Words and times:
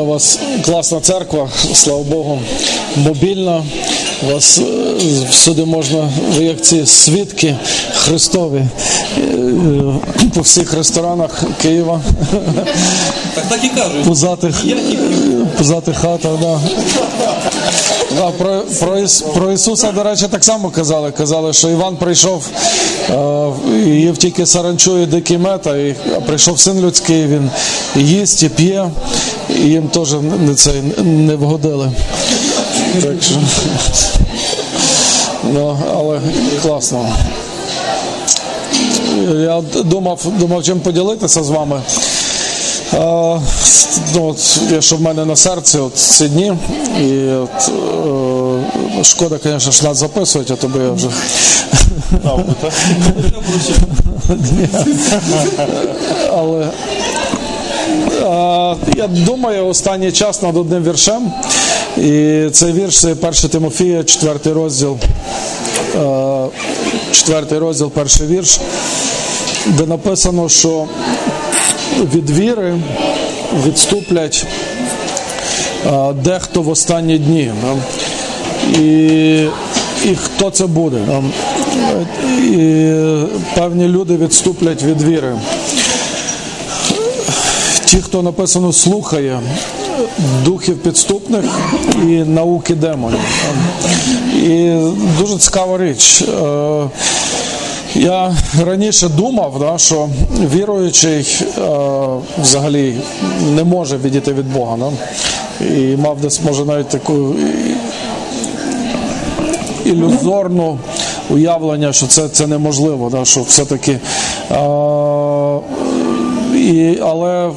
У 0.00 0.04
вас 0.04 0.40
класна 0.64 1.00
церква, 1.00 1.48
слава 1.74 2.02
Богу, 2.02 2.40
мобільна. 2.96 3.64
У 4.22 4.26
вас 4.32 4.58
е, 4.58 4.64
всюди 5.30 5.64
можна, 5.64 6.12
ви 6.36 6.44
як 6.44 6.60
ці 6.60 6.86
свідки 6.86 7.56
Христові 7.94 8.58
е, 8.58 9.20
е, 9.20 9.39
по 10.34 10.40
всіх 10.40 10.72
ресторанах 10.74 11.42
Києва, 11.62 12.00
Так 13.34 13.44
так 13.48 13.64
і 13.64 13.68
кажуть. 13.68 14.04
пузатих, 14.04 14.54
пузатих 15.58 15.96
хатах. 15.96 16.32
Да. 16.40 16.60
Да, 18.16 18.30
про, 18.30 18.62
про, 18.80 18.96
Іс- 18.98 19.24
про 19.34 19.52
Ісуса, 19.52 19.92
до 19.92 20.02
речі, 20.02 20.26
так 20.30 20.44
само 20.44 20.70
казали. 20.70 21.10
Казали, 21.10 21.52
що 21.52 21.70
Іван 21.70 21.96
прийшов, 21.96 22.42
е, 23.10 23.48
їв 23.86 24.16
тільки 24.16 24.46
саранчу 24.46 24.98
і 24.98 25.06
дикі 25.06 25.38
мета, 25.38 25.76
і, 25.76 25.96
прийшов 26.26 26.60
син 26.60 26.80
людський, 26.80 27.26
він 27.26 27.50
і 27.96 28.00
їсть 28.00 28.42
і 28.42 28.48
п'є, 28.48 28.90
і 29.56 29.60
їм 29.60 29.88
теж 29.88 30.12
не, 30.40 30.54
цей, 30.54 30.82
не 31.04 31.36
вгодили. 31.36 31.92
Так 33.02 33.14
що, 33.22 33.34
ну, 35.52 35.78
але 35.94 36.20
класно. 36.62 37.08
Я 39.28 39.62
думав, 39.84 40.26
думав, 40.38 40.64
чим 40.64 40.80
поділитися 40.80 41.42
з 41.42 41.48
вами. 41.48 41.82
Ну, 44.14 44.28
от, 44.28 44.60
є, 44.70 44.80
що 44.80 44.96
в 44.96 45.02
мене 45.02 45.24
на 45.24 45.36
серці 45.36 45.78
от, 45.78 45.96
ці 45.96 46.28
дні. 46.28 46.52
І 47.00 47.28
от, 47.28 47.70
е, 49.00 49.04
шкода, 49.04 49.38
звісно, 49.42 49.72
ж 49.72 49.84
нас 49.84 49.98
записують, 49.98 50.50
а 50.50 50.56
то 50.56 50.68
би 50.68 50.80
я 50.80 50.90
вже. 50.90 51.08
Але 56.32 56.68
я 58.96 59.06
думаю 59.06 59.66
останній 59.66 60.12
час 60.12 60.42
над 60.42 60.56
одним 60.56 60.84
віршем. 60.84 61.32
І 61.96 62.42
цей 62.52 62.72
вірш 62.72 63.00
це 63.00 63.12
1 63.12 63.32
Тимофія, 63.32 64.04
4 64.04 64.38
розділ. 64.52 64.98
Четвертий 67.12 67.58
розділ, 67.58 67.90
перший 67.90 68.26
вірш, 68.26 68.60
де 69.66 69.86
написано, 69.86 70.48
що 70.48 70.86
від 72.14 72.30
віри 72.30 72.74
відступлять 73.66 74.46
дехто 76.14 76.62
в 76.62 76.68
останні 76.68 77.18
дні. 77.18 77.52
І, 78.78 78.88
і 80.04 80.16
хто 80.24 80.50
це 80.50 80.66
буде? 80.66 80.98
І 82.42 82.92
певні 83.54 83.88
люди 83.88 84.16
відступлять 84.16 84.82
від 84.82 85.02
віри. 85.02 85.32
Ті, 87.84 87.96
хто 87.96 88.22
написано 88.22 88.72
слухає 88.72 89.40
духів 90.44 90.78
підступних 90.78 91.44
і 92.02 92.06
науки 92.06 92.74
демонів. 92.74 93.20
І 94.34 94.74
дуже 95.18 95.38
цікава 95.38 95.78
річ. 95.78 96.22
Е, 96.22 96.88
я 97.94 98.36
раніше 98.66 99.08
думав, 99.08 99.56
да, 99.60 99.78
що 99.78 100.08
віруючий 100.54 101.44
е, 101.58 101.62
взагалі 102.42 102.94
не 103.54 103.64
може 103.64 103.96
відійти 103.96 104.32
від 104.32 104.52
Бога. 104.52 104.76
Да? 104.76 104.90
І 105.66 105.96
мав 105.96 106.20
десь 106.20 106.40
може 106.42 106.64
навіть 106.64 106.88
таку 106.88 107.34
ілюзорну 109.84 110.78
уявлення, 111.30 111.92
що 111.92 112.06
це, 112.06 112.28
це 112.28 112.46
неможливо, 112.46 113.10
да, 113.10 113.24
що 113.24 113.42
все-таки. 113.42 113.92
Е, 113.92 114.56
і, 116.54 116.98
але 117.02 117.50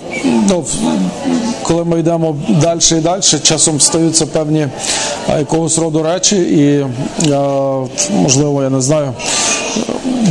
ну, 0.50 0.66
коли 1.64 1.83
ми 1.83 2.00
йдемо 2.00 2.36
далі 2.50 2.80
і 2.92 2.95
далі, 2.95 3.22
часом 3.22 3.80
стаються 3.80 4.25
певні 4.25 4.68
якогось 5.29 5.78
роду 5.78 6.03
речі, 6.03 6.35
і 6.35 6.85
можливо, 8.13 8.63
я 8.63 8.69
не 8.69 8.81
знаю, 8.81 9.13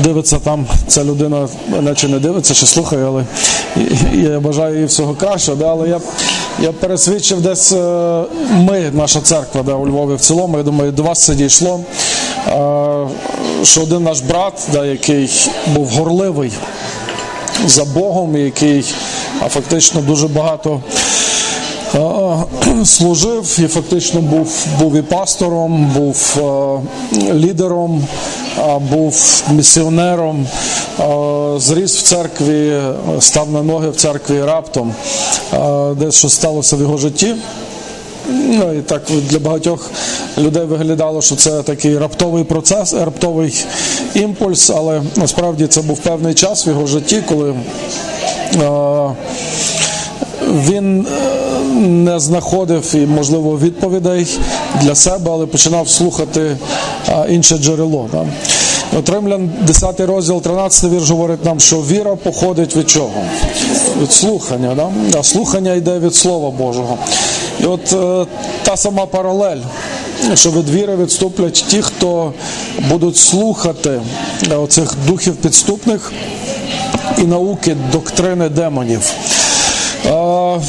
дивиться 0.05 0.39
там 0.39 0.67
ця 0.87 1.05
людина, 1.05 1.49
наче 1.81 2.09
не 2.09 2.19
дивиться 2.19 2.55
чи 2.55 2.67
слухає, 2.67 3.05
але 3.07 3.25
я 4.15 4.41
бажаю 4.41 4.79
їй 4.79 4.85
всього 4.85 5.15
кращого. 5.15 5.57
Да, 5.57 5.71
але 5.71 5.89
я, 5.89 6.01
я 6.61 6.73
пересвідчив 6.73 7.41
десь 7.41 7.73
е, 7.73 8.23
ми, 8.53 8.91
наша 8.93 9.21
церква, 9.21 9.63
да, 9.63 9.75
у 9.75 9.87
Львові 9.87 10.15
в 10.15 10.21
цілому, 10.21 10.57
я 10.57 10.63
думаю, 10.63 10.93
до 10.93 11.03
вас 11.03 11.25
це 11.25 11.35
дійшло. 11.35 11.81
е, 12.49 13.09
Що 13.63 13.83
один 13.83 14.03
наш 14.03 14.21
брат, 14.21 14.69
да, 14.73 14.85
який 14.87 15.31
був 15.67 15.87
горливий 15.89 16.53
за 17.67 17.85
Богом, 17.85 18.37
який 18.37 18.85
а, 19.45 19.49
фактично 19.49 20.01
дуже 20.01 20.29
багато 20.29 20.81
служив 22.85 23.59
і 23.59 23.67
фактично 23.67 24.21
був, 24.21 24.67
був 24.81 24.97
і 24.97 25.03
пастором, 25.03 25.93
був 25.97 26.39
лідером, 27.33 28.07
був 28.79 29.43
місіонером, 29.51 30.47
зріс 31.57 31.97
в 31.97 32.03
церкві, 32.03 32.81
став 33.21 33.51
на 33.53 33.63
ноги 33.63 33.91
в 33.91 33.97
церкві 33.97 34.45
раптом. 34.45 34.95
де 35.97 36.11
що 36.11 36.29
сталося 36.29 36.77
в 36.77 36.81
його 36.81 36.99
житті. 36.99 37.35
Ну, 38.33 38.75
і 38.75 38.83
так 38.83 39.03
для 39.31 39.39
багатьох 39.39 39.91
людей 40.39 40.65
виглядало, 40.65 41.23
що 41.23 41.37
це 41.37 41.63
такий 41.63 41.99
раптовий 41.99 42.45
процес, 42.45 42.95
раптовий 42.95 43.65
імпульс, 44.15 44.71
але 44.71 45.03
насправді 45.17 45.67
це 45.67 45.83
був 45.83 45.99
певний 45.99 46.35
час 46.35 46.67
в 46.67 46.69
його 46.69 46.87
житті, 46.87 47.23
коли 47.29 47.51
е, 47.51 47.57
він 50.69 51.07
е, 51.07 51.43
не 51.87 52.21
знаходив 52.21 52.95
і, 52.95 52.99
можливо, 52.99 53.59
відповідей 53.59 54.27
для 54.83 54.95
себе, 54.95 55.31
але 55.31 55.47
починав 55.47 55.89
слухати 55.89 56.57
е, 57.09 57.27
інше 57.29 57.59
джерело. 57.59 58.09
Римлян, 58.93 59.51
10 59.67 60.01
розділ, 60.01 60.43
13 60.43 60.91
вірш 60.91 61.11
говорить 61.11 61.45
нам, 61.45 61.61
що 61.61 61.77
віра 61.77 62.17
походить 62.17 62.77
від 62.77 62.91
чого? 62.91 63.25
Від 64.03 64.13
слухання. 64.13 64.75
Да? 64.75 65.19
А 65.19 65.23
слухання 65.23 65.75
йде 65.75 65.99
від 65.99 66.15
Слова 66.15 66.51
Божого. 66.51 66.99
І 67.61 67.65
от 67.65 67.93
е, 67.93 68.27
та 68.63 68.77
сама 68.77 69.07
паралель, 69.07 69.61
що 70.35 70.51
від 70.51 70.71
віри 70.71 70.97
відступлять 70.97 71.65
ті, 71.69 71.83
хто 71.83 72.33
будуть 72.91 73.17
слухати 73.17 74.01
е, 74.51 74.57
оцих 74.57 74.95
духів 75.07 75.37
підступних 75.37 76.13
і 77.19 77.23
науки 77.23 77.77
доктрини 77.93 78.49
демонів. 78.49 79.13
Е, 80.07 80.61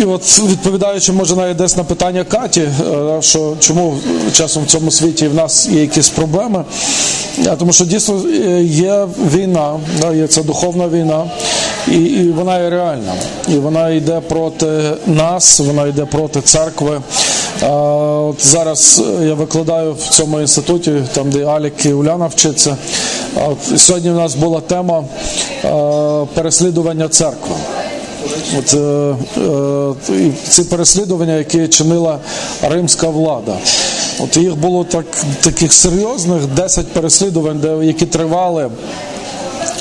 і 0.00 0.04
от 0.04 0.40
відповідаючи, 0.48 1.12
може 1.12 1.36
навіть 1.36 1.56
десь 1.56 1.76
на 1.76 1.84
питання 1.84 2.24
Каті, 2.24 2.60
е, 2.60 2.72
що 3.20 3.56
чому 3.60 3.96
часом 4.32 4.64
в 4.64 4.66
цьому 4.66 4.90
світі 4.90 5.28
в 5.28 5.34
нас 5.34 5.68
є 5.68 5.80
якісь 5.80 6.08
проблеми, 6.08 6.64
Е, 7.38 7.56
тому 7.58 7.72
що 7.72 7.84
дійсно 7.84 8.22
е, 8.26 8.62
є 8.62 9.06
війна, 9.34 9.80
є 10.14 10.26
це 10.26 10.42
духовна 10.42 10.88
війна, 10.88 11.24
і, 11.88 11.98
і 11.98 12.30
вона 12.30 12.58
є 12.58 12.70
реальна. 12.70 13.12
І 13.48 13.54
вона 13.54 13.90
йде 13.90 14.20
проти 14.20 14.66
нас, 15.06 15.60
вона 15.60 15.86
йде 15.86 16.04
проти 16.04 16.40
церкви. 16.40 17.00
От 17.62 18.46
зараз 18.46 19.02
я 19.22 19.34
викладаю 19.34 19.92
в 19.92 20.08
цьому 20.08 20.40
інституті, 20.40 20.92
там 21.12 21.30
де 21.30 21.44
Алік 21.44 21.86
і 21.86 21.92
Уляна 21.92 22.26
вчиться. 22.26 22.76
От 23.46 23.80
сьогодні 23.80 24.10
у 24.10 24.14
нас 24.14 24.34
була 24.34 24.60
тема 24.60 25.04
переслідування 26.34 27.08
церкви. 27.08 27.54
От, 28.58 28.74
е, 28.74 29.16
е, 30.12 30.30
ці 30.48 30.62
переслідування, 30.62 31.34
які 31.34 31.68
чинила 31.68 32.18
римська 32.62 33.08
влада. 33.08 33.56
От 34.20 34.36
їх 34.36 34.56
було 34.56 34.84
так, 34.84 35.04
таких 35.40 35.72
серйозних 35.72 36.46
10 36.46 36.86
переслідувань, 36.86 37.58
де, 37.58 37.86
які 37.86 38.06
тривали 38.06 38.70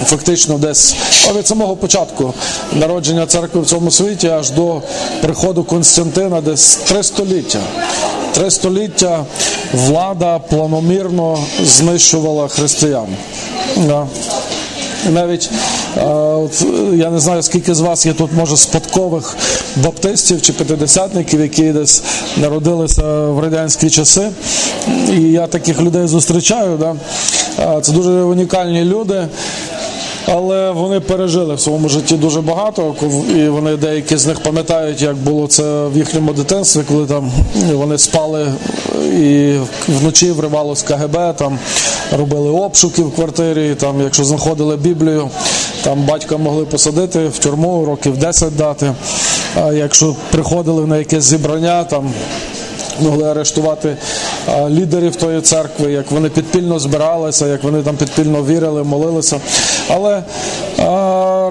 фактично 0.03 0.57
десь 0.57 0.95
від 1.38 1.47
самого 1.47 1.75
початку 1.75 2.33
народження 2.74 3.25
церкви 3.25 3.62
в 3.62 3.65
цьому 3.65 3.92
світі 3.92 4.27
аж 4.27 4.51
до 4.51 4.81
приходу 5.21 5.63
Константина, 5.63 6.41
десь 6.41 6.75
три 6.75 7.03
століття. 7.03 7.59
Три 8.33 8.51
століття 8.51 9.25
влада 9.74 10.39
планомірно 10.39 11.39
знищувала 11.63 12.48
християн. 12.48 13.07
Да. 13.77 14.07
Навіть 15.13 15.50
от, 16.04 16.66
я 16.94 17.10
не 17.10 17.19
знаю, 17.19 17.42
скільки 17.42 17.75
з 17.75 17.80
вас 17.80 18.06
є 18.06 18.13
тут, 18.13 18.34
може, 18.34 18.57
спадкових 18.57 19.38
баптистів 19.75 20.42
чи 20.42 20.54
п'ятидесятників, 20.54 21.42
які 21.42 21.63
десь 21.63 22.04
народилися 22.38 23.04
в 23.28 23.40
радянські 23.40 23.90
часи. 23.90 24.30
І 25.12 25.22
я 25.22 25.48
таких 25.48 25.81
людей 25.81 26.07
зустрічаю. 26.07 26.78
Да? 26.78 26.96
Це 27.81 27.92
дуже 27.92 28.10
унікальні 28.12 28.84
люди. 28.84 29.28
але 30.28 30.72
вони 30.72 31.00
пережили 31.00 31.56
в 31.56 31.60
своєму 31.60 31.90
житті 31.90 32.16
дуже 32.16 32.42
багато. 32.42 32.96
І 33.36 33.48
вони 33.48 33.78
деякі 33.78 34.18
з 34.18 34.25
них 34.25 34.40
пам'ятають, 34.40 35.01
як 35.01 35.16
було 35.16 35.48
це 35.48 35.88
в 35.88 35.98
їхньому 35.98 36.34
дитинстві, 36.34 36.81
коли 36.88 37.06
там 37.06 37.31
вони 37.74 37.98
спали 37.98 38.48
і 39.15 39.59
вночі 39.88 40.31
вривалось 40.31 40.83
КГБ, 40.83 41.33
там 41.38 41.59
робили 42.17 42.50
обшуки 42.50 43.01
в 43.01 43.15
квартирі. 43.15 43.75
Там, 43.75 44.01
якщо 44.01 44.23
знаходили 44.23 44.77
Біблію, 44.77 45.29
там 45.83 46.06
батька 46.06 46.38
могли 46.38 46.65
посадити 46.65 47.27
в 47.27 47.38
тюрму, 47.38 47.85
років 47.85 48.17
10 48.17 48.56
дати. 48.56 48.94
А 49.63 49.71
якщо 49.71 50.15
приходили 50.31 50.88
на 50.88 50.97
якесь 50.97 51.23
зібрання, 51.23 51.83
там 51.83 52.13
могли 53.01 53.23
арештувати 53.23 53.97
лідерів 54.69 55.15
тої 55.15 55.41
церкви, 55.41 55.91
як 55.91 56.12
вони 56.12 56.29
підпільно 56.29 56.79
збиралися, 56.79 57.47
як 57.47 57.63
вони 57.63 57.81
там 57.81 57.95
підпільно 57.95 58.44
вірили, 58.44 58.83
молилися. 58.83 59.39
Але 59.89 60.23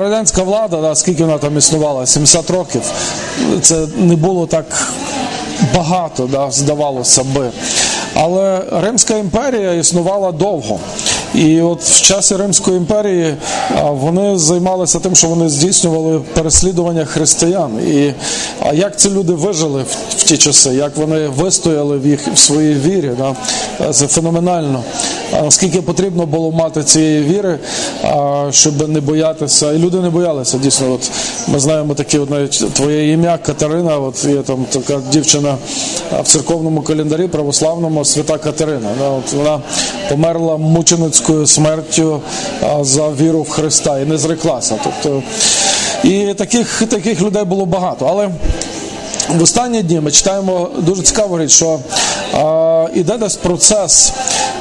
радянська 0.01 0.43
влада, 0.43 0.81
да, 0.81 0.95
скільки 0.95 1.25
вона 1.25 1.39
там 1.39 1.59
існувала, 1.59 2.07
70 2.07 2.51
років, 2.51 2.83
це 3.63 3.87
не 3.97 4.17
було 4.17 4.47
так 4.47 4.65
багато, 5.75 6.27
да, 6.27 6.51
здавалося 6.51 7.25
би. 7.25 7.51
Але 8.15 8.63
Римська 8.73 9.17
імперія 9.17 9.73
існувала 9.73 10.33
довго. 10.33 10.79
І 11.35 11.61
от 11.61 11.83
в 11.83 12.03
часі 12.03 12.37
Римської 12.37 12.77
імперії 12.77 13.35
вони 13.83 14.39
займалися 14.39 14.99
тим, 14.99 15.17
що 15.17 15.29
вони 15.29 15.49
здійснювали 15.49 16.21
переслідування 16.35 17.05
християн. 17.05 17.71
І 17.89 18.13
а 18.61 18.73
як 18.73 18.99
ці 18.99 19.11
люди 19.11 19.33
вижили 19.33 19.83
в, 19.83 19.97
в 20.17 20.23
ті 20.23 20.37
часи, 20.37 20.75
як 20.75 20.97
вони 20.97 21.29
вистояли 21.29 21.99
в 21.99 22.07
їх 22.07 22.29
в 22.35 22.39
своїй 22.39 22.75
вірі, 22.75 23.11
да? 23.19 23.35
це 23.93 24.07
феноменально. 24.07 24.83
Наскільки 25.33 25.83
потрібно 25.83 26.27
було 26.27 26.53
мати 26.53 26.83
цієї 26.83 27.23
віри, 27.23 27.59
щоб 28.51 28.89
не 28.89 29.01
боятися, 29.01 29.73
і 29.73 29.79
люди 29.79 30.01
не 30.01 30.11
боялися. 30.11 30.59
Дійсно, 30.59 30.93
от 30.93 31.11
ми 31.49 31.59
знаємо 31.61 31.95
такі 31.95 32.19
от 32.19 32.31
навіть 32.31 32.65
твоє 32.75 33.13
ім'я 33.13 33.39
Катерина. 33.39 33.99
От 33.99 34.25
є 34.25 34.37
там 34.37 34.65
така 34.71 35.01
дівчина 35.13 35.57
в 36.23 36.27
церковному 36.27 36.83
календарі 36.83 37.29
православному 37.29 38.05
свята 38.05 38.39
Катерина. 38.39 38.89
От 39.19 39.33
вона 39.33 39.61
померла 40.09 40.57
мученицькою 40.57 41.24
смертю 41.47 42.21
за 42.81 43.09
віру 43.09 43.43
в 43.43 43.49
Христа 43.51 43.99
і 43.99 44.05
не 44.05 44.19
зреклася. 44.19 44.79
Тобто 44.85 45.23
і 46.05 46.35
таких, 46.35 46.83
таких 46.91 47.23
людей 47.23 47.45
було 47.45 47.67
багато. 47.67 48.07
Але 48.07 48.31
в 49.29 49.43
останні 49.43 49.83
дні 49.83 50.01
ми 50.01 50.11
читаємо 50.11 50.69
дуже 50.79 51.03
цікаво 51.03 51.39
річ, 51.39 51.51
що 51.51 51.79
а, 52.35 52.87
іде 52.95 53.17
десь 53.17 53.37
процес, 53.37 54.13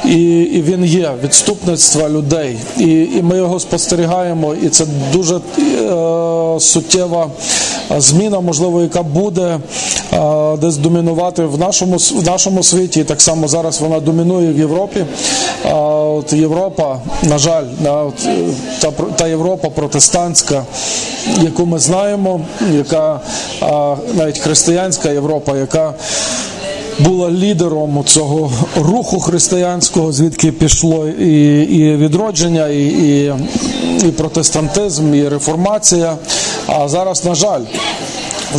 і 0.05 0.41
і 0.41 0.61
він 0.61 0.85
є 0.85 1.11
відступництва 1.23 2.09
людей, 2.09 2.57
і 2.77 2.85
і 2.87 3.21
ми 3.21 3.37
його 3.37 3.59
спостерігаємо, 3.59 4.55
і 4.55 4.69
це 4.69 4.85
дуже 5.13 5.35
е, 5.35 6.59
суттєва 6.59 7.29
зміна, 7.97 8.39
можливо, 8.39 8.81
яка 8.81 9.03
буде 9.03 9.59
е, 10.13 10.57
десь 10.57 10.77
домінувати 10.77 11.43
в 11.43 11.59
нашому 11.59 11.97
в 11.97 12.23
нашому 12.25 12.63
світі. 12.63 12.99
І 12.99 13.03
так 13.03 13.21
само 13.21 13.47
зараз 13.47 13.81
вона 13.81 13.99
домінує 13.99 14.53
в 14.53 14.59
Європі. 14.59 15.05
А 15.71 15.75
от 16.23 16.33
Європа, 16.33 16.99
на 17.23 17.37
жаль, 17.37 17.65
от, 17.85 18.27
та 18.79 18.91
та 19.15 19.27
Європа 19.27 19.69
протестантська, 19.69 20.65
яку 21.41 21.65
ми 21.65 21.79
знаємо, 21.79 22.41
яка 22.71 23.19
а, 23.61 23.95
навіть 24.13 24.39
християнська 24.39 24.52
Європа, 25.13 25.57
яка 25.57 25.93
була 26.99 27.31
лідером 27.31 28.03
цього 28.05 28.51
руху 28.75 29.19
християнського, 29.19 30.11
звідки 30.11 30.51
пішло 30.51 31.07
і 31.07 31.61
і 31.61 31.95
відродження, 31.95 32.67
і, 32.67 32.83
і, 32.83 33.33
і 34.07 34.11
протестантизм, 34.11 35.13
і 35.13 35.27
реформація. 35.27 36.17
А 36.67 36.87
зараз, 36.87 37.25
на 37.25 37.35
жаль, 37.35 37.61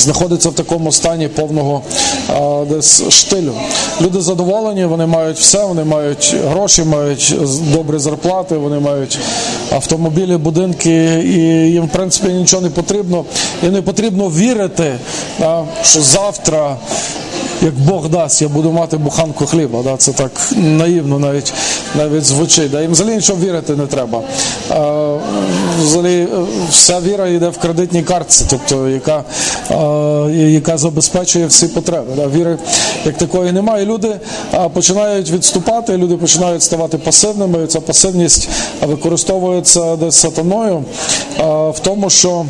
знаходиться 0.00 0.49
в 0.49 0.55
такому 0.55 0.93
стані 0.93 1.29
повного 1.29 1.82
а, 2.29 2.64
десь 2.70 3.08
штилю. 3.11 3.52
Люди 4.00 4.20
задоволені, 4.20 4.85
вони 4.85 5.06
мають 5.06 5.38
все, 5.38 5.64
вони 5.64 5.85
мають 5.85 6.37
гроші, 6.49 6.85
мають 6.85 7.35
добрі 7.73 7.99
зарплати, 7.99 8.56
вони 8.56 8.79
мають 8.79 9.19
автомобілі, 9.73 10.37
будинки, 10.37 11.23
і 11.25 11.38
їм 11.73 11.85
в 11.85 11.88
принципі 11.88 12.29
нічого 12.29 12.62
не 12.62 12.70
потрібно. 12.70 13.25
І 13.62 13.67
не 13.67 13.82
потрібно 13.82 14.29
вірити, 14.29 14.93
а, 15.41 15.62
що 15.82 16.00
завтра 16.00 16.76
як 17.65 17.75
Бог 17.75 18.09
дасть, 18.09 18.43
я 18.43 18.49
буду 18.49 18.73
мати 18.73 18.97
буханку 18.97 19.47
хліба. 19.47 19.83
Да? 19.83 19.97
Це 19.97 20.13
так 20.13 20.31
наївно 20.57 21.19
навіть 21.19 21.53
навіть 21.95 22.25
звучить. 22.25 22.71
Да? 22.71 22.83
Їм 22.83 22.93
взагалі 22.93 23.15
нічого 23.15 23.39
вірити 23.41 23.77
не 23.77 23.87
треба. 23.87 24.21
А, 24.71 25.17
Взагалі 25.81 26.29
вся 26.71 27.01
віра 27.01 27.29
йде 27.29 27.49
в 27.49 27.59
кредитній 27.59 28.03
картці, 28.03 28.45
тобто 28.51 28.89
яка 28.89 29.25
а, 29.71 30.31
яка 30.33 30.79
забезпечує 30.79 31.47
всі 31.47 31.67
потреби. 31.69 32.13
Да? 32.17 32.27
Віри 32.27 32.59
як 33.05 33.17
такої 33.17 33.53
немає. 33.53 33.83
І 33.83 33.87
люди 33.87 34.21
починають 34.73 35.31
відступати, 35.31 35.97
люди 35.97 36.17
починають 36.17 36.63
ставати 36.63 36.99
пасивними. 36.99 37.67
Ця 37.67 37.81
пасивність 37.81 38.49
використовується 38.83 39.97
десь 39.97 40.17
сатаною 40.17 40.85
а, 41.39 41.45
в 41.69 41.79
тому, 41.79 42.11
що 42.11 42.45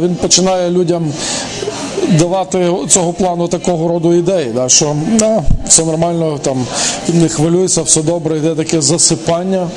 він 0.00 0.14
починає 0.14 0.70
людям 0.70 1.12
давати 2.18 2.72
цього 2.88 3.12
плану 3.12 3.48
такого 3.48 3.88
роду 3.88 4.14
ідеї, 4.14 4.52
да, 4.54 4.68
що 4.68 4.96
да, 5.18 5.42
все 5.68 5.84
нормально, 5.84 6.38
там 6.42 6.66
не 7.08 7.28
хвилюйся, 7.28 7.82
все 7.82 8.02
добре, 8.02 8.36
йде 8.36 8.54
таке 8.54 8.80
засипання. 8.80 9.68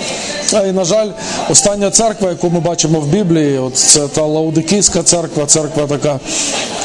А 0.53 0.61
і, 0.61 0.71
на 0.71 0.83
жаль, 0.83 1.07
остання 1.49 1.89
церква, 1.89 2.29
яку 2.29 2.49
ми 2.49 2.59
бачимо 2.59 2.99
в 2.99 3.07
Біблії, 3.07 3.57
от 3.57 3.75
це 3.75 4.07
та 4.07 4.21
Лаудикійська 4.21 5.03
церква, 5.03 5.45
церква 5.45 5.87
така 5.87 6.19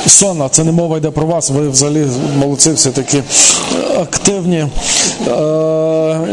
сонна. 0.07 0.49
Це 0.49 0.65
не 0.65 0.73
мова 0.73 0.97
йде 0.99 1.11
про 1.11 1.27
вас, 1.27 1.51
ви 1.51 1.69
взагалі 1.69 2.07
молодці, 2.39 2.73
всі 2.73 2.91
такі 2.91 3.23
активні 4.01 4.67
е- 5.29 6.27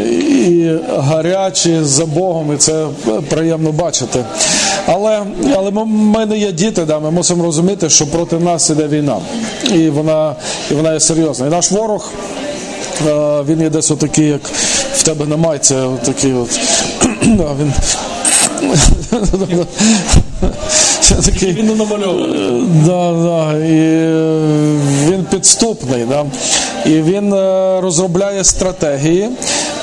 і 0.47 0.71
гарячі 0.97 1.79
за 1.83 2.05
Богом, 2.05 2.53
і 2.53 2.57
це 2.57 2.85
приємно 3.29 3.71
бачити. 3.71 4.23
Але 4.91 5.23
але 5.55 5.71
ми, 5.71 5.85
ми 5.85 6.25
не 6.25 6.37
є 6.37 6.51
діти, 6.51 6.85
да, 6.85 6.99
ми 6.99 7.11
мусимо 7.11 7.43
розуміти, 7.43 7.89
що 7.89 8.07
проти 8.07 8.39
нас 8.39 8.69
іде 8.69 8.87
війна. 8.87 9.17
І 9.73 9.89
вона 9.89 10.35
і 10.71 10.73
вона 10.73 10.93
є 10.93 10.99
серйозна. 10.99 11.47
І 11.47 11.49
наш 11.49 11.71
ворог, 11.71 12.11
е, 13.07 13.43
він 13.47 13.61
є 13.61 13.69
десь 13.69 13.91
отакий, 13.91 14.27
як 14.27 14.41
в 14.93 15.03
тебе 15.03 15.25
на 15.25 15.37
майці, 15.37 15.75
отакий 15.75 16.33
от. 16.33 16.49
він 17.23 17.73
такий, 21.25 21.53
Він 21.53 21.77
намальований. 21.77 22.63
Да, 22.85 23.13
да, 23.13 23.57
і 23.57 24.07
Він 25.09 25.25
підступний. 25.31 26.05
Да? 26.05 26.25
І 26.85 27.01
він 27.01 27.33
е, 27.33 27.81
розробляє 27.81 28.43
стратегії, 28.43 29.29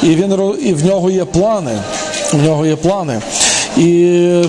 і 0.02 0.06
він 0.06 0.56
і 0.62 0.74
в 0.74 0.84
нього 0.84 1.10
є 1.10 1.24
плани. 1.24 1.78
В 2.32 2.42
нього 2.42 2.66
є 2.66 2.76
плани. 2.76 3.20
І 3.76 3.82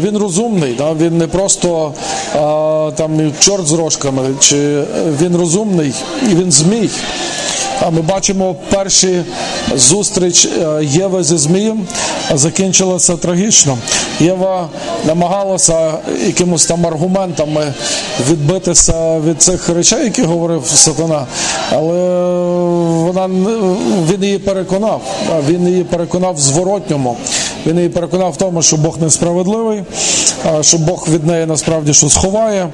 він 0.04 0.18
розумний, 0.18 0.76
да? 0.78 0.94
він 0.94 1.18
не 1.18 1.28
просто 1.28 1.94
а, 2.36 2.92
там 2.96 3.31
чорт 3.40 3.68
з 3.68 3.74
рожками, 3.74 4.24
чи 4.40 4.84
він 5.22 5.36
розумний 5.36 5.94
і 6.31 6.36
він 6.36 6.52
змій. 6.52 6.90
А 7.81 7.90
ми 7.90 8.02
бачимо 8.02 8.56
перші 8.69 9.24
зустріч 9.76 10.46
е, 10.46 10.80
Єви 10.84 11.24
зі 11.24 11.38
Змієм 11.38 11.88
закінчилася 12.34 13.18
трагічно. 13.18 13.78
Єва 14.19 14.69
намагалася 15.06 15.94
якимось 16.26 16.66
там 16.66 16.88
аргументами 16.88 17.74
відбитися 18.30 19.19
від 19.19 19.42
цих 19.42 19.69
речей, 19.69 20.04
які 20.04 20.22
говорив 20.22 20.64
сатана, 20.66 21.26
але 21.72 21.94
вона 23.06 23.30
він 24.12 24.24
її 24.24 24.40
переконав. 24.40 25.02
Він 25.50 25.68
її 25.68 25.83
переконав 25.83 26.36
в 26.36 26.40
зворотньому. 26.40 27.18
Він 27.66 27.78
її 27.78 27.90
переконав 27.90 28.31
в 28.31 28.38
тому, 28.38 28.62
що 28.62 28.78
Бог 28.78 28.97
несправедливий, 29.02 29.83
що 30.62 30.78
Бог 30.78 31.07
від 31.12 31.26
неї 31.26 31.45
насправді 31.45 31.94
що 31.94 32.09
сховає. 32.09 32.69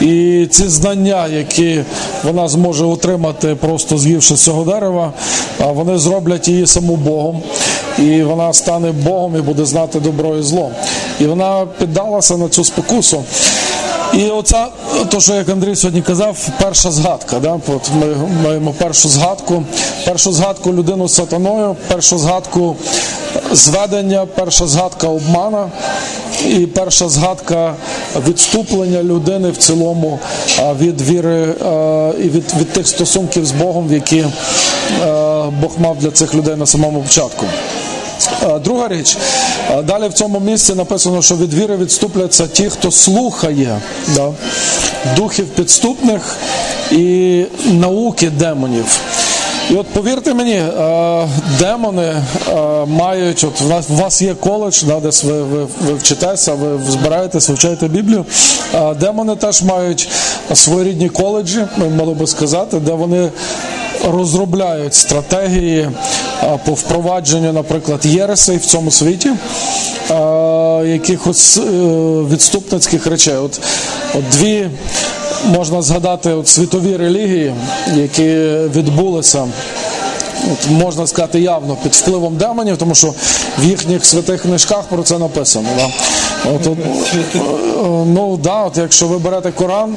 І 0.00 0.46
ці 0.50 0.68
знання, 0.68 1.26
які 1.26 1.80
вона 2.24 2.48
зможе 2.48 2.84
отримати, 2.84 3.54
просто 3.54 3.98
з'ївши 3.98 4.34
цього 4.34 4.64
дерева, 4.64 5.12
вони 5.58 5.98
зроблять 5.98 6.48
її 6.48 6.66
саму 6.66 6.96
Богом. 6.96 7.42
І 7.98 8.22
вона 8.22 8.52
стане 8.52 8.92
Богом 8.92 9.36
і 9.36 9.40
буде 9.40 9.64
знати 9.64 10.00
добро 10.00 10.36
і 10.36 10.42
зло. 10.42 10.70
І 11.20 11.24
вона 11.24 11.66
піддалася 11.78 12.36
на 12.36 12.48
цю 12.48 12.64
спокусу. 12.64 13.24
І 14.18 14.30
оця, 14.30 14.66
то, 15.08 15.20
що 15.20 15.34
як 15.34 15.48
Андрій 15.48 15.76
сьогодні 15.76 16.02
казав, 16.02 16.48
перша 16.60 16.90
згадка. 16.90 17.38
Да? 17.38 17.60
От 17.68 17.90
Ми 18.00 18.06
маємо 18.44 18.72
першу 18.72 19.08
згадку, 19.08 19.64
першу 20.04 20.32
згадку 20.32 20.72
людину 20.72 21.08
з 21.08 21.14
сатаною, 21.14 21.76
першу 21.88 22.18
згадку 22.18 22.76
зведення, 23.52 24.26
перша 24.26 24.66
згадка 24.66 25.08
обмана 25.08 25.70
і 26.48 26.66
перша 26.66 27.08
згадка 27.08 27.74
відступлення 28.28 29.02
людини 29.02 29.50
в 29.50 29.56
цілому 29.56 30.18
від 30.80 31.00
віри 31.00 31.54
і 32.18 32.28
від, 32.28 32.54
від 32.60 32.72
тих 32.72 32.88
стосунків 32.88 33.46
з 33.46 33.52
Богом, 33.52 33.92
які 33.92 34.24
Бог 35.60 35.72
мав 35.78 35.96
для 36.00 36.10
цих 36.10 36.34
людей 36.34 36.56
на 36.56 36.66
самому 36.66 37.02
початку. 37.02 37.46
Друга 38.64 38.88
річ, 38.88 39.16
далі 39.84 40.08
в 40.08 40.12
цьому 40.12 40.40
місці 40.40 40.74
написано, 40.74 41.22
що 41.22 41.36
від 41.36 41.54
віри 41.54 41.76
відступляться 41.76 42.46
ті, 42.46 42.68
хто 42.68 42.90
слухає 42.90 43.80
да, 44.14 44.32
духів 45.16 45.46
підступних 45.48 46.36
і 46.90 47.44
науки 47.66 48.30
демонів. 48.30 49.00
І 49.70 49.74
от 49.74 49.86
повірте 49.86 50.34
мені, 50.34 50.62
демони 51.58 52.22
мають, 52.86 53.44
от 53.44 53.62
у 53.90 53.94
вас 53.94 54.22
є 54.22 54.34
коледж, 54.34 54.82
да, 54.82 55.00
десь 55.00 55.24
ви, 55.24 55.42
ви, 55.42 55.66
ви 55.80 55.94
вчитеся, 55.94 56.54
ви 56.54 56.90
збираєтесь, 56.90 57.48
вивчаєте 57.48 57.88
Біблію. 57.88 58.24
Демони 59.00 59.36
теж 59.36 59.62
мають 59.62 60.08
своєрідні 60.54 61.08
коледжі, 61.08 61.64
ми 61.76 61.88
мали 61.88 62.14
би 62.14 62.26
сказати, 62.26 62.80
де 62.80 62.92
вони 62.92 63.30
розробляють 64.04 64.94
стратегії 64.94 65.90
по 66.64 66.72
впровадженню, 66.72 67.52
наприклад, 67.52 68.06
єресей 68.06 68.56
в 68.56 68.66
цьому 68.66 68.90
світі, 68.90 69.30
якихось 70.84 71.58
е, 71.58 71.60
відступницьких 72.30 73.06
речей. 73.06 73.34
От, 73.36 73.60
от 74.14 74.28
дві 74.28 74.70
можна 75.46 75.82
згадати 75.82 76.30
от 76.30 76.48
світові 76.48 76.96
релігії, 76.96 77.54
які 77.94 78.28
відбулися. 78.78 79.46
От, 80.52 80.70
можна 80.70 81.06
сказати 81.06 81.40
явно 81.40 81.76
під 81.82 81.94
впливом 81.94 82.36
демонів, 82.36 82.76
тому 82.76 82.94
що 82.94 83.14
в 83.58 83.64
їхніх 83.64 84.04
святих 84.04 84.42
книжках 84.42 84.82
про 84.82 85.02
це 85.02 85.18
написано. 85.18 85.68
Да? 85.76 85.88
От, 86.54 86.66
от, 86.66 86.78
да, 88.42 88.62
от 88.62 88.76
Якщо 88.76 89.06
ви 89.06 89.18
берете 89.18 89.52
Коран, 89.52 89.96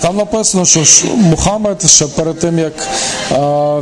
там 0.00 0.16
написано, 0.16 0.64
що 0.64 0.80
Мухаммед 1.16 1.90
ще 1.90 2.06
перед 2.06 2.38
тим, 2.38 2.58
як 2.58 2.72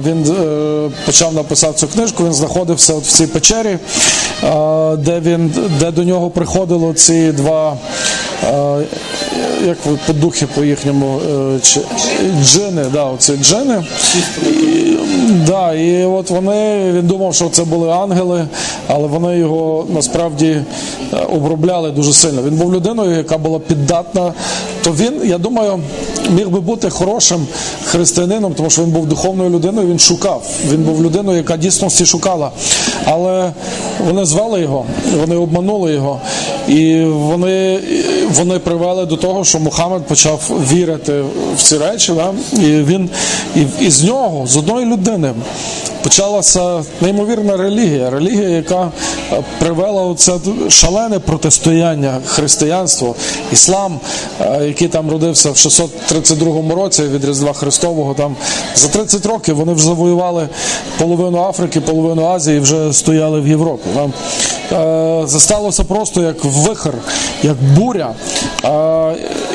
він 0.05 0.35
е, 0.41 0.91
почав 1.07 1.35
написати 1.35 1.79
цю 1.79 1.89
книжку, 1.89 2.25
він 2.25 2.35
знаходився 2.35 2.95
от 2.95 3.05
в 3.05 3.13
цій 3.13 3.27
печері, 3.27 3.79
де 4.99 5.21
він, 5.21 5.55
де 5.81 5.91
до 5.91 6.05
нього 6.05 6.31
приходило 6.31 6.93
ці 6.93 7.33
два 7.33 7.77
як 9.67 9.79
по 10.07 10.13
духи 10.13 10.47
по 10.47 10.65
їхньому 10.65 11.21
е, 11.21 11.59
джини, 12.43 12.85
да, 12.93 13.05
оці 13.05 13.37
джини. 13.37 13.85
Да, 15.27 15.75
і 15.75 16.05
от 16.05 16.31
вони, 16.31 16.93
він 16.93 17.07
думав, 17.07 17.35
що 17.35 17.49
це 17.49 17.65
були 17.65 17.91
ангели, 17.91 18.47
але 18.89 19.07
вони 19.07 19.39
його 19.39 19.87
насправді 19.89 20.47
е, 20.47 20.65
обробляли 21.33 21.91
дуже 21.91 22.13
сильно. 22.13 22.43
Він 22.43 22.57
був 22.57 22.75
людиною, 22.75 23.17
яка 23.17 23.39
була 23.39 23.59
піддатна. 23.59 24.33
То 24.85 24.93
він, 24.93 25.21
я 25.25 25.39
думаю, 25.39 25.81
міг 26.31 26.49
би 26.49 26.61
бути 26.61 26.91
хорошим 26.91 27.47
християнином, 27.85 28.55
тому 28.55 28.71
що 28.71 28.83
він 28.83 28.91
був 28.91 29.07
духовною 29.07 29.51
людиною, 29.51 29.89
він 29.89 29.99
шукав. 29.99 30.43
Він 30.73 30.83
був 30.83 31.05
людиною, 31.05 31.39
яка 31.39 31.57
дійсності 31.57 32.07
шукала. 32.07 32.51
Але 33.05 33.53
вони 34.07 34.25
звали 34.25 34.61
його, 34.61 34.85
вони 35.21 35.37
обманули 35.37 35.93
його, 35.93 36.21
і 36.69 37.05
вони 37.05 37.81
вони 38.35 38.59
привели 38.59 39.07
до 39.07 39.17
того, 39.17 39.45
що 39.45 39.59
Мухаммед 39.59 40.03
почав 40.07 40.51
вірити 40.73 41.23
в 41.57 41.63
ці 41.63 41.79
речі. 41.79 42.13
Да? 42.13 42.33
І 42.53 42.83
він 42.83 43.11
і, 43.57 43.67
і 43.81 43.91
з 43.91 44.05
нього, 44.05 44.47
з 44.47 44.57
одної 44.57 44.87
людини, 44.87 45.33
почалася 46.07 46.85
неймовірна 47.01 47.57
релігія, 47.57 48.11
релігія, 48.11 48.49
яка 48.49 48.91
е, 49.33 49.43
привела 49.59 50.15
це 50.15 50.33
шалене 50.69 51.19
протистояння 51.19 52.19
християнство, 52.27 53.15
іслам, 53.53 54.01
е, 54.41 54.67
який 54.67 54.89
там 54.89 55.11
родився 55.11 55.51
в 55.51 55.57
632 55.57 56.75
році 56.75 57.03
від 57.03 57.25
Різдва 57.25 57.53
Христового. 57.53 58.15
Там 58.15 58.37
за 58.75 58.89
30 58.89 59.27
років 59.27 59.57
вони 59.57 59.73
вже 59.73 59.85
завоювали 59.85 60.49
половину 60.99 61.43
Африки, 61.43 61.81
половину 61.81 62.27
Азії 62.27 62.57
і 62.57 62.61
вже 62.61 62.93
стояли 62.93 63.41
в 63.41 63.49
Європі. 63.49 63.89
Там 63.95 64.13
е, 64.73 65.27
це 65.27 65.39
сталося 65.41 65.85
просто 65.85 66.23
як 66.23 66.45
вихор, 66.45 66.95
як 67.43 67.57
буря. 67.77 68.15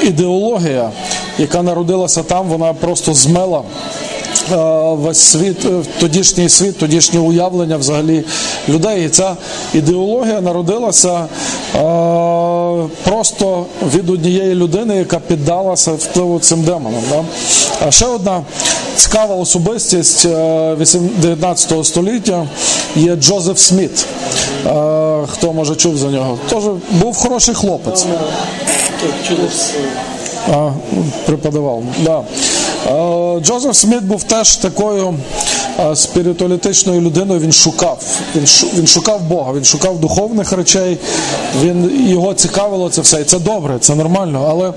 Ідеологія, 0.03 0.91
яка 1.37 1.61
народилася 1.61 2.23
там, 2.23 2.47
вона 2.47 2.73
просто 2.73 3.13
змела. 3.13 3.61
Е, 4.51 4.55
весь 4.95 5.19
світ, 5.19 5.65
е, 5.65 5.69
тодішній 5.99 6.49
світ, 6.49 6.77
тодішнє 6.77 7.19
уявлення 7.19 7.77
взагалі 7.77 8.23
людей. 8.69 9.05
І 9.05 9.09
ця 9.09 9.35
ідеологія 9.73 10.41
народилася 10.41 11.19
е, 11.19 11.27
просто 13.03 13.65
від 13.95 14.09
однієї 14.09 14.55
людини, 14.55 14.95
яка 14.95 15.19
піддалася 15.19 15.91
впливу 15.91 16.39
цим 16.39 16.61
демонам. 16.61 17.03
Да? 17.09 17.23
А 17.87 17.91
ще 17.91 18.05
одна 18.05 18.41
цікава 18.95 19.35
особистість 19.35 20.27
19 20.27 21.85
століття 21.85 22.47
є 22.95 23.15
Джозеф 23.15 23.59
Сміт. 23.59 24.05
Хто 25.27 25.53
може 25.53 25.75
чув 25.75 25.97
за 25.97 26.07
нього? 26.07 26.37
Тож 26.49 26.63
був 26.91 27.15
хороший 27.15 27.55
хлопець. 27.55 28.05
А, 30.51 30.71
преподавав. 31.25 31.83
Да. 32.03 32.21
Джозеф 33.41 33.75
Сміт 33.75 34.03
був 34.03 34.23
теж 34.23 34.57
такою 34.57 35.13
спіритуалітичною 35.95 37.01
людиною. 37.01 37.39
Він 37.39 37.51
шукав. 37.51 37.99
Він 38.75 38.87
шукав 38.87 39.21
Бога, 39.21 39.53
він 39.53 39.63
шукав 39.63 39.99
духовних 39.99 40.51
речей. 40.51 40.97
Він 41.61 42.07
його 42.09 42.33
цікавило 42.33 42.89
це 42.89 43.01
все. 43.01 43.21
І 43.21 43.23
це 43.23 43.39
добре, 43.39 43.77
це 43.79 43.95
нормально. 43.95 44.47
Але, 44.49 44.73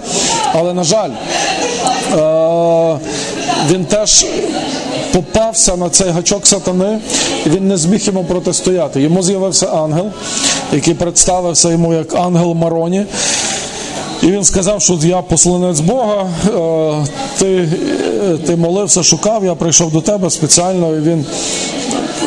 але 0.52 0.75
на 0.75 0.84
жаль, 0.84 1.11
він 3.70 3.84
теж. 3.84 4.26
Попався 5.12 5.76
на 5.76 5.90
цей 5.90 6.11
гачок 6.11 6.46
сатани, 6.46 6.99
і 7.46 7.49
він 7.49 7.68
не 7.68 7.76
зміг 7.76 8.00
йому 8.06 8.25
протистояти. 8.25 9.00
Йому 9.00 9.23
з'явився 9.23 9.66
ангел, 9.66 10.06
який 10.73 10.94
представився 10.94 11.70
йому 11.70 11.94
як 11.94 12.14
ангел 12.14 12.54
Мароні. 12.54 13.06
І 14.25 14.31
він 14.31 14.45
сказав, 14.45 14.83
що 14.83 14.99
я 15.02 15.23
посланець 15.23 15.81
Бога, 15.81 16.26
е, 16.47 17.07
ти 17.38 17.69
ти 18.47 18.57
молився, 18.57 19.02
шукав, 19.02 19.45
я 19.45 19.54
прийшов 19.54 19.93
до 19.93 20.00
тебе 20.00 20.31
спеціально. 20.31 20.97
і 20.97 21.00
Він 21.00 21.26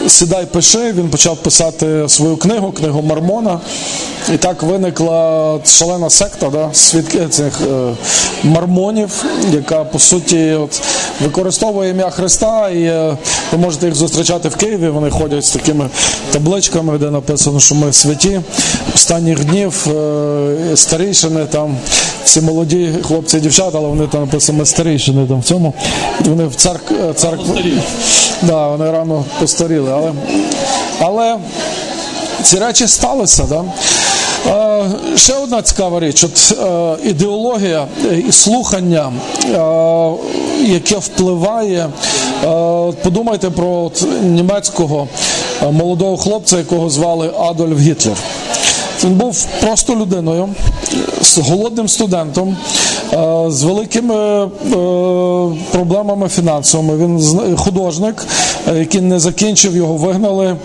сідай, 0.08 0.46
пиши. 0.46 0.92
Він 0.92 1.10
почав 1.10 1.38
писати 1.38 2.04
свою 2.08 2.38
книгу, 2.38 2.72
книгу 2.72 3.02
Мармона. 3.02 3.60
І 4.34 4.38
так 4.38 4.64
виникла 4.64 5.60
шалена 5.66 6.10
секта 6.10 6.50
да, 6.50 6.70
свідки 6.74 7.28
цих 7.30 7.62
е, 7.62 7.94
мармонів, 8.44 9.26
яка 9.54 9.84
по 9.84 10.00
суті 10.00 10.52
от, 10.52 10.82
використовує 11.22 11.92
ім'я 11.92 12.10
Христа, 12.10 12.70
і 12.70 12.84
е, 12.84 13.18
ви 13.52 13.58
можете 13.58 13.86
їх 13.86 13.96
зустрічати 13.96 14.50
в 14.50 14.56
Києві. 14.56 14.90
Вони 14.90 15.10
ходять 15.10 15.46
з 15.46 15.52
такими 15.52 15.90
табличками, 16.32 16.98
де 16.98 17.12
написано, 17.12 17.60
що 17.60 17.76
ми 17.76 17.94
святі 17.94 18.42
останніх 18.96 19.46
днів, 19.46 19.88
е, 19.88 20.76
старішини 20.76 21.46
там. 21.46 21.78
Всі 22.28 22.42
молоді 22.42 22.94
хлопці 23.04 23.38
і 23.38 23.40
дівчата, 23.40 23.78
але 23.78 23.88
вони 23.88 24.08
там 24.08 24.22
написано 24.22 24.66
старішини 24.66 25.28
там 25.28 25.40
в 25.40 25.44
цьому. 25.44 25.74
Вони 26.26 26.48
в 26.48 26.56
церк... 26.56 26.92
Е, 27.10 27.14
церкву. 27.14 27.56
Да, 28.42 28.68
вони 28.68 28.92
рано 28.92 29.26
постаріли. 29.40 29.92
Але 29.98 30.12
але 31.00 31.38
ці 32.44 32.60
речі 32.60 32.88
сталися. 32.88 33.44
Да? 33.50 33.63
Ще 35.16 35.34
одна 35.34 35.62
цікава 35.62 36.00
річ, 36.00 36.24
от 36.24 36.58
е, 36.62 36.98
ідеологія 37.10 37.88
і 38.27 38.32
слухання, 38.32 39.12
е, 39.44 39.51
яке 40.66 40.98
впливає. 40.98 41.89
Е, 42.44 42.48
подумайте 43.04 43.50
про 43.50 43.92
німецького 44.24 45.08
молодого 45.72 46.18
хлопця, 46.18 46.58
якого 46.58 46.89
звали 46.89 47.32
Адольф 47.39 47.80
Гітлер. 47.80 48.18
Він 49.04 49.13
був 49.13 49.46
просто 49.62 49.96
людиною, 49.96 50.50
з 51.22 51.38
голодним 51.38 51.88
студентом, 51.88 52.58
з 53.48 53.63
великими 53.63 54.50
проблемами 55.72 56.30
фінансовими. 56.30 56.98
Він 56.98 57.58
художник, 57.58 58.25
який 58.75 59.01
не 59.01 59.20
закінчив 59.20 59.75
його, 59.75 59.94
вигнали 59.94 60.56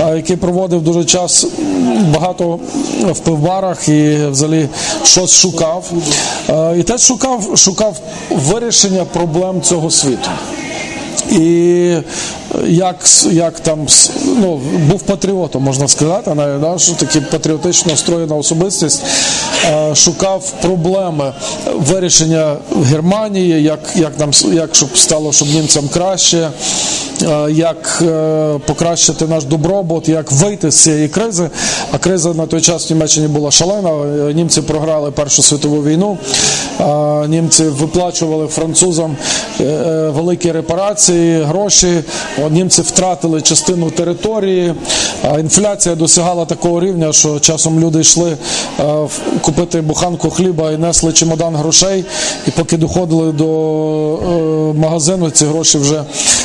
який 0.00 0.36
проводив 0.36 0.82
дуже 0.82 1.04
час 1.04 1.46
багато 2.14 2.58
в 3.12 3.18
пивбарах 3.18 3.88
і 3.88 4.16
взагалі 4.30 4.68
щось 5.04 5.30
шукав. 5.30 5.84
І 6.78 6.82
теж 6.82 7.00
шукав, 7.00 7.58
шукав 7.58 7.96
вирішення 8.30 9.04
проблем 9.04 9.62
цього 9.62 9.90
світу. 9.90 10.30
І 11.30 11.96
як 12.66 12.96
як 13.30 13.60
там 13.60 13.86
ну, 14.24 14.60
був 14.90 15.02
патріотом, 15.02 15.62
можна 15.62 15.88
сказати, 15.88 16.34
навіть, 16.34 16.60
да, 16.60 16.78
що 16.78 16.92
такі 16.92 17.20
патріотично 17.20 17.90
настроєна 17.90 18.34
особистість 18.36 19.02
шукав 19.94 20.52
проблеми 20.62 21.32
вирішення 21.74 22.56
Германії, 22.84 23.62
як 23.62 23.80
як 23.94 24.18
нам 24.18 24.30
як 24.52 24.74
щоб 24.74 24.98
стало, 24.98 25.32
щоб 25.32 25.48
німцям 25.48 25.88
краще, 25.88 26.50
як 27.50 28.02
е, 28.02 28.58
покращити 28.66 29.26
наш 29.26 29.44
добробут, 29.44 30.08
як 30.08 30.32
вийти 30.32 30.70
з 30.70 30.82
цієї 30.82 31.08
кризи. 31.08 31.50
А 31.92 31.98
криза 31.98 32.34
на 32.34 32.46
той 32.46 32.60
час 32.60 32.90
в 32.90 32.92
Німеччині 32.92 33.28
була 33.28 33.50
шалена. 33.50 33.90
Німці 34.32 34.62
програли 34.62 35.10
Першу 35.10 35.42
світову 35.42 35.82
війну, 35.82 36.18
німці 37.28 37.64
виплачували 37.64 38.46
французам 38.46 39.16
е, 39.60 39.64
е, 39.64 40.10
великі 40.10 40.52
репарації, 40.52 41.05
гроші 41.12 42.02
Німці 42.50 42.82
втратили 42.82 43.42
частину 43.42 43.90
території, 43.90 44.74
інфляція 45.38 45.94
досягала 45.94 46.44
такого 46.44 46.80
рівня, 46.80 47.12
що 47.12 47.40
часом 47.40 47.80
люди 47.80 48.00
йшли 48.00 48.36
купити 49.40 49.80
буханку 49.80 50.30
хліба 50.30 50.72
і 50.72 50.76
несли 50.76 51.12
чемодан 51.12 51.56
грошей, 51.56 52.04
і 52.46 52.50
поки 52.50 52.76
доходили 52.76 53.32
до 53.32 53.46
магазину, 54.76 55.30
ці 55.30 55.46
гроші 55.46 55.78
вже 55.78 56.04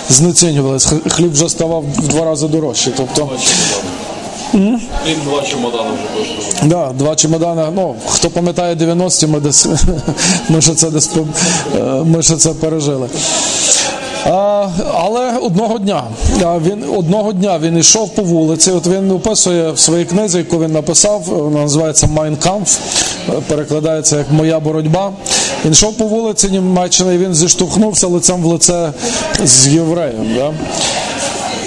знецінювалися. 0.09 0.89
Хліб 1.09 1.33
вже 1.33 1.49
ставав 1.49 1.83
в 1.97 2.07
два 2.07 2.25
рази 2.25 2.47
дорожче. 2.47 2.91
Тобто 2.97 3.29
Він 4.53 5.17
два 5.25 5.41
чемодани 5.41 5.89
вже 5.89 6.19
коштував. 6.19 6.69
Да, 6.69 6.93
два 7.03 7.15
чемодани. 7.15 7.63
Ну, 7.75 7.95
хто 8.07 8.29
пам'ятає 8.29 8.75
90-ті, 8.75 9.27
ми 9.27 9.39
десь 9.39 9.67
ми 10.49 10.61
ще 10.61 10.73
це 10.73 10.89
десь 10.89 11.09
ми 12.05 12.21
ще 12.21 12.37
це 12.37 12.49
пережили. 12.49 13.07
Але 14.93 15.37
одного 15.41 15.79
дня 15.79 16.03
він 16.65 16.83
одного 16.97 17.33
дня 17.33 17.59
він 17.59 17.77
йшов 17.77 18.09
по 18.09 18.21
вулиці. 18.21 18.71
От 18.71 18.87
він 18.87 19.11
описує 19.11 19.71
в 19.71 19.79
своїй 19.79 20.05
книзі, 20.05 20.37
яку 20.37 20.59
він 20.59 20.71
написав, 20.71 21.21
вона 21.27 21.59
називається 21.59 22.07
Mein 22.07 22.37
Kampf, 22.37 22.79
перекладається 23.47 24.17
як 24.17 24.31
Моя 24.31 24.59
боротьба. 24.59 25.11
Він 25.65 25.71
йшов 25.71 25.93
по 25.97 26.05
вулиці 26.05 26.49
Німеччини, 26.49 27.15
і 27.15 27.17
він 27.17 27.35
зіштовхнувся 27.35 28.07
лицем 28.07 28.41
в 28.41 28.45
лице 28.45 28.91
з 29.43 29.67
євреєм. 29.67 30.35
Да? 30.35 30.53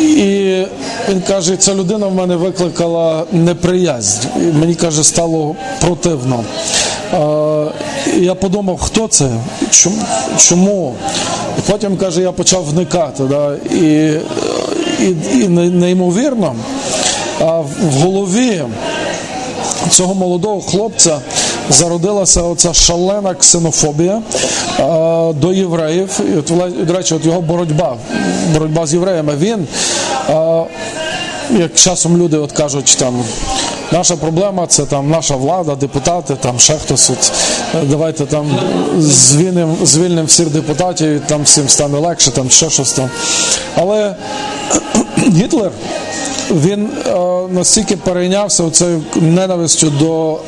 І 0.01 0.67
він 1.11 1.21
каже, 1.29 1.57
ця 1.57 1.75
людина 1.75 2.07
в 2.07 2.15
мене 2.15 2.37
викликала 2.37 3.25
неприязнь. 3.33 4.29
І 4.37 4.59
Мені 4.59 4.75
каже, 4.75 5.05
стало 5.05 5.57
противно. 5.81 6.45
Я 8.17 8.35
подумав, 8.35 8.79
хто 8.81 9.09
це? 9.09 9.29
Чому? 10.37 10.95
Потім 11.71 11.97
каже, 11.97 12.23
я 12.23 12.33
почав 12.33 12.65
вникати. 12.65 13.23
Да? 13.23 13.55
І, 13.75 14.13
і, 15.01 15.17
і 15.33 15.49
неймовірно, 15.49 16.55
в 17.81 18.03
голові 18.03 18.63
цього 19.91 20.15
молодого 20.15 20.61
хлопця 20.61 21.19
зародилася 21.71 22.43
оця 22.43 22.75
шалена 22.75 23.35
ксенофобія 23.35 24.23
до 25.35 25.53
євреїв. 25.53 26.21
І 26.35 26.39
от, 26.39 26.87
До 26.87 26.93
речі, 26.93 27.15
от 27.15 27.25
його 27.25 27.41
боротьба, 27.41 27.97
боротьба 28.53 28.87
з 28.87 28.95
євреями. 28.95 29.37
Він, 29.37 29.67
як 31.59 31.75
часом 31.75 32.19
люди 32.19 32.37
от 32.37 32.53
кажуть, 32.53 32.97
там. 32.99 33.25
Наша 33.93 34.17
проблема 34.17 34.67
це 34.67 34.85
там 34.85 35.11
наша 35.11 35.37
влада, 35.37 35.75
депутати, 35.75 36.37
там 36.41 36.59
ще 36.59 36.75
хтось. 36.75 37.11
От, 37.11 37.33
давайте 37.83 38.27
там 38.27 38.59
звільнимо 38.99 39.77
звільним 39.83 40.27
всіх 40.27 40.51
депутатів, 40.51 41.09
і 41.09 41.19
там 41.19 41.43
всім 41.43 41.69
стане 41.69 41.99
легше, 41.99 42.31
там 42.31 42.51
ще 42.51 42.71
щось 42.71 42.93
там. 42.93 43.11
Але 43.77 44.17
Гітлер 45.19 45.71
він 46.51 46.91
е, 47.07 47.13
настільки 47.51 47.97
перейнявся 47.97 48.71
цією 48.71 49.03
ненавистю 49.17 49.91
до 49.91 50.39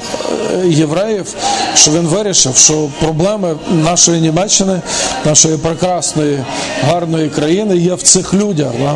євреїв, 0.65 1.35
що 1.75 1.91
він 1.91 2.07
вирішив, 2.07 2.57
що 2.57 2.89
проблеми 3.01 3.57
нашої 3.71 4.21
Німеччини, 4.21 4.81
нашої 5.25 5.57
прекрасної, 5.57 6.39
гарної 6.83 7.29
країни 7.29 7.77
є 7.77 7.95
в 7.95 8.03
цих 8.03 8.35
людях. 8.35 8.73
Да? 8.81 8.95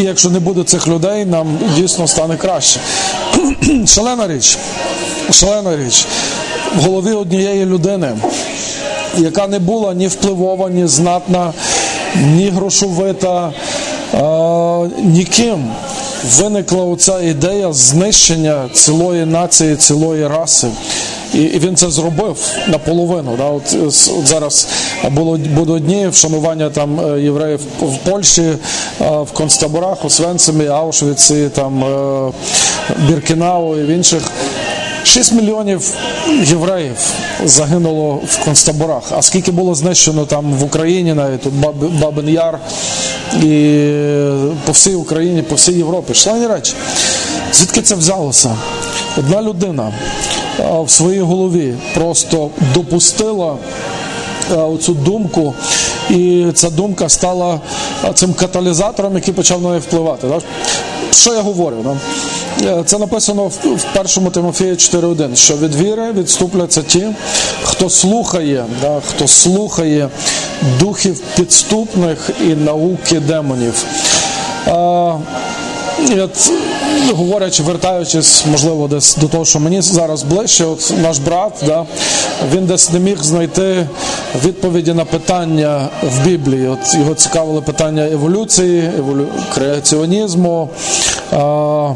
І 0.00 0.02
якщо 0.02 0.30
не 0.30 0.40
буде 0.40 0.64
цих 0.64 0.88
людей, 0.88 1.24
нам 1.24 1.58
дійсно 1.76 2.08
стане 2.08 2.36
краще. 2.36 2.80
Шалена 3.86 4.28
річ, 4.28 4.58
шалена 5.32 5.76
річ 5.76 6.06
в 6.76 6.80
голові 6.80 7.12
однієї 7.12 7.66
людини, 7.66 8.16
яка 9.16 9.46
не 9.46 9.58
була 9.58 9.94
ні 9.94 10.08
впливова, 10.08 10.70
ні 10.70 10.86
знатна, 10.86 11.52
ні 12.16 12.48
грошовита, 12.48 13.52
а, 14.12 14.86
ніким. 15.02 15.70
Виникла 16.38 16.84
оця 16.84 17.20
ідея 17.20 17.72
знищення 17.72 18.68
цілої 18.72 19.26
нації, 19.26 19.76
цілої 19.76 20.28
раси. 20.28 20.68
І 21.36 21.58
він 21.58 21.76
це 21.76 21.90
зробив 21.90 22.36
наполовину. 22.68 23.36
Да? 23.36 23.44
От, 23.44 23.76
от 24.18 24.26
зараз 24.26 24.68
було 25.10 25.36
будуть 25.36 25.84
дні 25.84 26.08
вшанування 26.08 26.70
там 26.70 27.20
євреїв 27.20 27.60
в 27.80 28.10
Польщі, 28.10 28.52
в 29.00 29.32
концтаборах, 29.32 30.04
у 30.04 30.10
Свенцемі, 30.10 30.66
Аушвіці, 30.66 31.48
там 31.54 31.84
Біркінау 33.08 33.76
і 33.76 33.82
в 33.82 33.88
інших. 33.88 34.22
6 35.06 35.32
мільйонів 35.32 35.90
євреїв 36.44 36.96
загинуло 37.44 38.20
в 38.28 38.44
концтаборах. 38.44 39.02
А 39.10 39.22
скільки 39.22 39.50
було 39.50 39.74
знищено 39.74 40.24
там 40.24 40.52
в 40.52 40.64
Україні, 40.64 41.14
навіть 41.14 41.42
тут 41.42 41.52
Бабин 42.00 42.28
Яр 42.28 42.58
і 43.42 43.80
по 44.64 44.72
всій 44.72 44.94
Україні, 44.94 45.42
по 45.42 45.54
всій 45.54 45.72
Європі. 45.72 46.14
Шлені 46.14 46.46
речі. 46.46 46.74
Звідки 47.52 47.82
це 47.82 47.94
взялося? 47.94 48.56
Одна 49.18 49.42
людина 49.42 49.92
в 50.58 50.90
своїй 50.90 51.20
голові 51.20 51.74
просто 51.94 52.50
допустила 52.74 53.56
оцю 54.56 54.94
думку, 54.94 55.54
і 56.10 56.46
ця 56.54 56.70
думка 56.70 57.08
стала 57.08 57.60
цим 58.14 58.34
каталізатором, 58.34 59.14
який 59.14 59.34
почав 59.34 59.62
на 59.62 59.68
неї 59.68 59.80
впливати. 59.80 60.26
Що 61.10 61.34
я 61.34 61.40
говорю? 61.40 61.96
Це 62.86 62.98
написано 62.98 63.46
в 63.64 63.84
першому 63.94 64.30
Тимофії 64.30 64.72
4.1, 64.72 65.34
що 65.34 65.56
від 65.56 65.74
віри 65.74 66.12
відступляться 66.12 66.82
ті, 66.82 67.06
хто 67.62 67.90
слухає, 67.90 68.64
хто 69.08 69.28
слухає 69.28 70.08
духів 70.80 71.20
підступних 71.36 72.30
і 72.40 72.54
науки 72.54 73.20
демонів. 73.20 73.84
От, 75.98 76.52
говорячи, 77.12 77.62
вертаючись, 77.62 78.44
можливо, 78.50 78.88
десь 78.88 79.16
до 79.16 79.28
того, 79.28 79.44
що 79.44 79.60
мені 79.60 79.80
зараз 79.80 80.22
ближче, 80.22 80.64
от 80.64 80.94
наш 81.02 81.18
брат, 81.18 81.52
да, 81.66 81.84
він 82.54 82.66
десь 82.66 82.92
не 82.92 82.98
міг 82.98 83.22
знайти 83.22 83.88
відповіді 84.44 84.92
на 84.92 85.04
питання 85.04 85.88
в 86.02 86.24
Біблії. 86.24 86.68
От 86.68 86.94
Його 86.94 87.14
цікавили 87.14 87.60
питання 87.60 88.06
еволюції, 88.06 88.90
еволю... 88.98 89.26
креаціонізму. 89.54 90.68
А, 91.32 91.92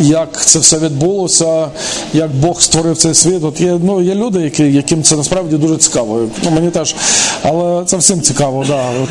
як 0.00 0.46
це 0.46 0.58
все 0.58 0.78
відбулося, 0.78 1.68
як 2.14 2.30
Бог 2.30 2.62
створив 2.62 2.96
цей 2.96 3.14
світ. 3.14 3.44
От 3.44 3.60
є 3.60 3.78
ну, 3.82 4.02
є 4.02 4.14
люди, 4.14 4.40
які, 4.40 4.62
яким 4.62 5.02
це 5.02 5.16
насправді 5.16 5.56
дуже 5.56 5.76
цікаво. 5.76 6.20
Ну, 6.44 6.50
Мені 6.50 6.70
теж, 6.70 6.94
але 7.42 7.84
це 7.84 7.96
всім 7.96 8.22
цікаво. 8.22 8.64
Да. 8.68 8.84
От, 9.02 9.10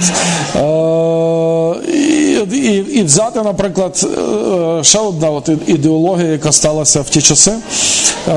е, 0.55 1.95
і, 2.53 2.75
і, 2.99 3.03
взяти, 3.03 3.41
наприклад, 3.41 4.07
е, 4.79 4.83
ще 4.83 4.99
одна 4.99 5.29
от 5.29 5.49
ідеологія, 5.67 6.27
яка 6.27 6.51
сталася 6.51 7.01
в 7.01 7.09
ті 7.09 7.21
часи. 7.21 7.51
Е, 7.51 8.31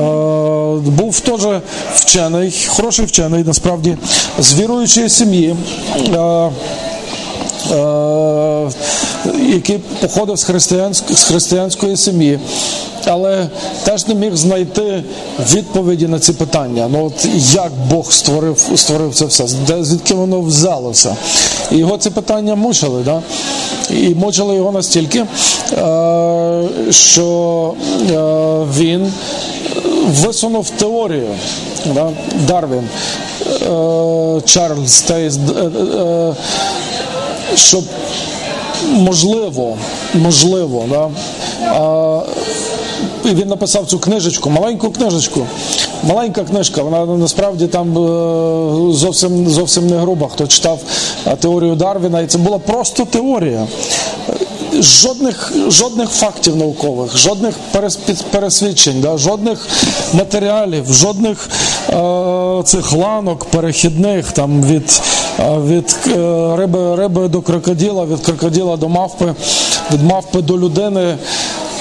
був 0.75 1.19
теж 1.19 1.41
вчений, 1.93 2.53
хороший 2.67 3.05
вчений, 3.05 3.43
насправді, 3.43 3.97
з 4.39 4.59
віруючої 4.59 5.09
сім'ї. 5.09 5.55
Е, 6.13 6.49
який 9.53 9.77
походив 10.01 10.35
з 10.37 10.43
християнської, 10.43 11.17
з 11.17 11.23
християнської 11.23 11.97
сім'ї, 11.97 12.39
але 13.05 13.47
теж 13.83 14.07
не 14.07 14.15
міг 14.15 14.35
знайти 14.35 15.03
відповіді 15.53 16.07
на 16.07 16.19
ці 16.19 16.33
питання. 16.33 16.87
Ну 16.91 17.05
от 17.05 17.27
як 17.53 17.71
Бог 17.89 18.11
створив 18.11 18.69
створив 18.75 19.15
це 19.15 19.25
все, 19.25 19.45
де 19.67 19.83
звідки 19.83 20.13
воно 20.13 20.41
взялося? 20.41 21.15
Його 21.71 21.97
ці 21.97 22.09
питання 22.09 22.55
мучили, 22.55 23.03
да? 23.03 23.21
і 23.89 24.15
мучили 24.15 24.55
його 24.55 24.71
настільки, 24.71 25.19
е, 25.19 25.25
що 26.89 27.73
е, 28.11 28.13
він 28.79 29.13
висунув 30.07 30.69
теорію. 30.69 31.29
Да? 31.85 32.09
Дарвін, 32.47 32.89
Чарльз 34.45 35.01
Тейс 35.01 35.37
щоб 37.55 37.83
можливо, 38.91 39.77
можливо, 40.13 40.85
да, 40.89 41.09
а, 41.65 42.21
і 43.25 43.33
він 43.33 43.47
написав 43.47 43.85
цю 43.85 43.99
книжечку, 43.99 44.49
маленьку 44.49 44.91
книжечку. 44.91 45.45
Маленька 46.03 46.43
книжка, 46.43 46.83
вона 46.83 47.05
насправді 47.05 47.67
там 47.67 47.97
е, 47.97 48.93
зовсім 48.93 49.49
зовсім 49.49 49.87
не 49.87 49.97
груба. 49.97 50.27
Хто 50.27 50.47
читав 50.47 50.79
е, 51.27 51.35
теорію 51.35 51.75
Дарвіна, 51.75 52.21
і 52.21 52.27
це 52.27 52.37
була 52.37 52.59
просто 52.59 53.05
теорія. 53.05 53.67
Жодних 54.73 55.53
жодних 55.67 56.09
фактів 56.09 56.55
наукових, 56.55 57.17
жодних 57.17 57.55
пересвідчень, 58.31 59.01
да, 59.01 59.17
жодних 59.17 59.67
матеріалів, 60.13 60.93
жодних 60.93 61.49
е, 61.89 62.63
цих 62.63 62.93
ланок 62.93 63.45
перехідних 63.45 64.31
там 64.31 64.63
від 64.63 65.01
від 65.39 65.97
е, 66.07 66.55
риби, 66.55 66.95
риби 66.95 67.27
до 67.27 67.41
крокодила, 67.41 68.05
від 68.05 68.19
крокодила 68.19 68.77
до 68.77 68.89
мавпи, 68.89 69.33
від 69.93 70.03
мавпи 70.03 70.41
до 70.41 70.57
людини. 70.57 71.17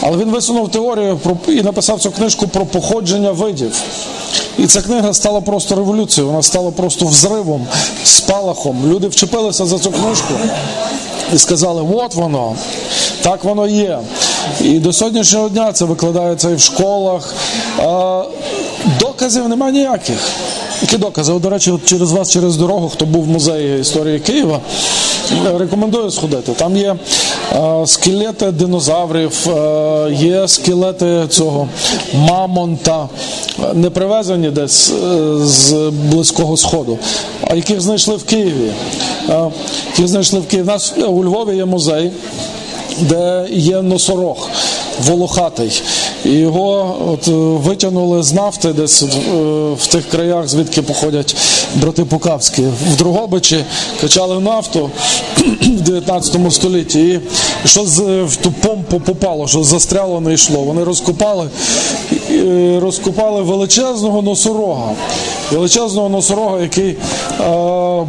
Але 0.00 0.16
він 0.16 0.30
висунув 0.30 0.68
теорію 0.68 1.20
і 1.48 1.62
написав 1.62 2.00
цю 2.00 2.11
книжку 2.11 2.48
про 2.48 2.66
походження 2.66 3.30
видів. 3.30 3.82
І 4.58 4.66
ця 4.66 4.82
книга 4.82 5.14
стала 5.14 5.40
просто 5.40 5.74
революцією, 5.74 6.30
вона 6.30 6.42
стала 6.42 6.70
просто 6.70 7.06
взривом, 7.06 7.66
спалахом. 8.04 8.82
Люди 8.87 9.08
вчепилися 9.08 9.66
за 9.66 9.78
цю 9.78 9.90
книжку. 9.90 10.34
і 11.34 11.38
сказали, 11.38 11.84
от 11.94 12.14
воно, 12.14 12.56
так 13.22 13.44
воно 13.44 13.66
є. 13.66 13.98
І 14.61 14.78
до 14.78 14.92
сьогоднішнього 14.92 15.48
дня 15.48 15.72
це 15.72 15.84
викладається 15.84 16.50
і 16.50 16.54
в 16.54 16.61
школах. 16.61 17.34
Доказів 19.00 19.48
немає 19.48 19.72
ніяких. 19.72 20.18
Які 20.82 20.96
докази? 20.96 21.32
До 21.32 21.50
речі, 21.50 21.70
от 21.70 21.84
через 21.84 22.12
вас, 22.12 22.30
через 22.30 22.56
дорогу, 22.56 22.88
хто 22.88 23.06
був 23.06 23.24
в 23.24 23.28
музеї 23.28 23.80
історії 23.80 24.18
Києва, 24.18 24.60
рекомендую 25.58 26.10
сходити. 26.10 26.52
Там 26.52 26.76
є 26.76 26.96
е, 27.52 27.86
скелети 27.86 28.50
динозаврів, 28.50 29.48
е, 29.48 30.12
є 30.12 30.48
скелети 30.48 31.24
цього 31.28 31.68
мамонта, 32.14 33.08
е, 33.58 33.74
не 33.74 33.90
привезені 33.90 34.50
десь 34.50 34.92
е, 34.92 35.36
з 35.38 35.72
Близького 35.90 36.56
Сходу, 36.56 36.98
а 37.50 37.54
яких 37.54 37.80
знайшли 37.80 38.16
в 38.16 38.24
Києві. 38.24 38.70
Е, 39.28 39.50
Яких 39.90 40.08
знайшли 40.08 40.40
в 40.40 40.46
Києві. 40.46 40.66
У 40.66 40.70
нас 40.70 40.94
у 41.08 41.24
Львові 41.24 41.56
є 41.56 41.64
музей 41.64 42.10
де 43.00 43.46
є 43.50 43.82
носорог 43.82 44.48
волохатий. 45.06 45.82
І 46.24 46.30
його 46.30 46.96
от, 47.08 47.28
е, 47.28 47.30
витягнули 47.68 48.22
з 48.22 48.32
нафти 48.32 48.72
десь 48.72 49.02
е, 49.02 49.06
в 49.78 49.87
тих 49.87 50.08
краях, 50.08 50.48
звідки 50.48 50.82
походять 50.82 51.37
брати 51.74 52.04
Пукавські. 52.04 52.62
В 52.62 52.96
Другобичі 52.96 53.64
качали 54.00 54.40
нафту 54.40 54.90
в 55.62 55.80
19 55.80 56.37
столітті. 56.50 57.00
І 57.00 57.20
що 57.68 57.82
в 58.24 58.37
ту 58.37 58.52
помпу 58.52 59.00
попало, 59.00 59.48
що 59.48 59.64
застряло 59.64 60.20
не 60.20 60.34
йшло. 60.34 60.61
Вони 60.61 60.84
розкопали, 60.84 61.48
розкопали 62.81 63.42
величезного 63.42 64.22
носорога. 64.22 64.90
Величезного 65.53 66.09
носорога, 66.09 66.61
який 66.61 66.90
е, 66.90 66.96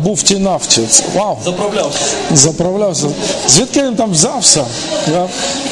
був 0.04 0.16
в 0.16 0.24
тій 0.24 0.38
нафті. 0.38 0.82
Вау! 1.16 1.38
Заправлявся. 1.46 2.00
заправлявся. 2.34 3.08
Звідки 3.50 3.84
він 3.84 3.96
там 3.96 4.12
взявся? 4.12 4.66
Да? 5.08 5.28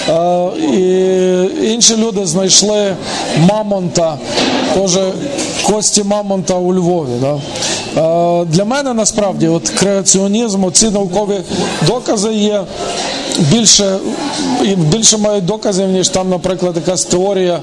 Е, 0.10 0.50
і 0.60 1.74
інші 1.74 1.96
люди 1.98 2.26
знайшли 2.26 2.96
мамонта, 3.39 4.17
теж 4.74 4.98
кості 5.63 6.04
мамонта 6.04 6.54
у 6.56 6.74
Львові. 6.74 7.17
Да? 7.22 7.39
Для 8.45 8.65
мене 8.65 8.93
насправді 8.93 9.47
от 9.47 9.69
креаціонізм, 9.69 10.71
ці 10.71 10.89
наукові 10.89 11.41
докази 11.88 12.33
є 12.33 12.63
більше, 13.39 13.97
і 14.63 14.75
більше 14.75 15.17
мають 15.17 15.45
доказів, 15.45 15.88
ніж 15.88 16.10
там, 16.10 16.29
наприклад, 16.29 16.75
якась 16.75 17.05
теорія 17.05 17.60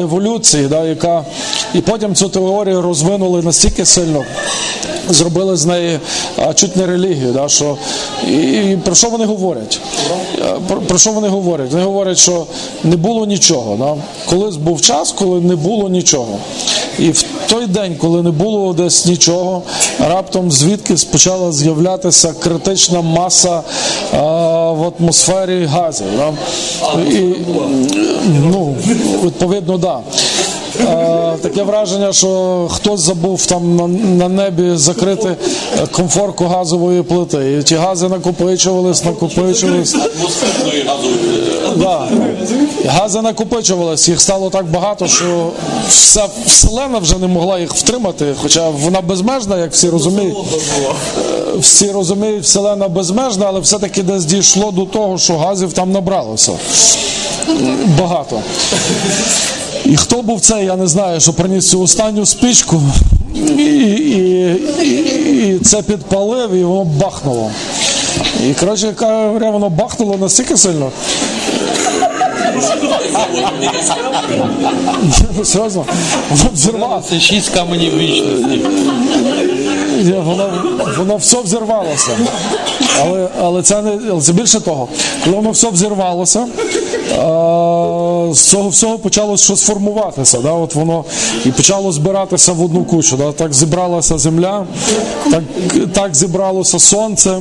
еволюції, 0.00 0.66
да, 0.68 0.84
яка 0.84 1.24
і 1.74 1.80
потім 1.80 2.14
цю 2.14 2.28
теорію 2.28 2.82
розвинули 2.82 3.42
настільки 3.42 3.86
сильно, 3.86 4.24
зробили 5.08 5.56
з 5.56 5.66
неї 5.66 6.00
чуть 6.54 6.76
не 6.76 6.86
релігію. 6.86 7.32
Да, 7.32 7.48
що, 7.48 7.76
і, 8.28 8.36
і 8.36 8.78
про 8.84 8.94
що 8.94 9.08
вони 9.08 9.24
говорять? 9.24 9.80
Про, 10.68 10.80
про 10.80 10.98
що 10.98 11.12
вони 11.12 11.28
говорять? 11.28 11.72
Вони 11.72 11.84
говорять, 11.84 12.18
що 12.18 12.46
не 12.84 12.96
було 12.96 13.26
нічого. 13.26 13.76
Да? 13.76 13.94
Колись 14.30 14.56
був 14.56 14.80
час, 14.80 15.12
коли 15.12 15.40
не 15.40 15.56
було 15.56 15.88
нічого. 15.88 16.38
І 16.98 17.10
в 17.10 17.24
той 17.48 17.66
день, 17.66 17.96
коли 17.96 18.22
не 18.22 18.30
було 18.30 18.72
десь 18.72 19.06
нічого, 19.06 19.62
раптом 20.00 20.52
звідки 20.52 20.94
почала 21.12 21.52
з'являтися 21.52 22.32
критична 22.32 23.00
маса 23.00 23.62
а, 24.12 24.16
в 24.70 24.92
атмосфері 24.98 25.64
газів. 25.64 26.06
Да? 26.16 26.32
І, 27.10 27.34
ну, 28.50 28.76
відповідно, 29.24 29.78
так. 29.78 29.80
Да. 29.80 30.00
Е, 30.80 31.36
Таке 31.42 31.62
враження, 31.62 32.12
що 32.12 32.68
хтось 32.70 33.00
забув 33.00 33.46
там 33.46 33.76
на, 34.18 34.28
небі 34.28 34.76
закрити 34.76 35.36
комфорку 35.92 36.44
газової 36.44 37.02
плити. 37.02 37.58
І 37.60 37.62
ті 37.62 37.74
гази 37.74 38.08
накопичувались, 38.08 39.04
накопичувались. 39.04 39.96
Да. 41.76 42.08
Гази 42.86 43.22
накопичувались, 43.22 44.08
їх 44.08 44.20
стало 44.20 44.50
так 44.50 44.66
багато, 44.66 45.06
що 45.08 45.50
вся 45.88 46.28
вселена 46.46 46.98
вже 46.98 47.18
не 47.18 47.26
могла 47.26 47.58
їх 47.58 47.74
втримати, 47.74 48.34
хоча 48.42 48.68
вона 48.68 49.00
безмежна, 49.00 49.58
як 49.58 49.72
всі 49.72 49.88
розуміють. 49.88 50.36
Е, 50.38 51.58
Всі 51.58 51.90
розуміють, 51.92 52.44
вселена 52.44 52.88
безмежна, 52.88 53.46
але 53.48 53.60
все-таки 53.60 54.02
десь 54.02 54.24
дійшло 54.24 54.70
до 54.70 54.84
того, 54.84 55.18
що 55.18 55.36
газів 55.38 55.72
там 55.72 55.92
набралося. 55.92 56.52
Багато. 58.00 58.40
І 59.84 59.96
хто 59.96 60.22
був 60.22 60.40
цей, 60.40 60.64
я 60.64 60.76
не 60.76 60.86
знаю, 60.86 61.20
що 61.20 61.32
приніс 61.32 61.70
цю 61.70 61.80
останню 61.80 62.26
спичку 62.26 62.82
і, 63.34 63.40
і, 63.40 64.56
і, 64.82 65.54
і 65.54 65.58
це 65.58 65.82
підпалив, 65.82 66.52
і 66.52 66.64
воно 66.64 66.84
бахнуло. 66.84 67.50
І 68.46 68.54
коротше, 68.54 68.86
яка 68.86 69.26
говоря, 69.26 69.50
воно 69.50 69.70
бахнуло 69.70 70.16
настільки 70.16 70.56
сильно. 70.56 70.90
Серйозно, 75.44 75.84
воно 76.30 76.50
взірвалося. 76.54 77.08
Це 77.10 77.20
шість 77.20 77.48
каменів 77.48 77.98
вічності. 77.98 78.62
Воно, 80.24 80.62
воно 80.98 81.16
все 81.16 81.42
взірвалося. 81.42 82.10
Але, 83.00 83.28
але 83.40 83.62
це 83.62 83.82
не 83.82 84.20
це 84.20 84.32
більше 84.32 84.60
того. 84.60 84.88
Коли 85.24 85.36
воно 85.36 85.50
все 85.50 85.70
взірвалося, 85.70 86.46
з 88.34 88.40
цього 88.40 88.68
всього 88.68 88.98
почало 88.98 89.36
щось 89.36 89.62
формуватися. 89.62 90.38
Да? 90.38 90.52
От 90.52 90.74
воно 90.74 91.04
і 91.44 91.50
почало 91.50 91.92
збиратися 91.92 92.52
в 92.52 92.64
одну 92.64 92.84
кучу. 92.84 93.16
Да? 93.16 93.32
Так 93.32 93.54
зібралася 93.54 94.18
земля, 94.18 94.66
так, 95.30 95.42
так 95.92 96.14
зібралося 96.14 96.78
сонце, 96.78 97.40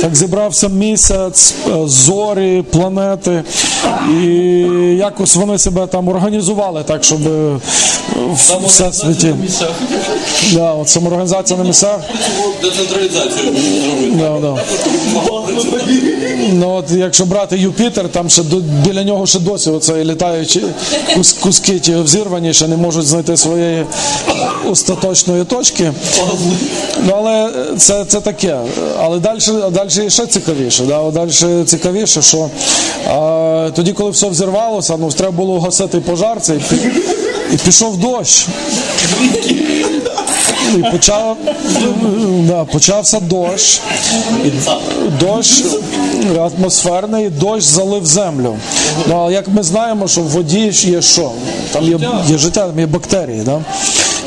так 0.00 0.16
зібрався 0.16 0.68
місяць, 0.68 1.54
е, 1.68 1.88
зорі, 1.88 2.64
планети. 2.70 3.42
І 4.22 4.26
якось 4.98 5.36
вони 5.36 5.58
себе 5.58 5.86
там 5.86 6.08
організували 6.08 6.82
так, 6.82 7.04
щоб 7.04 7.26
е, 7.26 7.56
в 8.16 8.66
всесвіті. 8.66 9.34
Да, 10.52 10.72
от 10.72 10.88
самоорганізація 10.88 11.58
на 11.58 11.64
місцях. 11.64 12.00
Децентралізацію. 12.62 13.52
Да, 14.12 14.38
да. 14.40 14.56
Ну, 16.52 16.70
от, 16.70 16.90
якщо 16.90 17.24
брати 17.24 17.58
Юпітер, 17.58 18.08
там 18.08 18.28
ще 18.28 18.42
до, 18.42 18.60
біля 19.00 19.12
нього 19.12 19.26
ще 19.26 19.38
досі 19.38 19.70
оце 19.70 20.04
літаючі 20.04 20.62
кус, 21.14 21.32
куски 21.32 21.78
ті 21.78 21.94
взірвані, 21.94 22.54
ще 22.54 22.68
не 22.68 22.76
можуть 22.76 23.06
знайти 23.06 23.36
своєї 23.36 23.86
остаточної 24.70 25.44
точки. 25.44 25.92
Ну, 27.06 27.12
але 27.16 27.52
це, 27.78 28.04
це 28.04 28.20
таке. 28.20 28.58
Але 29.00 29.18
далі, 29.18 29.38
далі 29.70 30.10
ще 30.10 30.26
цікавіше. 30.26 30.84
Да? 30.84 31.10
Далі 31.10 31.64
цікавіше, 31.64 32.22
що 32.22 32.50
а, 33.08 33.70
тоді, 33.76 33.92
коли 33.92 34.10
все 34.10 34.28
взірвалося, 34.28 34.96
ну, 34.96 35.08
треба 35.10 35.32
було 35.32 35.60
гасити 35.60 36.00
пожар 36.00 36.40
цей, 36.40 36.60
і 37.52 37.56
пішов 37.56 37.96
дощ. 37.96 38.46
І 40.78 40.82
почав, 40.92 41.36
да, 42.40 42.64
почався 42.64 43.20
дощ. 43.20 43.80
І 44.44 44.50
дощ 45.20 45.64
атмосферний, 46.38 47.30
дощ 47.30 47.64
залив 47.66 48.06
землю. 48.06 48.56
Ну, 49.08 49.26
а 49.26 49.30
як 49.30 49.48
ми 49.48 49.62
знаємо, 49.62 50.08
що 50.08 50.20
в 50.20 50.28
воді 50.28 50.72
є 50.74 51.02
що? 51.02 51.30
Там 51.72 51.84
є, 51.84 51.98
є 52.28 52.38
життя, 52.38 52.66
там 52.66 52.80
є 52.80 52.86
бактерії. 52.86 53.42
Да? 53.44 53.60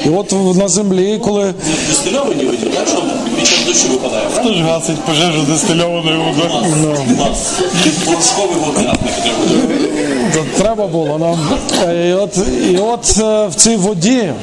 І 0.06 0.10
от 0.10 0.34
на 0.56 0.68
землі, 0.68 1.20
коли 1.24 1.54
Дистильовані 1.90 2.44
воді, 2.44 2.66
так, 2.66 2.88
що 2.88 3.04
під 3.36 3.48
час 3.48 3.60
дощу 3.68 3.88
випадає. 3.88 4.26
Хто 4.36 4.54
ж 4.54 4.64
гасить 4.64 5.00
пожежу 5.00 5.42
дистильованою 5.42 6.22
водою? 6.24 6.98
Нас. 7.18 7.62
Порошковий 8.06 8.58
вогнегасник 8.60 9.14
треба. 10.32 10.48
треба 10.58 10.88
було 10.88 11.18
нам. 11.18 11.40
І 12.08 12.14
от, 12.14 12.38
і 12.72 12.78
от 12.78 13.16
е, 13.20 13.48
в 13.48 13.56
цій 13.56 13.76
воді 13.76 14.18
е, 14.18 14.34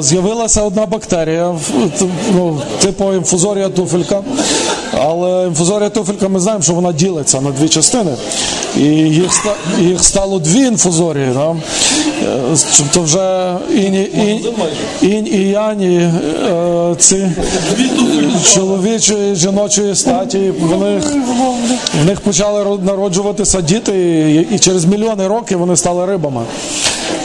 з'явилася 0.00 0.62
одна 0.62 0.86
бактерія, 0.86 1.54
ну, 2.34 2.60
типу 2.82 3.12
інфузорія 3.12 3.68
туфелька. 3.68 4.22
Але 4.98 5.46
інфузорія 5.46 5.88
туфелька 5.90 6.28
ми 6.28 6.40
знаємо, 6.40 6.62
що 6.62 6.72
вона 6.72 6.92
ділиться 6.92 7.40
на 7.40 7.50
дві 7.50 7.68
частини. 7.68 8.10
І 8.76 8.82
їх, 8.84 9.46
їх 9.80 10.04
стало 10.04 10.38
дві 10.38 10.58
інфузорії. 10.60 11.28
Да? 11.34 11.56
Тобто 12.78 13.00
вже 13.02 13.54
інь, 13.70 13.94
інь, 13.94 14.44
інь 15.02 15.26
і 15.26 15.38
яні 15.50 15.96
е, 15.96 16.94
ці 16.98 17.30
чоловічої 18.54 19.34
жіночої 19.34 19.94
статі, 19.96 20.52
в 20.60 20.78
них, 20.82 21.04
в 22.02 22.06
них 22.06 22.20
почали 22.20 22.62
ро- 22.62 22.84
народжуватися 22.84 23.60
діти, 23.60 23.92
і, 24.50 24.54
і 24.54 24.58
через 24.58 24.84
мільйони 24.84 25.28
років 25.28 25.58
вони 25.58 25.76
стали 25.76 26.06
рибами. 26.06 26.40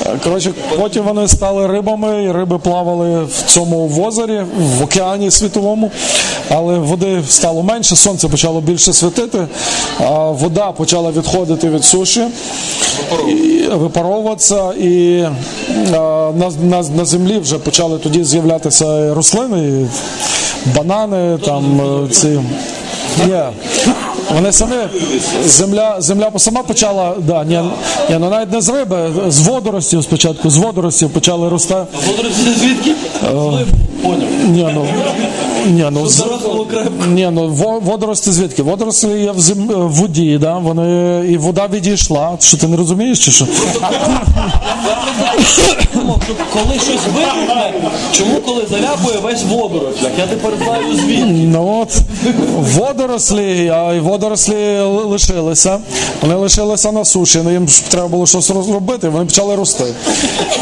Е, 0.05 0.17
Коротше, 0.23 0.51
потім 0.79 1.03
вони 1.03 1.27
стали 1.27 1.67
рибами, 1.67 2.23
і 2.23 2.31
риби 2.31 2.57
плавали 2.57 3.23
в 3.23 3.43
цьому 3.53 4.03
озері, 4.07 4.41
в 4.79 4.83
океані 4.83 5.31
світовому, 5.31 5.91
але 6.49 6.77
води 6.79 7.21
стало 7.27 7.56
менше, 7.63 7.95
сонце 7.95 8.27
почало 8.27 8.61
більше 8.61 8.93
світити, 8.93 9.47
вода 10.29 10.71
почала 10.71 11.11
відходити 11.11 11.69
від 11.69 11.85
суші, 11.85 12.21
випаровуватися, 13.71 14.73
і 14.73 15.23
на, 15.91 16.31
на, 16.31 16.83
на 16.95 17.05
землі 17.05 17.39
вже 17.39 17.57
почали 17.57 17.97
тоді 17.97 18.23
з'являтися 18.23 19.13
рослини, 19.13 19.87
банани, 20.75 21.37
там 21.45 21.81
е, 21.81 22.09
ці. 22.11 22.39
Ні. 23.25 23.41
вони 24.35 24.51
самі 24.51 24.75
земля, 25.45 25.95
земля 25.99 26.31
сама 26.37 26.61
почала, 26.61 27.13
да, 27.17 27.43
ні, 27.43 27.61
ні, 28.09 28.17
ну 28.19 28.29
навіть 28.29 28.51
не 28.51 28.61
з 28.61 28.69
риби, 28.69 29.09
з 29.27 29.39
водоростів 29.39 30.03
спочатку, 30.03 30.49
з 30.49 30.57
водоростів 30.57 31.09
почали 31.09 31.49
рости. 31.49 31.75
Водорості 32.07 32.41
звідки? 32.59 32.91
Поняв. 34.03 34.27
Ні, 34.47 34.67
ну, 34.73 34.87
ні, 35.67 35.85
ну, 35.91 36.07
з, 36.07 36.25
ні, 37.07 37.29
ну 37.31 37.47
во- 37.47 37.79
водорості 37.79 38.31
звідки? 38.31 38.63
Водорості 38.63 39.07
є 39.07 39.31
в, 39.31 39.39
зем, 39.39 39.67
в 39.67 39.91
воді, 39.91 40.37
да? 40.41 40.57
вони, 40.57 41.25
і 41.29 41.37
вода 41.37 41.67
відійшла. 41.73 42.37
Що 42.39 42.57
ти 42.57 42.67
не 42.67 42.77
розумієш 42.77 43.25
чи 43.25 43.31
що? 43.31 43.45
Коли 46.53 46.79
щось 46.79 47.01
вибухне, 47.15 47.73
чому 48.11 48.35
коли 48.45 48.65
заляпує 48.71 49.17
весь 49.23 49.43
водорослях? 49.43 50.11
Я 50.19 50.27
тепер 50.27 50.51
знаю 50.63 50.95
звідки. 50.95 51.23
Ну 51.27 51.81
от 51.81 51.97
водорослі, 52.77 53.69
а 53.69 53.93
й 53.93 53.99
водорослі 53.99 54.79
лишилися. 54.81 55.79
Вони 56.21 56.35
лишилися 56.35 56.91
на 56.91 57.05
суші, 57.05 57.39
ну 57.43 57.51
їм 57.51 57.67
треба 57.89 58.07
було 58.07 58.25
щось 58.25 58.49
розробити, 58.49 59.09
вони 59.09 59.25
почали 59.25 59.55
рости. 59.55 59.83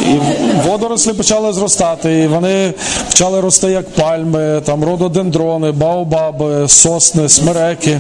І 0.02 0.20
водорослі 0.68 1.14
почали 1.14 1.54
зростати, 1.54 2.20
і 2.20 2.28
вони 2.28 2.74
почали 3.10 3.42
рости 3.42 3.68
як 3.72 3.90
пальми, 3.90 4.62
там 4.66 4.84
рододендрони, 4.96 5.72
баобаби, 5.72 6.68
сосни, 6.68 7.30
смереки, 7.30 8.00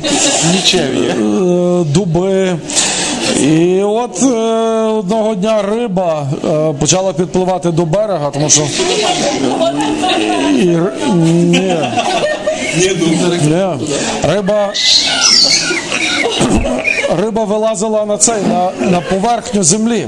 Нічеві. 0.53 1.07
е, 1.07 1.13
дуби. 1.83 2.57
І 3.41 3.81
от 3.83 4.23
е, 4.23 4.25
одного 4.99 5.35
дня 5.35 5.61
риба 5.61 6.27
е, 6.45 6.73
почала 6.79 7.13
підпливати 7.13 7.71
до 7.71 7.85
берега, 7.85 8.29
тому 8.33 8.49
що 8.49 8.61
і, 10.59 10.65
ні, 11.15 11.75
Ні, 12.77 12.89
ні, 13.41 13.87
риба. 14.23 14.73
Риба 17.17 17.43
вилазила 17.43 18.05
на 18.05 18.17
цей 18.17 18.41
на, 18.49 18.89
на 18.89 19.01
поверхню 19.01 19.63
землі. 19.63 20.07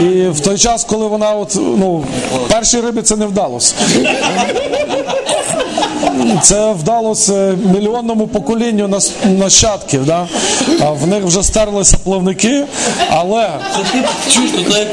І 0.00 0.28
в 0.28 0.40
той 0.40 0.58
час, 0.58 0.84
коли 0.84 1.06
вона 1.06 1.30
от 1.32 1.54
ну 1.54 2.04
першій 2.50 2.80
рибі 2.80 3.02
це 3.02 3.16
не 3.16 3.26
вдалося. 3.26 3.74
Це 6.42 6.72
вдалося 6.72 7.54
мільйонному 7.74 8.26
поколінню 8.26 9.00
нащадків. 9.38 10.06
Да? 10.06 10.26
А 10.80 10.90
в 10.90 11.06
них 11.06 11.24
вже 11.24 11.42
стерлися 11.42 11.96
плавники, 12.04 12.64
але 13.10 13.48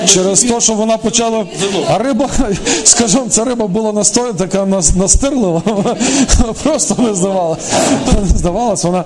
через 0.07 0.43
те, 0.43 0.61
що 0.61 0.73
вона 0.73 0.97
почала. 0.97 1.45
А 1.93 1.97
риба, 1.97 2.29
скажімо, 2.83 3.23
ця 3.29 3.43
риба 3.43 3.67
була 3.67 3.91
настою, 3.91 4.33
така 4.33 4.65
настирлива, 4.95 5.61
просто 6.63 6.95
не 6.99 7.13
здавалася. 7.13 7.73
Не 8.21 8.27
здавалась, 8.37 8.83
вона 8.83 9.03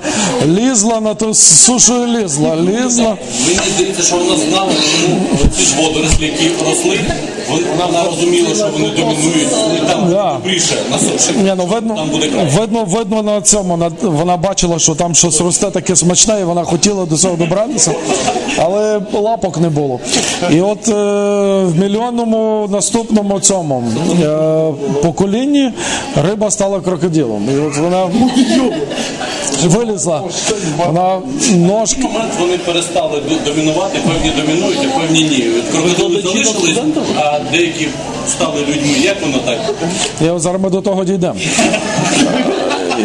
лізла 0.48 1.00
на 1.02 1.14
ту 1.14 1.34
сушу 1.34 2.04
і 2.04 2.08
лізла, 2.08 2.56
лізла. 2.56 3.18
Мені 3.46 3.60
здається, 3.76 4.04
що 4.04 4.16
вона 4.18 4.38
знала, 4.50 4.72
чому 5.02 5.20
ці 5.58 5.64
ж 5.64 5.76
водорослі, 5.78 6.26
які 6.26 6.52
росли, 6.70 7.00
вон- 7.50 7.64
вона 7.88 8.04
розуміла, 8.04 8.56
що 8.56 8.68
вони 8.74 8.90
домінують, 8.90 9.50
там 9.88 10.10
добріше 10.10 10.76
на 10.92 10.98
суші. 11.00 11.34
Ну 11.58 11.66
видно, 11.66 11.96
Там 11.96 12.10
буде 12.20 12.30
краще. 12.30 12.60
видно, 12.60 12.84
видно 12.86 13.24
на 13.24 13.42
цьому. 13.42 13.78
на- 13.78 13.92
Вона 14.02 14.38
бачила, 14.38 14.80
що 14.80 14.96
там 14.96 15.16
щось 15.16 15.42
росте 15.42 15.72
таке 15.72 15.96
смачне, 15.96 16.42
і 16.42 16.44
вона 16.44 16.64
хотіла 16.64 17.06
до 17.06 17.18
цього 17.18 17.36
добратися, 17.36 17.92
але 18.58 19.02
лапок 19.14 19.58
не 19.58 19.70
було. 19.70 20.00
І 20.52 20.62
от 20.62 20.88
е, 20.88 20.92
в 21.66 21.80
мільйонному 21.80 22.68
наступному 22.72 23.40
цьому 23.40 23.84
е, 24.24 24.38
поколінні 25.02 25.72
риба 26.28 26.52
стала 26.52 26.80
крокодилом. 26.82 27.48
І 27.56 27.60
от 27.60 27.78
вона 27.78 28.08
вилізла, 29.66 30.22
вона 30.88 31.20
ножки. 31.56 32.02
момент 32.02 32.32
вони 32.40 32.58
перестали 32.58 33.22
домінувати, 33.46 34.00
певні 34.08 34.32
домінують, 34.42 34.80
а 34.96 35.00
певні 35.00 35.22
ні. 35.22 35.44
Крокодили 35.72 36.22
залишились, 36.22 36.80
а 37.18 37.40
деякі 37.52 37.88
стали 38.28 38.62
людьми. 38.62 38.96
Як 39.02 39.22
воно 39.22 39.38
так? 39.46 39.60
Я 40.22 40.40
зараз 40.40 40.62
ми 40.62 40.70
до 40.70 40.82
того 40.82 41.06
дійдемо. 41.06 41.36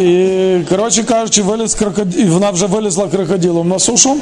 І, 0.01 0.59
коротше 0.69 1.03
кажучи, 1.03 1.43
виліз 1.43 1.75
крокод... 1.75 2.19
і 2.19 2.25
вона 2.25 2.51
вже 2.51 2.67
вилізла 2.67 3.09
крокодилом 3.09 3.69
на 3.69 3.79
сушу. 3.79 4.17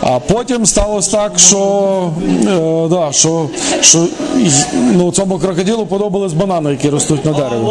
А 0.00 0.18
потім 0.18 0.66
сталося 0.66 1.10
так, 1.10 1.32
що, 1.36 2.10
е, 2.48 2.88
да, 2.90 3.12
що, 3.12 3.48
що 3.80 4.06
ну, 4.92 5.12
цьому 5.12 5.38
крокодилу 5.38 5.86
подобались 5.86 6.32
банани, 6.32 6.70
які 6.70 6.90
ростуть 6.90 7.24
на 7.24 7.32
дереві. 7.32 7.66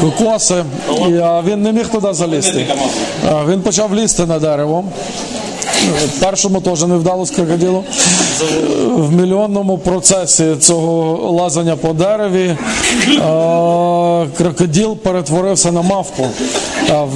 Кокоси. 0.00 0.64
І, 1.08 1.12
а 1.16 1.42
він 1.46 1.62
не 1.62 1.72
міг 1.72 1.88
туди 1.88 2.12
залізти. 2.12 2.66
А, 3.30 3.44
він 3.44 3.60
почав 3.60 3.94
лізти 3.94 4.26
на 4.26 4.38
дерево. 4.38 4.84
Першому 6.20 6.60
теж 6.60 6.82
не 6.82 6.96
вдалося 6.96 7.34
крокодилу. 7.34 7.84
В 8.96 9.12
мільйонному 9.12 9.78
процесі 9.78 10.44
цього 10.60 11.18
лазання 11.32 11.76
по 11.76 11.92
дереві 11.92 12.44
е, 12.46 12.56
крокодил 14.36 14.96
перетворився 14.96 15.72
на 15.72 15.82
мавпу. 15.82 16.22
А, 16.90 17.02
в- 17.02 17.08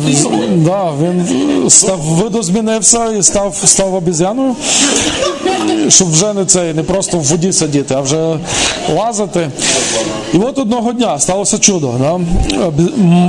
да, 0.57 0.91
він 1.03 1.27
став 1.71 1.99
видозмінився 2.01 3.07
і 3.19 3.23
став, 3.23 3.55
став 3.65 3.95
обіз'яною, 3.95 4.55
щоб 5.89 6.13
вже 6.13 6.33
не 6.33 6.45
цей, 6.45 6.75
не 6.75 6.83
просто 6.83 7.19
в 7.19 7.23
воді 7.23 7.53
сидіти, 7.53 7.95
а 7.95 8.01
вже 8.01 8.37
лазити. 8.97 9.51
І 10.35 10.39
от 10.39 10.59
одного 10.59 10.93
дня 10.93 11.19
сталося 11.19 11.59
чудо. 11.59 11.95
Да? 12.01 12.21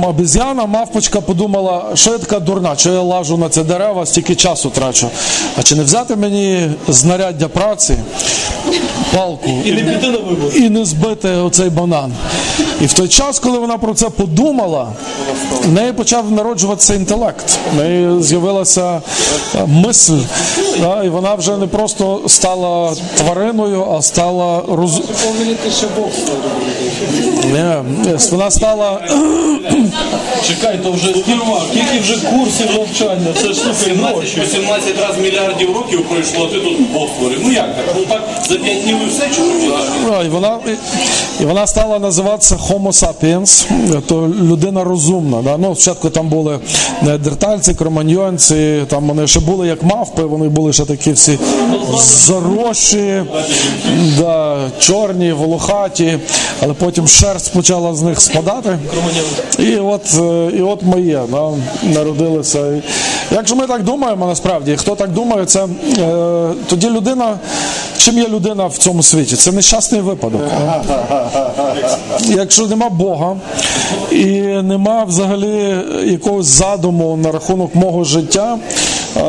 Обіз'яна, 0.08 0.66
мавпочка 0.66 1.20
подумала, 1.20 1.84
що 1.94 2.10
я 2.10 2.18
така 2.18 2.40
дурна, 2.40 2.76
що 2.76 2.90
я 2.92 3.00
лажу 3.00 3.36
на 3.36 3.48
ці 3.48 3.62
дерева, 3.62 4.06
стільки 4.06 4.34
часу 4.34 4.70
трачу. 4.70 5.06
А 5.58 5.62
чи 5.62 5.74
не 5.76 5.82
взяти 5.82 6.16
мені 6.16 6.70
знаряддя 6.88 7.48
праці, 7.48 7.96
палку 9.14 9.50
І 9.64 9.72
не 9.72 9.82
піти 9.82 10.06
на 10.06 10.18
вибор. 10.18 10.52
і 10.56 10.70
не 10.70 10.84
збити 10.84 11.28
оцей 11.28 11.70
банан. 11.70 12.12
І 12.80 12.86
в 12.86 12.92
той 12.92 13.08
час, 13.08 13.38
коли 13.38 13.58
вона 13.58 13.78
про 13.78 13.94
це 13.94 14.10
подумала, 14.10 14.88
в 15.64 15.72
неї 15.72 15.92
почав 15.92 16.32
народжуватися 16.32 16.94
інтелект. 16.94 17.58
В 17.74 17.76
неї 17.76 18.22
з'явилася 18.22 19.02
е, 19.54 19.66
мисль. 19.66 20.12
Да, 20.80 21.04
і 21.04 21.08
вона 21.08 21.34
вже 21.34 21.56
не 21.56 21.66
просто 21.66 22.22
стала 22.26 22.94
твариною, 23.16 23.86
а 23.98 24.02
стала 24.02 24.62
роз... 24.68 25.00
Ні, 27.52 28.16
вона 28.30 28.50
стала 28.50 29.00
Чекай, 30.48 30.78
то 30.82 30.92
вже 30.92 31.08
скільки, 31.08 31.40
скільки 31.70 32.00
вже 32.00 32.26
курсів 32.26 32.66
навчання? 32.78 33.32
Це 33.42 33.48
ж 33.48 33.54
слухай 33.54 33.74
17, 33.84 34.38
18 34.38 35.00
разів 35.00 35.13
мільярдів 35.22 35.76
років 35.76 36.08
пройшло, 36.08 36.48
а 36.50 36.54
ти 36.54 36.60
тут 36.60 36.92
Бог 36.92 37.08
створив. 37.16 37.40
Ну 37.44 37.52
як 37.52 37.76
так? 37.76 37.84
Ну 37.96 38.04
так 38.08 38.22
за 38.48 38.56
5 38.56 38.82
днів 38.82 38.96
і 39.06 39.10
все 39.10 39.22
чи? 39.34 39.40
Ну, 40.06 40.22
і 40.26 40.28
вона, 40.28 40.58
і 41.40 41.44
вона 41.44 41.66
стала 41.66 41.98
називатися 41.98 42.56
Homo 42.56 42.92
sapiens, 42.92 43.66
то 44.06 44.28
людина 44.28 44.84
розумна. 44.84 45.42
Да? 45.42 45.56
Ну, 45.56 45.74
спочатку 45.74 46.10
там 46.10 46.28
були 46.28 46.58
неандертальці, 47.02 47.74
кроманьйонці, 47.74 48.82
там 48.88 49.08
вони 49.08 49.26
ще 49.26 49.40
були 49.40 49.66
як 49.66 49.82
мавпи, 49.82 50.22
вони 50.22 50.48
були 50.48 50.72
ще 50.72 50.84
такі 50.84 51.12
всі 51.12 51.38
заросші, 51.98 53.22
да, 54.18 54.56
чорні, 54.78 55.32
волохаті, 55.32 56.18
але 56.62 56.72
потім 56.72 57.08
шерсть 57.08 57.52
почала 57.52 57.94
з 57.94 58.02
них 58.02 58.20
спадати. 58.20 58.78
І 59.58 59.76
от, 59.76 60.02
е, 60.18 60.50
і 60.56 60.62
от 60.62 60.82
ми 60.82 61.00
є, 61.00 61.20
да, 61.30 61.50
народилися. 61.82 62.82
Якщо 63.30 63.56
ми 63.56 63.66
так 63.66 63.82
думаємо, 63.82 64.26
насправді, 64.26 64.76
хто 64.76 64.94
так 64.94 65.03
думає, 65.06 65.44
це 65.44 65.66
е, 65.98 66.54
тоді 66.66 66.90
людина. 66.90 67.38
Чим 67.96 68.18
є 68.18 68.28
людина 68.28 68.66
в 68.66 68.76
цьому 68.76 69.02
світі? 69.02 69.36
Це 69.36 69.52
нещасний 69.52 70.00
випадок. 70.00 70.40
Якщо 72.20 72.66
нема 72.66 72.88
Бога 72.88 73.36
і 74.12 74.26
нема 74.62 75.04
взагалі 75.04 75.76
якогось 76.04 76.46
задуму 76.46 77.16
на 77.16 77.32
рахунок 77.32 77.74
мого 77.74 78.04
життя, 78.04 78.58
е, 79.16 79.22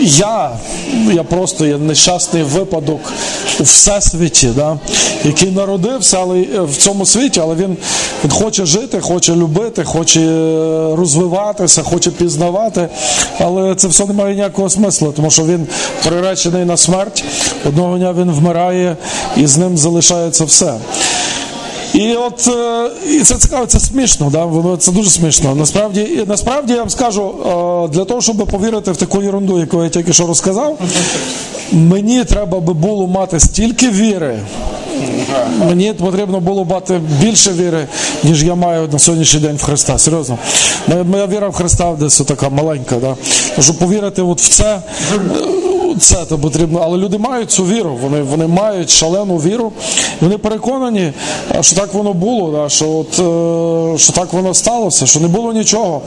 я, 0.00 0.50
я 1.12 1.22
просто 1.22 1.66
є 1.66 1.78
нещасний 1.78 2.42
випадок 2.42 3.00
у 3.60 3.62
всесвіті, 3.62 4.48
да, 4.56 4.78
який 5.24 5.50
народився 5.50 6.18
але 6.20 6.38
е, 6.38 6.60
в 6.60 6.76
цьому 6.76 7.06
світі, 7.06 7.40
але 7.40 7.54
він, 7.54 7.76
він 8.24 8.30
хоче 8.30 8.66
жити, 8.66 9.00
хоче 9.00 9.34
любити, 9.34 9.84
хоче 9.84 10.20
е, 10.20 10.96
розвиватися, 10.96 11.82
хоче 11.82 12.10
пізнавати. 12.10 12.88
Але 13.38 13.74
це 13.74 13.88
все 13.88 14.06
не 14.06 14.12
має 14.12 14.34
ніякого 14.34 14.70
смислу, 14.70 15.07
тому 15.12 15.30
що 15.30 15.42
він 15.44 15.66
приречений 16.04 16.64
на 16.64 16.76
смерть. 16.76 17.24
Одного 17.68 17.98
дня 17.98 18.12
він 18.12 18.30
вмирає 18.30 18.96
і 19.36 19.46
з 19.46 19.56
ним 19.56 19.78
залишається 19.78 20.44
все. 20.44 20.74
І 21.94 22.14
от 22.14 22.48
е, 22.48 22.90
і 23.10 23.20
це 23.20 23.34
цікаво, 23.34 23.66
це 23.66 23.80
смішно, 23.80 24.30
да? 24.30 24.76
це 24.76 24.92
дуже 24.92 25.10
смішно. 25.10 25.54
Насправді, 25.54 26.24
насправді 26.26 26.72
я 26.72 26.78
вам 26.78 26.90
скажу, 26.90 27.34
е, 27.40 27.88
для 27.88 28.04
того, 28.04 28.20
щоб 28.20 28.36
повірити 28.36 28.92
в 28.92 28.96
таку 28.96 29.22
ерунду, 29.22 29.58
яку 29.58 29.84
я 29.84 29.88
тільки 29.88 30.12
що 30.12 30.26
розказав, 30.26 30.78
мені 31.72 32.24
треба 32.24 32.60
би 32.60 32.72
було 32.72 33.06
мати 33.06 33.40
стільки 33.40 33.90
віри 33.90 34.38
Мені 35.66 35.92
потрібно 35.92 36.40
було 36.40 36.64
мати 36.64 37.00
більше 37.20 37.52
віри, 37.52 37.86
ніж 38.24 38.44
я 38.44 38.54
маю 38.54 38.88
на 38.92 38.98
сьогоднішній 38.98 39.40
день 39.40 39.56
в 39.56 39.62
Христа. 39.62 39.98
Серйозно. 39.98 40.38
Моя 41.04 41.26
віра 41.26 41.48
в 41.48 41.52
Христа 41.52 41.96
десь 42.00 42.18
така 42.18 42.48
маленька. 42.48 42.96
Да? 42.96 43.16
Щоб 43.62 43.78
повірити 43.78 44.22
от 44.22 44.40
в 44.40 44.48
це, 44.48 44.82
це 45.98 46.24
то 46.24 46.38
потрібно. 46.38 46.80
Але 46.84 46.98
люди 46.98 47.18
мають 47.18 47.50
цю 47.50 47.64
віру, 47.64 47.98
вони 48.02 48.22
вони 48.22 48.46
мають 48.46 48.90
шалену 48.90 49.36
віру. 49.36 49.72
Вони 50.20 50.38
переконані, 50.38 51.12
що 51.60 51.76
так 51.76 51.94
воно 51.94 52.12
було, 52.12 52.50
да? 52.50 52.68
що 52.68 52.90
от, 52.90 53.12
е, 53.18 53.98
що 53.98 54.12
так 54.12 54.32
воно 54.32 54.54
сталося, 54.54 55.06
що 55.06 55.20
не 55.20 55.28
було 55.28 55.52
нічого. 55.52 56.00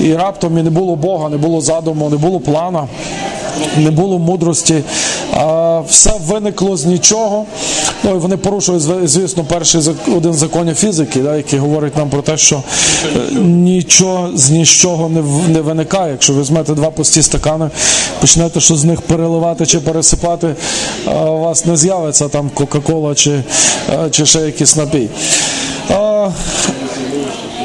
І 0.00 0.14
раптом 0.14 0.58
і 0.58 0.62
не 0.62 0.70
було 0.70 0.96
Бога, 0.96 1.28
не 1.28 1.36
було 1.36 1.60
задуму, 1.60 2.10
не 2.10 2.16
було 2.16 2.40
плана. 2.40 2.88
Не 3.76 3.90
було 3.90 4.18
мудрості, 4.18 4.82
а 5.32 5.80
все 5.80 6.12
виникло 6.26 6.76
з 6.76 6.84
нічого. 6.84 7.44
Ну 8.04 8.10
і 8.10 8.18
вони 8.18 8.36
порушують, 8.36 8.82
звісно, 9.04 9.44
перший 9.44 9.82
один 10.16 10.32
з 10.32 10.36
законів 10.36 10.74
фізики, 10.74 11.20
да, 11.20 11.36
який 11.36 11.58
говорить 11.58 11.96
нам 11.96 12.10
про 12.10 12.22
те, 12.22 12.36
що 12.36 12.62
е, 13.16 13.18
нічого 13.40 14.30
з 14.34 14.50
нічого 14.50 15.08
не 15.48 15.60
виникає. 15.60 16.12
Якщо 16.12 16.32
візьмете 16.32 16.74
два 16.74 16.90
пусті 16.90 17.22
стакани, 17.22 17.70
почнете 18.20 18.60
що 18.60 18.76
з 18.76 18.84
них 18.84 19.00
переливати 19.00 19.66
чи 19.66 19.80
пересипати, 19.80 20.54
у 21.06 21.38
вас 21.38 21.66
не 21.66 21.76
з'явиться 21.76 22.28
там 22.28 22.50
Кока-Кола 22.54 23.14
чи, 23.14 23.30
е, 23.30 24.10
чи 24.10 24.26
ще 24.26 24.40
якийсь 24.40 24.76
напій. 24.76 25.08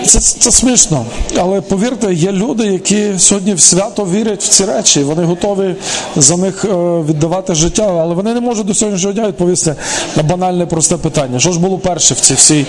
Це 0.10 0.20
це 0.20 0.52
смішно, 0.52 1.06
але 1.38 1.62
повірте, 1.62 2.14
є 2.14 2.32
люди, 2.32 2.68
які 2.68 3.14
сьогодні 3.18 3.54
в 3.54 3.60
свято 3.60 4.06
вірять 4.06 4.44
в 4.44 4.48
ці 4.48 4.66
речі. 4.66 5.04
Вони 5.04 5.24
готові 5.24 5.76
за 6.16 6.38
них 6.38 6.66
е, 6.66 6.68
віддавати 7.10 7.56
життя, 7.56 7.98
але 8.02 8.16
вони 8.16 8.34
не 8.34 8.40
можуть 8.40 8.66
до 8.66 8.74
сьогоднішнього 8.74 9.14
дня 9.14 9.28
відповісти 9.28 9.76
на 10.16 10.24
банальне 10.24 10.66
просте 10.66 10.98
питання. 10.98 11.40
Що 11.40 11.52
ж 11.52 11.60
було 11.60 11.78
перше 11.78 12.14
в 12.14 12.20
цій 12.20 12.34
всій 12.34 12.66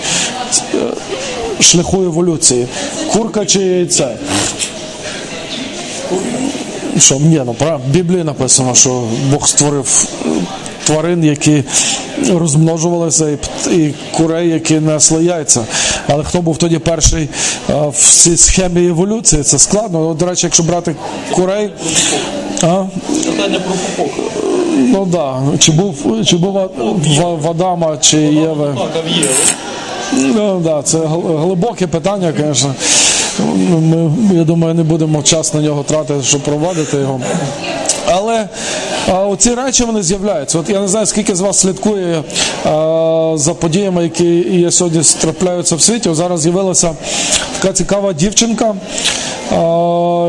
е, 0.73 0.77
шляху 1.59 2.03
еволюції? 2.03 2.67
Курка 3.13 3.45
чи 3.45 3.59
яйце? 3.59 4.17
Що 6.97 7.15
ні, 7.15 7.41
ну 7.45 7.55
в 7.59 7.89
Біблії 7.91 8.23
написано, 8.23 8.75
що 8.75 9.03
Бог 9.31 9.47
створив 9.47 10.07
тварин, 10.85 11.23
які 11.23 11.63
розмножувалися, 12.29 13.29
і 13.29 13.37
і 13.75 13.93
курей, 14.17 14.49
які 14.49 14.79
несли 14.79 15.23
яйця. 15.23 15.65
Але 16.07 16.23
хто 16.23 16.41
був 16.41 16.57
тоді 16.57 16.79
перший 16.79 17.29
в 17.69 17.93
цій 17.97 18.37
схемі 18.37 18.87
еволюції? 18.87 19.43
Це 19.43 19.59
складно. 19.59 20.13
До 20.13 20.25
речі, 20.25 20.45
якщо 20.45 20.63
брати 20.63 20.95
курей. 21.31 21.69
А? 22.63 22.83
Питання 23.25 23.59
про 23.59 23.75
пупок. 23.95 24.13
Ну 24.77 25.07
так. 25.11 25.41
Да. 25.51 25.57
Чи 25.57 25.71
був 25.71 26.25
чи 26.25 26.37
був 26.37 26.53
в 27.41 27.49
Адама, 27.49 27.97
чи 27.97 28.17
Єви? 28.17 28.75
Ну, 30.13 30.61
да, 30.63 30.81
це 30.83 30.97
глибоке 31.39 31.87
питання, 31.87 32.33
звісно. 32.37 32.75
Ми, 33.69 34.11
я 34.33 34.43
думаю, 34.43 34.73
не 34.73 34.83
будемо 34.83 35.23
час 35.23 35.53
на 35.53 35.61
нього 35.61 35.83
тратити, 35.83 36.23
щоб 36.23 36.41
проводити 36.41 36.97
його. 36.97 37.21
Але 38.11 38.49
оці 39.07 39.55
речі 39.55 39.83
вони 39.83 40.03
з'являються. 40.03 40.59
От 40.59 40.69
я 40.69 40.79
не 40.79 40.87
знаю, 40.87 41.05
скільки 41.05 41.35
з 41.35 41.41
вас 41.41 41.59
слідкує 41.59 42.23
а, 42.65 43.33
за 43.35 43.53
подіями, 43.53 44.03
які 44.03 44.35
є 44.59 44.71
сьогодні 44.71 45.01
трапляються 45.21 45.75
в 45.75 45.81
світі. 45.81 46.09
Зараз 46.13 46.41
з'явилася 46.41 46.95
така 47.59 47.73
цікава 47.73 48.13
дівчинка. 48.13 48.75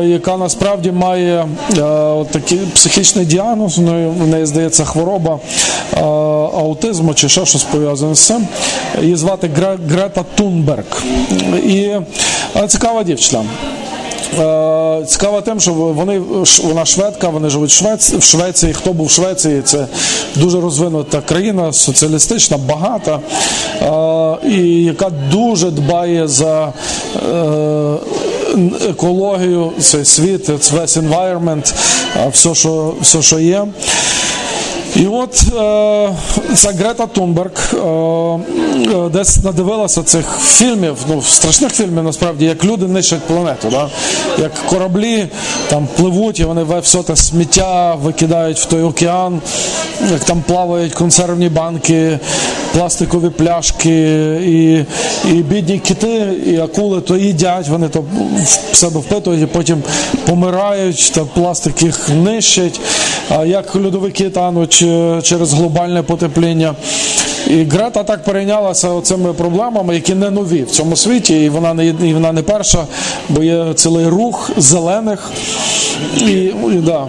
Яка 0.03 0.37
насправді 0.37 0.91
має 0.91 1.47
а, 1.81 2.23
такий 2.31 2.59
психічний 2.75 3.25
діагноз, 3.25 3.77
в 3.77 4.27
неї 4.27 4.45
здається 4.45 4.85
хвороба 4.85 5.39
а, 5.93 5.99
аутизму 6.57 7.13
чи 7.13 7.29
ще 7.29 7.45
щось 7.45 7.63
пов'язане 7.63 8.15
з 8.15 8.19
цим. 8.19 8.47
Її 9.01 9.15
звати 9.15 9.49
Грета 9.89 10.25
Тунберг. 10.35 11.03
І 11.65 11.91
а, 12.53 12.67
цікава 12.67 13.03
дівчина. 13.03 13.43
Е, 14.39 15.05
цікаво 15.05 15.41
тим, 15.41 15.59
що 15.59 15.73
вони 15.73 16.19
вона 16.63 16.85
шведка, 16.85 17.29
вони 17.29 17.49
живуть 17.49 17.71
в 18.17 18.21
Швеції. 18.21 18.73
Хто 18.73 18.93
був 18.93 19.05
в 19.05 19.11
Швеції? 19.11 19.61
Це 19.61 19.87
дуже 20.35 20.61
розвинута 20.61 21.21
країна, 21.21 21.73
соціалістична, 21.73 22.57
багата, 22.57 23.19
е, 23.81 24.49
і 24.49 24.83
яка 24.83 25.09
дуже 25.31 25.71
дбає 25.71 26.27
за 26.27 26.73
е, 27.15 27.93
екологію, 28.89 29.71
цей 29.79 30.05
світ, 30.05 30.49
весь 30.49 30.97
environment, 30.97 31.73
все, 32.31 32.55
що, 32.55 32.93
все, 33.01 33.21
що 33.21 33.39
є. 33.39 33.65
І 34.95 35.07
от 35.07 35.33
е, 35.33 36.09
ця 36.55 36.71
Грета 36.71 37.05
Тунберг 37.05 37.73
е, 37.73 37.77
е, 37.77 39.09
десь 39.13 39.43
надивилася 39.43 40.03
цих 40.03 40.25
фільмів, 40.43 40.97
ну 41.09 41.21
страшних 41.21 41.73
фільмів 41.73 42.03
насправді, 42.03 42.45
як 42.45 42.65
люди 42.65 42.87
нищать 42.87 43.21
планету, 43.21 43.67
да? 43.71 43.89
як 44.41 44.51
кораблі 44.53 45.27
там 45.69 45.87
пливуть 45.97 46.39
і 46.39 46.43
вони 46.43 46.65
все 46.81 47.03
те 47.03 47.15
сміття 47.15 47.95
викидають 47.95 48.59
в 48.59 48.65
той 48.65 48.81
океан, 48.81 49.41
як 50.11 50.19
там 50.19 50.43
плавають 50.47 50.93
консервні 50.93 51.49
банки, 51.49 52.19
пластикові 52.73 53.29
пляшки, 53.29 54.19
і 54.45 54.85
і 55.29 55.33
бідні 55.33 55.79
кити, 55.79 56.33
і 56.45 56.57
акули 56.57 57.01
то 57.01 57.17
їдять, 57.17 57.67
вони 57.67 57.89
то 57.89 58.03
в 58.71 58.75
себе 58.75 58.99
впитують 58.99 59.43
і 59.43 59.45
потім 59.45 59.83
помирають, 60.25 61.11
та 61.15 61.25
пластик 61.25 61.83
їх 61.83 62.09
нищить. 62.09 62.79
А 63.29 63.45
як 63.45 63.75
льодовики 63.75 64.29
тануть 64.29 64.82
через 65.23 65.53
глобальне 65.53 66.03
потепління. 66.03 66.75
І 67.47 67.63
Грета 67.63 68.03
так 68.03 68.23
перейнялася 68.23 69.01
цими 69.01 69.33
проблемами, 69.33 69.95
які 69.95 70.15
не 70.15 70.29
нові 70.29 70.63
в 70.63 70.71
цьому 70.71 70.95
світі, 70.95 71.43
і 71.43 71.49
вона 71.49 71.73
не 71.73 71.85
і 71.85 72.13
вона 72.13 72.31
не 72.31 72.41
перша, 72.41 72.85
бо 73.29 73.43
є 73.43 73.73
цілий 73.73 74.07
рух 74.07 74.51
зелених. 74.57 75.31
І, 76.17 76.31
і 76.71 76.81
да. 76.85 77.07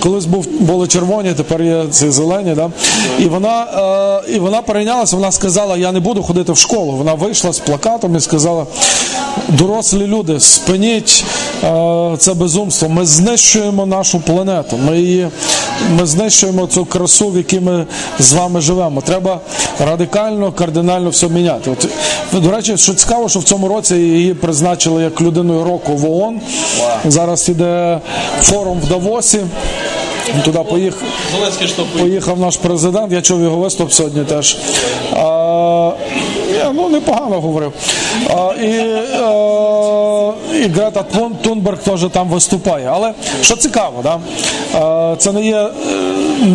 Колись 0.00 0.24
був 0.24 0.46
були 0.60 0.88
червоні, 0.88 1.32
тепер 1.36 1.62
є 1.62 1.84
ці 1.90 2.10
зелені. 2.10 2.54
Да? 2.54 2.70
І 3.18 3.24
вона 3.24 3.64
е, 4.26 4.32
і 4.34 4.38
вона 4.38 4.62
перейнялася, 4.62 5.16
вона 5.16 5.32
сказала, 5.32 5.76
я 5.76 5.92
не 5.92 6.00
буду 6.00 6.22
ходити 6.22 6.52
в 6.52 6.56
школу. 6.58 6.92
Вона 6.92 7.14
вийшла 7.14 7.52
з 7.52 7.58
плакатом 7.58 8.16
і 8.16 8.20
сказала: 8.20 8.66
дорослі 9.48 10.06
люди, 10.06 10.40
спиніть 10.40 11.24
е, 11.24 11.41
це 12.18 12.34
безумство. 12.34 12.88
Ми 12.88 13.06
знищуємо 13.06 13.86
нашу 13.86 14.20
планету. 14.20 14.76
Ми 14.76 15.00
її 15.00 15.28
ми 15.98 16.06
знищуємо 16.06 16.66
цю 16.66 16.84
красу, 16.84 17.28
в 17.28 17.36
якій 17.36 17.60
ми 17.60 17.86
з 18.18 18.32
вами 18.32 18.60
живемо. 18.60 19.00
Треба 19.00 19.40
радикально, 19.86 20.52
кардинально 20.52 21.10
все 21.10 21.28
міняти. 21.28 21.70
От, 21.70 22.42
До 22.42 22.50
речі, 22.50 22.76
що 22.76 22.94
цікаво, 22.94 23.28
що 23.28 23.38
в 23.38 23.44
цьому 23.44 23.68
році 23.68 23.94
її 23.94 24.34
призначили 24.34 25.02
як 25.02 25.20
людиною 25.20 25.64
року 25.64 25.92
в 25.96 26.10
ООН. 26.10 26.40
Зараз 27.04 27.48
іде 27.48 28.00
форум 28.42 28.80
в 28.80 28.88
Давосі. 28.88 29.40
Туди 30.44 30.58
поїхав, 30.70 31.08
поїхав 31.98 32.40
наш 32.40 32.56
президент, 32.56 33.12
я 33.12 33.22
чув 33.22 33.42
його 33.42 33.56
виступ 33.56 33.92
сьогодні 33.92 34.24
теж. 34.24 34.56
Ну, 36.74 36.88
непогано 36.88 37.40
говорив. 37.40 37.72
А, 38.30 38.52
і, 38.62 38.66
і 40.58 40.68
Грета 40.68 41.04
Тунберг 41.42 41.78
теж 41.78 42.00
там 42.12 42.28
виступає. 42.28 42.90
Але 42.92 43.12
що 43.42 43.56
цікаво, 43.56 44.00
да? 44.02 44.18
а, 44.80 45.14
це 45.18 45.32
не 45.32 45.46
є 45.46 45.68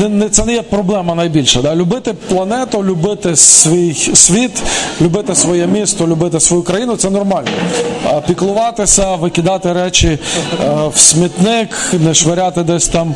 не, 0.10 0.30
це 0.30 0.46
не 0.46 0.54
є 0.54 0.62
проблема 0.62 1.16
найбільша. 1.16 1.62
Да? 1.62 1.76
Любити 1.76 2.14
планету, 2.14 2.84
любити 2.84 3.36
свій 3.36 3.94
світ, 4.16 4.62
любити 5.02 5.36
своє 5.36 5.68
місто, 5.68 6.08
любити 6.08 6.40
свою 6.40 6.64
країну 6.64 6.96
це 6.96 7.10
нормально. 7.10 7.48
А, 8.06 8.22
піклуватися, 8.22 9.16
викидати 9.16 9.74
речі 9.74 10.20
а, 10.68 10.88
в 10.88 10.98
смітник, 10.98 11.70
не 11.94 12.14
швиряти 12.14 12.64
десь 12.64 12.88
там 12.88 13.16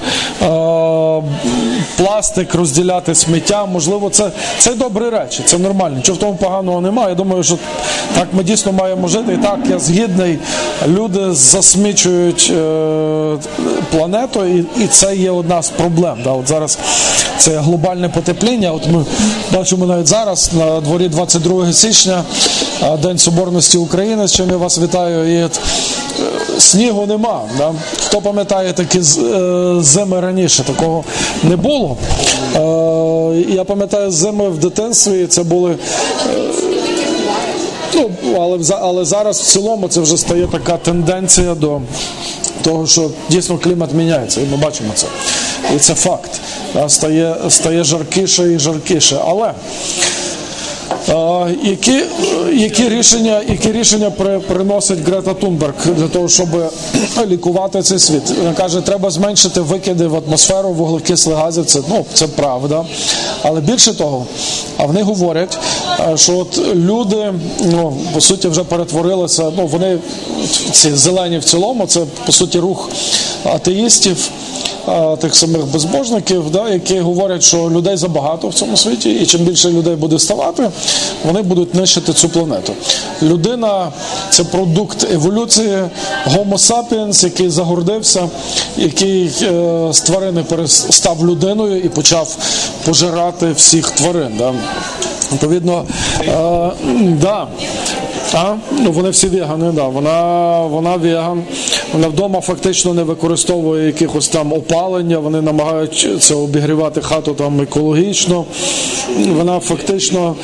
пластик, 1.97 2.55
розділяти 2.55 3.15
сміття. 3.15 3.65
Можливо, 3.65 4.09
це 4.09 4.31
це 4.57 4.73
добрі 4.73 5.09
речі, 5.09 5.43
це 5.45 5.57
нормально. 5.57 5.95
Нічого 5.95 6.15
в 6.15 6.19
тому 6.19 6.35
поганого 6.35 6.81
немає. 6.81 6.90
Я 7.09 7.15
думаю, 7.15 7.43
що 7.43 7.57
так 8.15 8.27
ми 8.33 8.43
дійсно 8.43 8.71
маємо 8.71 9.07
жити. 9.07 9.33
І 9.33 9.37
так, 9.37 9.59
я 9.69 9.79
згідний. 9.79 10.39
Люди 10.87 11.33
засмічують 11.33 12.53
е, 12.57 13.37
планету, 13.91 14.45
і 14.45 14.65
і 14.83 14.87
це 14.87 15.15
є 15.15 15.31
одна 15.31 15.61
з 15.61 15.69
проблем. 15.69 16.17
Да? 16.23 16.31
От 16.31 16.47
Зараз 16.47 16.77
це 17.37 17.57
глобальне 17.59 18.09
потепління. 18.09 18.71
От 18.71 18.87
Ми 18.87 19.05
бачимо 19.53 19.85
навіть 19.85 20.07
зараз 20.07 20.51
на 20.53 20.81
дворі 20.81 21.09
22 21.09 21.73
січня, 21.73 22.23
День 23.03 23.17
Соборності 23.17 23.77
України, 23.77 24.27
з 24.27 24.33
чим 24.33 24.49
я 24.49 24.57
вас 24.57 24.79
вітаю. 24.79 25.39
І 25.39 25.43
е, 25.43 25.49
Снігу 26.59 27.05
нема. 27.05 27.41
Да? 27.57 27.73
Хто 28.05 28.21
пам'ятає 28.21 28.73
такі 28.73 28.99
е, 28.99 29.01
зими 29.79 30.19
раніше, 30.19 30.63
такого 30.63 31.03
не 31.43 31.55
було. 31.55 31.97
Е, 32.55 32.59
я 33.49 33.63
пам'ятаю 33.63 34.11
зими 34.11 34.49
в 34.49 34.57
дитинстві, 34.57 35.27
це 35.27 35.43
були. 35.43 35.75
Ну, 37.95 38.09
але 38.35 38.59
але 38.81 39.05
зараз 39.05 39.41
в 39.41 39.45
цілому 39.45 39.87
це 39.87 40.01
вже 40.01 40.17
стає 40.17 40.47
така 40.47 40.77
тенденція 40.77 41.55
до 41.55 41.81
того, 42.61 42.87
що 42.87 43.09
дійсно 43.29 43.57
клімат 43.57 43.93
міняється, 43.93 44.41
і 44.41 44.43
ми 44.51 44.57
бачимо 44.57 44.89
це. 44.95 45.07
І 45.75 45.79
це 45.79 45.95
факт. 45.95 46.31
стає, 46.87 47.35
стає 47.49 47.83
жаркіше 47.83 48.53
і 48.53 48.59
жаркіше. 48.59 49.19
Але 49.25 49.53
які, 51.63 52.03
які 52.53 52.89
рішення, 52.89 53.41
які 53.49 53.71
рішення 53.71 54.11
при, 54.11 54.39
приносить 54.39 54.99
Грета 54.99 55.33
Тунберг 55.33 55.73
для 55.97 56.07
того, 56.07 56.29
щоб 56.29 56.49
лікувати 57.27 57.81
цей 57.81 57.99
світ? 57.99 58.33
Вона 58.37 58.53
каже, 58.53 58.81
треба 58.81 59.11
зменшити 59.11 59.61
викиди 59.61 60.07
в 60.07 60.15
атмосферу 60.15 60.69
вуглекислих 60.69 61.37
газів. 61.37 61.65
Це 61.65 61.79
ну 61.89 62.05
це 62.13 62.27
правда. 62.27 62.85
Але 63.43 63.61
більше 63.61 63.93
того, 63.93 64.25
а 64.77 64.85
вони 64.85 65.03
говорять, 65.03 65.57
що 66.15 66.37
от 66.37 66.75
люди, 66.75 67.33
ну 67.65 67.97
по 68.13 68.21
суті, 68.21 68.47
вже 68.47 68.63
перетворилися. 68.63 69.51
Ну 69.57 69.67
вони 69.67 69.99
ці 70.71 70.93
зелені 70.95 71.37
в 71.37 71.43
цілому, 71.43 71.87
це 71.87 72.01
по 72.25 72.31
суті 72.31 72.59
рух 72.59 72.89
атеїстів 73.43 74.29
тих 75.21 75.35
самих 75.35 75.65
безбожників, 75.65 76.49
да, 76.51 76.69
які 76.69 76.99
говорять, 76.99 77.43
що 77.43 77.69
людей 77.69 77.97
забагато 77.97 78.47
в 78.47 78.53
цьому 78.53 78.77
світі, 78.77 79.11
і 79.11 79.25
чим 79.25 79.41
більше 79.41 79.69
людей 79.69 79.95
буде 79.95 80.19
ставати, 80.19 80.69
вони 81.25 81.41
будуть 81.41 81.75
нищити 81.75 82.13
цю 82.13 82.29
планету. 82.29 82.73
Людина 83.23 83.91
це 84.29 84.43
продукт 84.43 85.07
еволюції 85.13 85.77
Homo 86.27 86.57
sapiens, 86.57 87.23
який 87.23 87.49
загордився, 87.49 88.29
який 88.77 89.31
е, 89.41 89.87
з 89.91 90.01
тварини 90.01 90.43
перестав 90.43 91.25
людиною 91.25 91.79
і 91.79 91.89
почав 91.89 92.37
пожирати 92.85 93.51
всіх 93.51 93.91
тварин. 93.91 94.31
Да. 94.37 94.53
Відповідно, 95.31 95.85
е, 96.19 96.71
да. 97.21 97.47
А? 98.33 98.55
Ну, 98.71 98.91
вони 98.91 99.09
всі 99.09 99.27
вегани, 99.27 99.71
да. 99.71 99.87
Вона 99.87 100.59
вона 100.65 100.95
веган, 100.95 101.43
вона 101.93 102.07
вдома 102.07 102.41
фактично 102.41 102.93
не 102.93 103.03
використовує 103.03 103.85
якихось 103.85 104.27
там 104.27 104.53
опалення, 104.53 105.19
вони 105.19 105.41
намагаються 105.41 106.35
обігрівати 106.35 107.01
хату 107.01 107.33
там 107.33 107.61
екологічно. 107.61 108.45
Вона 109.37 109.59
фактично. 109.59 110.35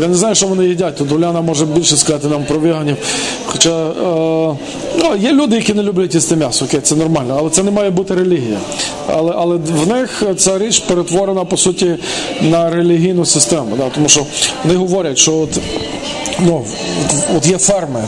Я 0.00 0.08
не 0.08 0.14
знаю, 0.14 0.34
що 0.34 0.46
вони 0.46 0.66
їдять. 0.66 0.96
Тут 0.96 1.12
Уляна 1.12 1.40
може 1.40 1.66
більше 1.66 1.96
сказати 1.96 2.28
нам 2.28 2.44
про 2.44 2.58
веганів. 2.58 2.96
Хоча 3.46 3.86
е, 3.86 3.92
ну, 4.98 5.16
є 5.18 5.32
люди, 5.32 5.56
які 5.56 5.74
не 5.74 5.82
люблять 5.82 6.14
їсти 6.14 6.36
м'ясо, 6.36 6.64
окей, 6.64 6.80
це 6.82 6.96
нормально, 6.96 7.36
але 7.38 7.50
це 7.50 7.62
не 7.62 7.70
має 7.70 7.90
бути 7.90 8.14
релігія. 8.14 8.58
Але 9.06 9.32
але 9.36 9.56
в 9.56 9.88
них 9.88 10.22
ця 10.36 10.58
річ 10.58 10.78
перетворена 10.78 11.44
по 11.44 11.56
суті 11.56 11.96
на 12.42 12.70
релігійну 12.70 13.24
систему. 13.24 13.76
Да? 13.76 13.90
Тому 13.94 14.08
що 14.08 14.26
вони 14.64 14.76
говорять, 14.76 15.18
що 15.18 15.36
от 15.36 15.60
ну, 16.38 16.64
от 17.36 17.46
є 17.46 17.58
ферми 17.58 18.04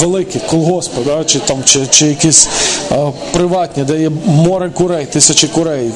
великі, 0.00 0.40
колгоспи, 0.50 1.00
да, 1.06 1.24
чи 1.24 1.38
там 1.38 1.58
чи, 1.64 1.86
чи 1.86 2.06
якісь 2.06 2.48
а, 2.90 3.10
приватні, 3.32 3.84
де 3.84 4.00
є 4.00 4.10
море 4.26 4.70
курей, 4.70 5.06
тисячі 5.06 5.48
курей, 5.48 5.90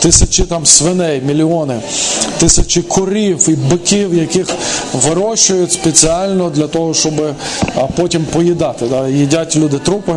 тисячі 0.00 0.42
там 0.42 0.66
свиней, 0.66 1.22
мільйони, 1.26 1.80
тисячі 2.38 2.82
корів 2.82 3.48
і 3.48 3.52
биків, 3.52 4.14
яких 4.14 4.46
вирощують 4.92 5.72
спеціально 5.72 6.50
для 6.50 6.66
того, 6.66 6.94
щоб 6.94 7.12
а, 7.76 7.80
потім 7.80 8.24
поїдати. 8.32 8.86
Да. 8.86 9.08
Їдять 9.08 9.56
люди 9.56 9.78
трупи 9.78 10.12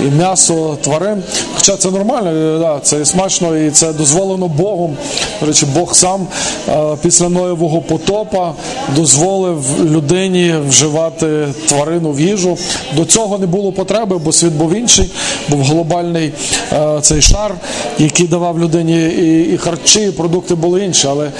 і 0.00 0.02
м'ясо 0.02 0.78
тварин. 0.82 1.22
Хоча 1.54 1.76
це 1.76 1.90
нормально, 1.90 2.58
да, 2.58 2.80
це 2.82 3.04
смачно 3.04 3.56
і 3.56 3.70
це 3.70 3.92
дозволено 3.92 4.48
Богом. 4.48 4.96
Речі, 5.46 5.66
Бог 5.74 5.94
сам 5.94 6.26
а, 6.68 6.96
після 7.02 7.28
Ноєвого 7.28 7.82
потопа 7.82 8.54
дозволив 8.96 9.64
людині 9.84 10.49
вживати 10.58 11.48
тварину 11.68 12.12
в 12.12 12.20
їжу. 12.20 12.58
До 12.96 13.04
цього 13.04 13.38
не 13.38 13.46
було 13.46 13.72
потреби, 13.72 14.18
бо 14.18 14.32
світ 14.32 14.52
був 14.52 14.74
інший, 14.74 15.10
був 15.48 15.62
глобальний 15.62 16.32
е, 16.72 16.98
цей 17.02 17.22
шар, 17.22 17.54
який 17.98 18.26
давав 18.26 18.60
людині 18.60 19.06
і, 19.54 19.56
харчі, 19.56 20.00
і 20.00 20.10
продукти 20.10 20.54
були 20.54 20.84
інші. 20.84 21.06
Але 21.10 21.26
е, 21.26 21.30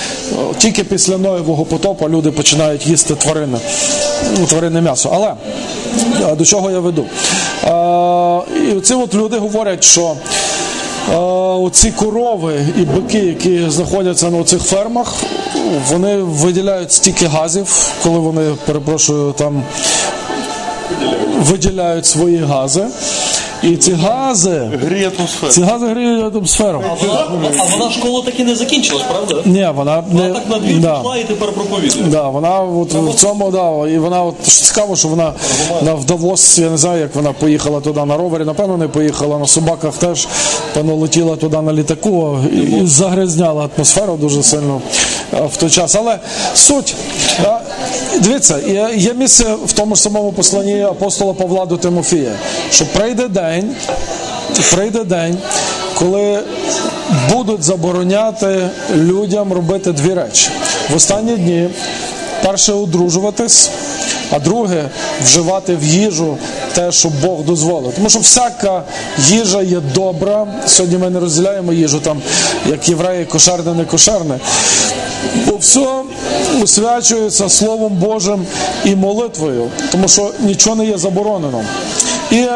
тільки 0.59 0.85
після 0.85 1.19
Ноєвого 1.19 1.65
потопа 1.65 2.09
люди 2.09 2.31
починають 2.31 2.87
їсти 2.87 3.15
тварини, 3.15 3.59
ну, 4.39 4.47
тваринне 4.47 4.81
м'ясо. 4.81 5.11
Але 5.15 5.35
е, 6.33 6.37
до 6.37 6.45
чого 6.45 6.71
я 6.71 6.81
веду? 6.81 7.05
І 8.71 8.81
ці 8.81 8.95
от 8.95 9.15
люди 9.15 9.39
говорять, 9.39 9.85
що 9.85 10.17
Оці 11.17 11.91
корови 11.91 12.67
і 12.79 12.81
бики, 12.81 13.19
які 13.19 13.71
знаходяться 13.71 14.31
на 14.31 14.45
цих 14.45 14.63
фермах, 14.63 15.15
вони 15.89 16.17
виділяють 16.17 16.93
стільки 16.93 17.27
газів, 17.27 17.93
коли 18.03 18.19
вони 18.19 18.51
перепрошую 18.67 19.33
там 19.33 19.63
виділяють 21.41 22.07
свої 22.07 22.37
гази. 22.37 22.87
І 23.63 23.77
ці 23.77 23.93
гази 23.93 24.71
Гріє 24.85 25.11
атмосферу. 25.19 25.53
Ці 25.53 25.63
гази 25.63 25.87
гріють 25.87 26.37
атмосферу. 26.37 26.83
А 26.91 26.95
вона, 26.95 27.27
а 27.59 27.77
вона 27.77 27.91
школа 27.91 28.23
таки 28.25 28.45
не 28.45 28.55
закінчилась, 28.55 29.05
правда? 29.11 29.43
Ні, 29.45 29.69
вона 29.75 30.05
не 30.13 30.31
так 30.31 30.49
на 30.49 30.59
двір 30.59 30.79
да. 30.79 30.97
пішла 30.97 31.17
і 31.17 31.25
тепер 31.25 31.53
проповідує. 31.53 32.05
Да, 32.05 32.29
вона 32.29 32.61
от 32.61 32.95
в 32.95 33.15
цьому, 33.15 33.51
да, 33.51 33.89
і 33.89 33.99
вона 33.99 34.23
от 34.23 34.35
що 34.49 34.65
цікаво, 34.65 34.97
що 34.97 35.09
вона 35.09 35.33
на 35.83 35.95
в 35.95 36.05
Давос, 36.05 36.59
я 36.59 36.71
не 36.71 36.79
знаю, 36.79 37.01
як 37.01 37.15
вона 37.15 37.33
поїхала 37.33 37.81
туди 37.81 38.05
на 38.05 38.17
ровері, 38.17 38.45
напевно, 38.45 38.77
не 38.77 38.89
поїхала 38.89 39.39
на 39.39 39.47
собаках 39.47 39.97
теж, 39.97 40.29
певно, 40.75 40.95
летіла 40.97 41.37
туди 41.37 41.61
на 41.61 41.73
літаку 41.73 42.39
і, 42.53 42.57
і 42.57 42.87
загрязняла 42.87 43.69
атмосферу 43.77 44.17
дуже 44.17 44.43
сильно 44.43 44.81
в 45.33 45.57
той 45.57 45.71
час. 45.71 45.95
Але 45.95 46.19
суть, 46.55 46.95
дивіться, 48.21 48.59
є, 48.67 48.91
є 48.97 49.15
місце 49.15 49.55
в 49.67 49.73
тому 49.73 49.95
ж 49.95 50.03
самому 50.03 50.33
посланні 50.33 50.83
апостола 50.83 51.33
Павла 51.33 51.67
до 51.67 51.77
Тимофія, 51.77 52.33
що 52.71 52.85
прийде 52.87 53.29
день, 53.29 53.50
прийде 54.71 55.05
день, 55.05 55.39
коли 55.95 56.41
будуть 57.33 57.63
забороняти 57.63 58.69
людям 58.95 59.53
робити 59.53 59.93
дві 59.93 60.15
речі. 60.15 60.49
В 60.91 60.97
останні 60.97 61.37
дні 61.37 61.69
перше 62.45 62.73
одружуватись, 62.73 63.71
а 64.31 64.39
друге 64.39 64.85
вживати 65.25 65.77
в 65.77 65.85
їжу 65.85 66.39
те, 66.75 66.93
що 66.93 67.09
Бог 67.09 67.45
дозволив. 67.45 67.93
Тому 67.95 68.11
що 68.11 68.19
всяка 68.19 68.83
їжа 69.19 69.63
є 69.63 69.81
добра. 69.95 70.47
Сьогодні 70.67 70.99
ми 70.99 71.11
не 71.11 71.21
розділяємо 71.21 71.73
їжу 71.73 72.01
там, 72.01 72.23
як 72.67 72.89
євреї, 72.89 73.25
кошерне, 73.25 73.75
не 73.75 73.85
кошерне. 73.85 74.39
Бо 75.47 75.57
все 75.57 75.87
освячується 76.63 77.49
Словом 77.49 77.93
Божим 77.93 78.47
і 78.85 78.95
молитвою, 78.97 79.69
тому 79.93 80.09
що 80.09 80.31
нічого 80.41 80.77
не 80.77 80.87
є 80.87 80.99
заборонено. 80.99 81.65
І 82.31 82.47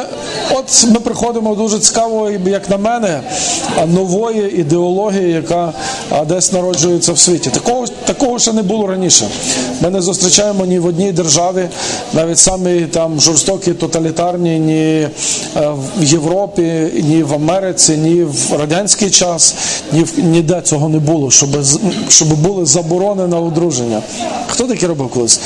от 0.51 0.87
ми 0.89 1.01
приходимо 1.01 1.55
до 1.55 1.65
дуже 1.65 1.79
цікавого, 1.79 2.31
як 2.31 2.71
на 2.71 2.77
мене, 2.77 3.21
нової 3.87 4.61
ідеології, 4.61 5.33
яка 5.33 5.73
десь 6.29 6.53
народжується 6.53 7.13
в 7.13 7.19
світі. 7.19 7.51
Такого 7.51 7.87
такого 7.87 8.39
ще 8.39 8.53
не 8.53 8.63
було 8.63 8.87
раніше. 8.87 9.29
Ми 9.81 9.91
не 9.91 10.03
зустрічаємо 10.03 10.67
ні 10.67 10.79
в 10.79 10.87
одній 10.87 11.13
державі, 11.13 11.69
навіть 12.13 12.39
самі 12.39 12.81
там 12.81 13.21
жорстокі, 13.21 13.73
тоталітарні, 13.73 14.59
ні 14.59 15.09
в 15.99 16.05
Європі, 16.05 16.63
ні 17.03 17.23
в 17.23 17.35
Америці, 17.35 17.97
ні 17.97 18.23
в 18.23 18.57
радянський 18.59 19.11
час, 19.11 19.55
ні 19.93 20.05
в 20.05 20.19
ніде 20.19 20.61
цього 20.61 20.89
не 20.89 20.99
було, 20.99 21.31
щоб 21.31 21.51
щоб 22.09 22.29
були 22.29 22.67
заборони 22.67 23.27
на 23.27 23.41
одруження. 23.41 24.03
Хто 24.47 24.65
таке 24.65 24.87
робив 24.87 25.09
колись? 25.09 25.41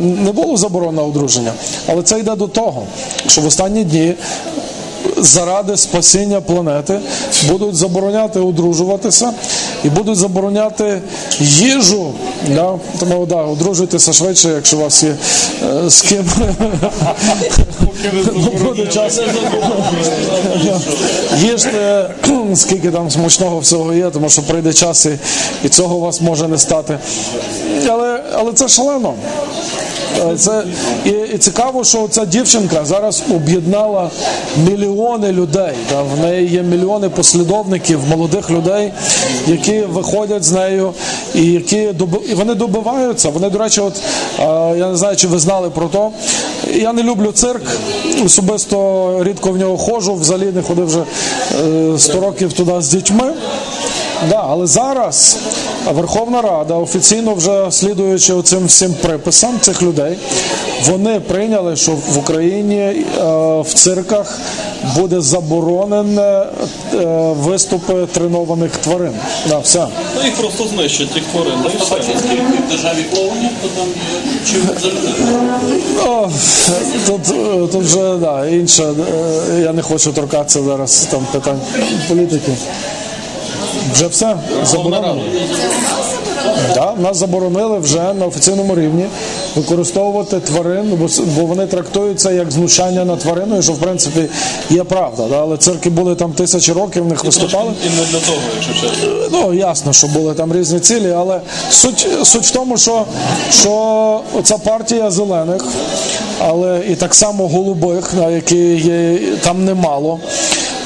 Не 0.00 0.32
було 0.32 0.56
заборон 0.56 0.98
одруження, 0.98 1.52
але 1.86 2.02
це 2.02 2.18
йде 2.18 2.36
до 2.36 2.48
того, 2.48 2.82
що 3.26 3.40
в 3.40 3.46
останні 3.46 3.84
дні. 3.84 4.14
Заради 5.16 5.76
спасіння 5.76 6.40
планети 6.40 7.00
будуть 7.48 7.74
забороняти 7.74 8.40
одружуватися 8.40 9.32
і 9.84 9.88
будуть 9.88 10.16
забороняти 10.16 11.00
їжу. 11.40 12.12
Да? 12.48 12.78
Тому 12.98 13.26
да, 13.26 13.36
одружуйтеся 13.36 14.12
швидше, 14.12 14.48
якщо 14.48 14.76
у 14.76 14.80
вас 14.80 15.02
є 15.02 15.14
е, 15.62 15.90
з 15.90 16.02
ким 16.02 16.30
буде 18.64 18.86
час. 18.86 19.20
Їжте, 21.38 22.10
скільки 22.54 22.90
там 22.90 23.10
смачного 23.10 23.58
всього 23.58 23.94
є, 23.94 24.10
тому 24.10 24.28
що 24.28 24.42
прийде 24.42 24.72
час 24.72 25.06
і, 25.06 25.18
і 25.64 25.68
цього 25.68 25.96
у 25.96 26.00
вас 26.00 26.20
може 26.20 26.48
не 26.48 26.58
стати. 26.58 26.98
Але, 27.88 28.22
але 28.34 28.52
це 28.52 28.68
шалено. 28.68 29.14
Це 30.36 30.64
і, 31.04 31.10
і 31.10 31.38
цікаво, 31.38 31.84
що 31.84 32.08
ця 32.10 32.24
дівчинка 32.24 32.84
зараз 32.84 33.22
об'єднала 33.34 34.10
мільйони 34.68 35.32
людей. 35.32 35.72
Та 35.90 36.02
в 36.02 36.20
неї 36.20 36.48
є 36.48 36.62
мільйони 36.62 37.08
послідовників, 37.08 38.00
молодих 38.08 38.50
людей, 38.50 38.92
які 39.46 39.80
виходять 39.80 40.44
з 40.44 40.52
нею, 40.52 40.92
і 41.34 41.46
які 41.46 41.88
і 42.30 42.34
вони 42.34 42.54
добиваються. 42.54 43.28
Вони, 43.28 43.50
до 43.50 43.58
речі, 43.58 43.80
от 43.80 44.00
я 44.78 44.90
не 44.90 44.96
знаю, 44.96 45.16
чи 45.16 45.28
ви 45.28 45.38
знали 45.38 45.70
про 45.70 45.88
то. 45.88 46.10
Я 46.74 46.92
не 46.92 47.02
люблю 47.02 47.32
цирк, 47.32 47.62
особисто 48.24 49.16
рідко 49.24 49.52
в 49.52 49.56
нього 49.56 49.78
ходжу, 49.78 50.14
взагалі 50.14 50.46
не 50.54 50.62
ходив 50.62 50.86
вже 50.86 51.04
100 51.98 52.20
років 52.20 52.52
туди 52.52 52.72
з 52.78 52.88
дітьми. 52.88 53.32
Да, 54.28 54.46
але 54.48 54.66
зараз 54.66 55.38
Верховна 55.92 56.42
Рада 56.42 56.74
офіційно 56.74 57.34
вже 57.34 57.66
слідуючи 57.70 58.42
цим 58.42 58.66
всім 58.66 58.94
приписам 58.94 59.60
цих 59.60 59.82
людей, 59.82 60.18
вони 60.86 61.20
прийняли, 61.20 61.76
що 61.76 61.92
в 61.92 62.18
Україні 62.18 62.78
е, 62.78 63.04
в 63.60 63.74
цирках 63.74 64.38
буде 64.96 65.20
заборонене 65.20 66.22
е, 66.22 67.06
виступи 67.38 68.06
тренованих 68.12 68.76
тварин. 68.76 69.12
Да, 69.48 69.58
все. 69.58 69.86
Ну 70.16 70.24
їх 70.24 70.34
просто 70.34 70.64
знищать, 70.66 71.10
тих 71.10 71.22
тварин. 71.24 71.52
Ну, 71.64 71.70
і 71.74 71.82
все. 71.82 71.94
в 71.94 72.70
державі 72.70 73.04
клоунів, 73.14 73.50
то 73.62 73.68
там. 73.68 73.86
О, 76.06 76.30
тут, 77.06 77.20
е, 77.30 77.66
тут 77.72 77.84
вже 77.84 78.16
да, 78.16 78.46
інше. 78.46 78.92
Я 79.62 79.72
не 79.72 79.82
хочу 79.82 80.12
торкатися 80.12 80.62
зараз 80.62 81.08
там 81.10 81.26
питань 81.32 81.60
політики. 82.08 82.52
Вже 83.92 84.06
все 84.06 84.36
заборонено. 84.64 85.22
Да, 86.74 86.94
нас 86.98 87.16
заборонили 87.16 87.78
вже 87.78 88.12
на 88.14 88.26
офіційному 88.26 88.74
рівні 88.74 89.06
використовувати 89.56 90.40
тварин, 90.40 90.98
бо, 91.00 91.06
бо 91.36 91.46
вони 91.46 91.66
трактуються 91.66 92.30
як 92.30 92.50
знущання 92.50 93.04
над 93.04 93.18
твариною, 93.18 93.62
що 93.62 93.72
в 93.72 93.78
принципі 93.78 94.28
є 94.70 94.84
правда. 94.84 95.26
Да? 95.30 95.40
Але 95.40 95.56
цирки 95.56 95.90
були 95.90 96.14
там 96.14 96.32
тисячі 96.32 96.72
років, 96.72 97.04
в 97.04 97.06
них 97.06 97.24
виступали. 97.24 97.72
І 97.86 98.00
не 98.00 98.06
для 98.06 98.26
того, 98.26 98.38
якщо 98.54 98.72
чесно. 98.72 99.08
Ну, 99.32 99.54
ясно, 99.54 99.92
що 99.92 100.06
були 100.06 100.34
там 100.34 100.52
різні 100.52 100.80
цілі, 100.80 101.12
але 101.12 101.40
суть, 101.70 102.08
суть 102.24 102.46
в 102.46 102.50
тому, 102.50 102.76
що, 102.76 103.04
що 103.50 104.20
ця 104.42 104.58
партія 104.58 105.10
зелених, 105.10 105.64
але 106.38 106.80
і 106.88 106.94
так 106.94 107.14
само 107.14 107.48
голубих, 107.48 108.10
да, 108.16 108.30
які 108.30 108.74
є 108.76 109.18
там 109.42 109.64
немало, 109.64 110.18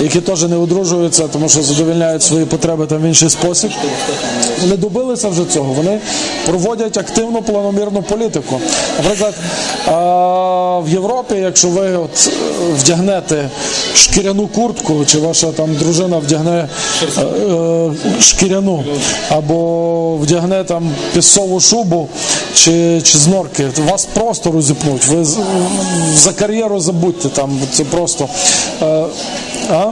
які 0.00 0.20
теж 0.20 0.42
не 0.42 0.56
одружуються, 0.56 1.28
тому 1.28 1.48
що 1.48 1.62
задовільняють 1.62 2.22
свої 2.22 2.44
потреби 2.44 2.86
там 2.86 2.98
в 2.98 3.04
інший 3.04 3.30
спосіб. 3.30 3.70
Вони 4.62 4.76
добилися 4.76 5.28
вже 5.28 5.44
цього. 5.44 5.72
Вони 5.72 6.00
проводять 6.46 6.98
активну 6.98 7.42
планомірну 7.42 8.02
політику. 8.02 8.60
Наприклад, 9.02 9.34
в 10.84 10.88
Європі, 10.88 11.34
якщо 11.34 11.68
ви 11.68 11.96
от 11.96 12.10
е, 12.28 12.30
вдягнете 12.74 13.50
шкіряну 13.94 14.46
куртку, 14.46 15.04
чи 15.06 15.18
ваша 15.18 15.52
там 15.52 15.74
дружина 15.74 16.18
вдягне 16.18 16.68
е, 17.18 17.20
е, 17.20 17.90
шкіряну, 18.20 18.84
або 19.28 20.16
вдягне 20.16 20.64
там 20.64 20.90
пісову 21.14 21.60
шубу 21.60 22.08
чи, 22.54 23.00
чи 23.04 23.18
знорки, 23.18 23.68
вас 23.88 24.04
просто 24.04 24.52
розіпнуть. 24.52 25.06
Ви 25.06 25.24
за 26.14 26.32
кар'єру 26.32 26.80
забудьте 26.80 27.28
там. 27.28 27.60
Це 27.72 27.84
просто. 27.84 28.28
А? 29.70 29.90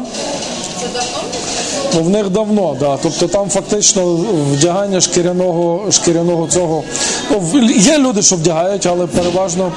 Ну, 1.95 2.03
в 2.03 2.11
них 2.11 2.31
давно, 2.31 2.77
да. 2.81 2.99
Тобто 3.03 3.29
там 3.29 3.51
фактично 3.51 4.15
вдягання 4.53 5.01
шкіряного, 5.01 5.93
шкіряного 5.93 6.47
цього. 6.47 6.83
Ну, 7.31 7.61
є 7.77 7.99
люди, 7.99 8.23
що 8.23 8.37
вдягають, 8.37 8.87
але 8.87 9.07
переважно. 9.07 9.73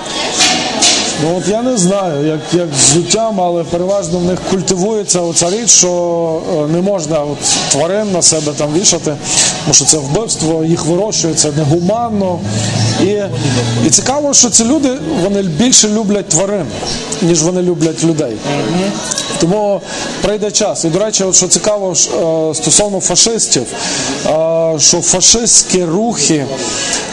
Ну 1.23 1.37
от 1.37 1.47
я 1.47 1.61
не 1.61 1.77
знаю, 1.77 2.27
як, 2.27 2.39
як 2.53 2.67
взуттям, 2.73 3.41
але 3.41 3.63
переважно 3.63 4.19
в 4.19 4.23
них 4.25 4.39
культивується 4.49 5.21
оця 5.21 5.49
річ, 5.49 5.69
що 5.69 6.41
е, 6.53 6.67
не 6.67 6.81
можна 6.81 7.19
от, 7.19 7.37
тварин 7.71 8.11
на 8.11 8.21
себе 8.21 8.51
там 8.57 8.73
вішати, 8.73 9.15
тому 9.63 9.73
що 9.73 9.85
це 9.85 9.97
вбивство, 9.97 10.63
їх 10.63 10.85
вирощують, 10.85 11.39
це 11.39 11.51
негуманно. 11.51 12.39
І, 13.03 13.05
і 13.85 13.89
цікаво, 13.89 14.33
що 14.33 14.49
ці 14.49 14.63
люди 14.63 14.89
вони 15.23 15.41
більше 15.41 15.89
люблять 15.89 16.29
тварин, 16.29 16.65
ніж 17.21 17.43
вони 17.43 17.61
люблять 17.61 18.03
людей. 18.03 18.37
Тому 19.39 19.81
прийде 20.21 20.51
час. 20.51 20.85
І 20.85 20.87
до 20.87 20.99
речі, 20.99 21.23
от 21.23 21.35
що 21.35 21.47
цікаво 21.47 21.91
е, 21.91 22.53
стосовно 22.55 22.99
фашистів, 22.99 23.63
е, 24.25 24.29
що 24.79 25.01
фашистські 25.01 25.85
рухи, 25.85 26.45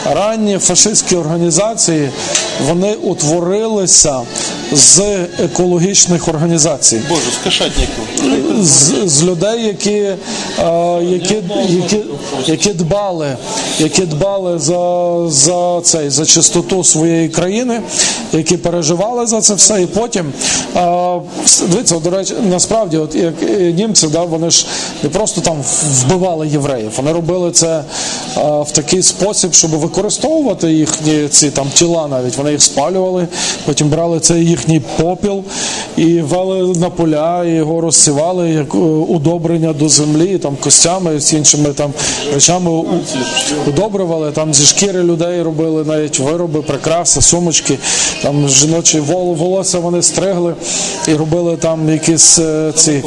ранні 0.05 0.57
фашистські 0.57 1.15
організації, 1.15 2.09
вони 2.67 2.93
утворилися 2.93 4.21
з 4.71 5.01
екологічних 5.39 6.27
організацій. 6.27 7.01
Боже, 7.09 7.21
з 7.41 7.43
кошатників. 7.43 8.03
З, 8.61 8.93
з 9.05 9.23
людей, 9.23 9.65
які, 9.65 9.91
е, 9.91 10.17
які, 11.03 11.35
які, 11.67 11.99
які 12.45 12.73
дбали, 12.73 13.37
які 13.79 14.01
дбали 14.01 14.59
за, 14.59 15.13
за 15.29 15.81
цей 15.81 16.09
за 16.09 16.25
чистоту 16.25 16.83
своєї 16.83 17.29
країни, 17.29 17.81
які 18.33 18.57
переживали 18.57 19.27
за 19.27 19.41
це 19.41 19.53
все, 19.53 19.81
і 19.81 19.85
потім 19.85 20.33
е, 20.75 21.21
дивіться, 21.67 21.99
до 21.99 22.09
речі, 22.09 22.33
насправді, 22.49 22.97
от 22.97 23.15
як 23.15 23.33
е, 23.43 23.71
німці, 23.71 24.07
да, 24.07 24.23
вони 24.23 24.49
ж 24.49 24.65
не 25.03 25.09
просто 25.09 25.41
там 25.41 25.57
вбивали 26.01 26.47
євреїв, 26.47 26.91
вони 26.97 27.11
робили 27.11 27.51
це 27.53 27.77
е, 27.77 27.83
в 28.61 28.71
такий 28.71 29.03
спосіб, 29.03 29.53
щоб 29.53 29.71
використовувати 29.71 30.71
їхні 30.71 31.27
ці 31.27 31.49
там 31.49 31.67
тіла, 31.73 32.07
навіть 32.07 32.37
вони 32.37 32.51
їх 32.51 32.61
спалювали, 32.61 33.27
потім 33.65 33.89
брали 33.89 34.19
цей 34.19 34.45
їхній 34.45 34.79
попіл 34.79 35.43
і 35.97 36.21
вели 36.21 36.79
на 36.79 36.89
поля, 36.89 37.45
і 37.45 37.49
його 37.49 37.81
розсівали 37.81 38.49
як 38.49 38.75
е, 38.75 38.77
удобрення 38.77 39.73
до 39.73 39.89
землі, 39.89 40.37
там 40.37 40.55
костями 40.55 41.19
з 41.19 41.33
іншими 41.33 41.69
там 41.69 41.93
речами 42.33 42.83
удобрювали. 43.67 44.31
Там 44.31 44.53
зі 44.53 44.65
шкіри 44.65 45.03
людей 45.03 45.41
робили 45.41 45.83
навіть 45.83 46.19
вироби, 46.19 46.61
прикраси, 46.61 47.21
сумочки, 47.21 47.77
там 48.21 48.49
жіночі 48.49 48.99
волосся 48.99 49.79
вони 49.79 50.01
стригли 50.01 50.53
і 51.07 51.13
робили 51.13 51.57
там 51.57 51.89
якісь 51.89 52.39
е, 52.39 52.71
ці 52.75 53.03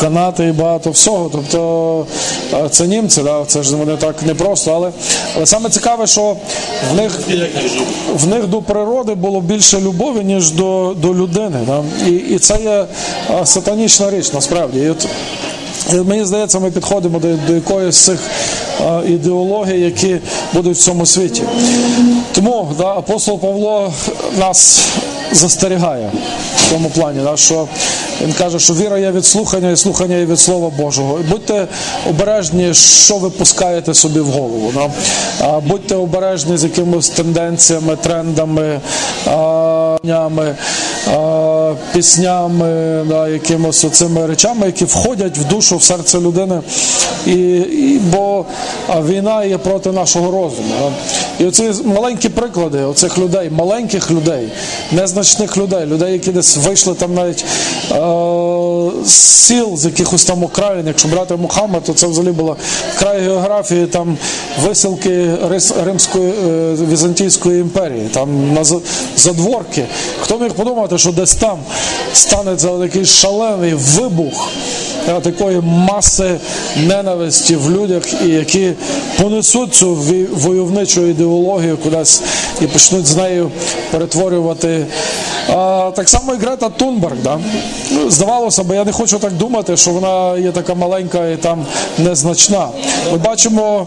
канати 0.00 0.44
і 0.44 0.52
багато 0.52 0.90
всього. 0.90 1.30
Тобто 1.32 2.06
це 2.70 2.86
німці, 2.86 3.22
да, 3.22 3.44
це 3.46 3.62
ж 3.62 3.70
вони 3.80 3.96
так 3.96 4.22
не 4.22 4.34
просто. 4.34 4.72
Але, 4.74 4.90
але 5.36 5.46
саме 5.46 5.70
цікаве, 5.70 6.06
що 6.06 6.36
в 6.92 6.96
них 6.96 7.20
в 8.14 8.26
них 8.26 8.46
до 8.46 8.62
природи 8.62 9.14
було 9.14 9.40
більше 9.40 9.80
любові, 9.80 10.24
ніж 10.24 10.50
до, 10.50 10.94
до 10.96 11.14
людини. 11.14 11.58
Да? 11.66 11.82
І, 12.08 12.10
і 12.10 12.38
це 12.38 12.56
є 12.64 12.86
сатанічна 13.44 14.10
річ 14.10 14.32
насправді. 14.32 14.78
І 14.78 14.88
от, 14.88 15.06
і 15.92 15.96
мені 15.96 16.24
здається, 16.24 16.58
ми 16.58 16.70
підходимо 16.70 17.18
до, 17.18 17.28
до 17.46 17.54
якоїсь 17.54 17.94
з 17.94 18.04
цих 18.04 18.20
а, 18.86 19.02
ідеологій, 19.06 19.80
які 19.80 20.16
будуть 20.52 20.76
в 20.76 20.80
цьому 20.80 21.06
світі. 21.06 21.42
Тому 22.32 22.68
да, 22.78 22.86
апостол 22.86 23.38
Павло 23.38 23.92
нас 24.38 24.80
застерігає 25.32 26.10
в 26.56 26.70
цьому 26.70 26.90
плані, 26.90 27.20
да, 27.24 27.36
що 27.36 27.68
він 28.20 28.32
каже, 28.32 28.58
що 28.58 28.74
віра 28.74 28.98
є 28.98 29.10
від 29.10 29.24
слухання 29.24 29.70
і 29.70 29.76
слухання 29.76 30.16
є 30.16 30.26
від 30.26 30.38
Слова 30.38 30.70
Божого. 30.78 31.18
І 31.20 31.22
будьте 31.30 31.66
обережні, 32.08 32.74
що 32.74 33.16
ви 33.16 33.30
пускаєте 33.30 33.94
собі 33.94 34.20
в 34.20 34.26
голову. 34.26 34.72
Да? 34.74 34.90
А, 35.40 35.60
будьте 35.60 35.94
обережні 35.94 36.58
з 36.58 36.64
якимись 36.64 37.08
тенденціями, 37.08 37.96
трендами, 37.96 38.80
а, 39.26 39.96
нями, 40.02 40.56
а, 41.14 41.72
піснями, 41.92 43.04
да, 43.08 43.28
якимось 43.28 43.84
оцими 43.84 44.26
речами, 44.26 44.66
які 44.66 44.84
входять 44.84 45.38
в 45.38 45.44
душу, 45.44 45.76
в 45.76 45.82
серце 45.82 46.18
людини. 46.20 46.60
І, 47.26 47.32
і, 47.32 48.00
бо 48.12 48.44
війна 49.06 49.44
є 49.44 49.58
проти 49.58 49.92
нашого 49.92 50.26
розуму. 50.30 50.74
Да? 50.80 50.92
І 51.44 51.46
оці 51.48 51.72
маленькі 51.84 52.28
приклади 52.28 52.78
оцих 52.84 53.18
людей, 53.18 53.50
маленьких 53.50 54.10
людей, 54.10 54.48
незначних 54.92 55.56
людей, 55.56 55.86
людей, 55.86 56.12
які 56.12 56.30
десь 56.30 56.56
вийшли 56.56 56.94
там 56.94 57.14
навіть 57.14 57.44
сіл, 59.06 59.76
з 59.76 59.84
якихось 59.84 60.24
там 60.24 60.44
окраїн, 60.44 60.86
якщо 60.86 61.08
брати 61.08 61.36
Мухаммед, 61.36 61.84
то 61.84 61.92
це 61.92 62.06
взагалі 62.06 62.32
була 62.32 62.56
край 62.98 63.20
географії, 63.20 63.86
там 63.86 64.16
висилки 64.64 65.30
Римської 65.84 66.32
е, 66.48 66.74
Візантійської 66.90 67.60
імперії, 67.60 68.08
там 68.14 68.54
на 68.54 68.64
задворки. 69.16 69.84
Хто 70.20 70.38
міг 70.38 70.52
подумати, 70.52 70.98
що 70.98 71.12
десь 71.12 71.34
там 71.34 71.58
станеться 72.12 72.68
такий 72.68 73.04
шалений 73.04 73.74
вибух 73.74 74.48
е, 75.08 75.20
такої 75.20 75.60
маси 75.60 76.36
ненависті 76.76 77.56
в 77.56 77.70
людях, 77.70 78.02
і 78.24 78.28
які 78.28 78.72
понесуть 79.22 79.74
цю 79.74 79.98
войовничу 80.32 81.06
ідеологію 81.06 81.76
кудись 81.76 82.22
і 82.60 82.66
почнуть 82.66 83.06
з 83.06 83.16
нею 83.16 83.50
перетворювати. 83.90 84.86
Так 85.96 86.08
само 86.08 86.34
і 86.34 86.36
Грета 86.36 86.68
Тунберг. 86.68 87.16
Да? 87.24 87.38
Здавалося 88.08 88.64
б, 88.64 88.74
я 88.74 88.84
не 88.84 88.92
хочу 88.92 89.18
так 89.18 89.32
думати, 89.32 89.76
що 89.76 89.90
вона 89.90 90.38
є 90.38 90.52
така 90.52 90.74
маленька 90.74 91.28
і 91.28 91.36
там 91.36 91.66
незначна. 91.98 92.68
Ми 93.12 93.18
бачимо, 93.18 93.86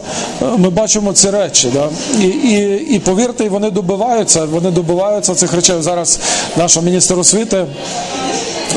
ми 0.57 0.69
бачимо 0.69 1.13
ці 1.13 1.29
речі. 1.29 1.69
Да? 1.73 1.89
І, 2.19 2.27
і, 2.27 2.85
і 2.95 2.99
повірте, 2.99 3.49
вони 3.49 3.71
добиваються, 3.71 4.45
вони 4.45 4.71
добиваються 4.71 5.35
цих 5.35 5.53
речей. 5.53 5.75
Зараз 5.79 6.19
наша 6.57 6.81
міністр 6.81 7.19
освіти. 7.19 7.65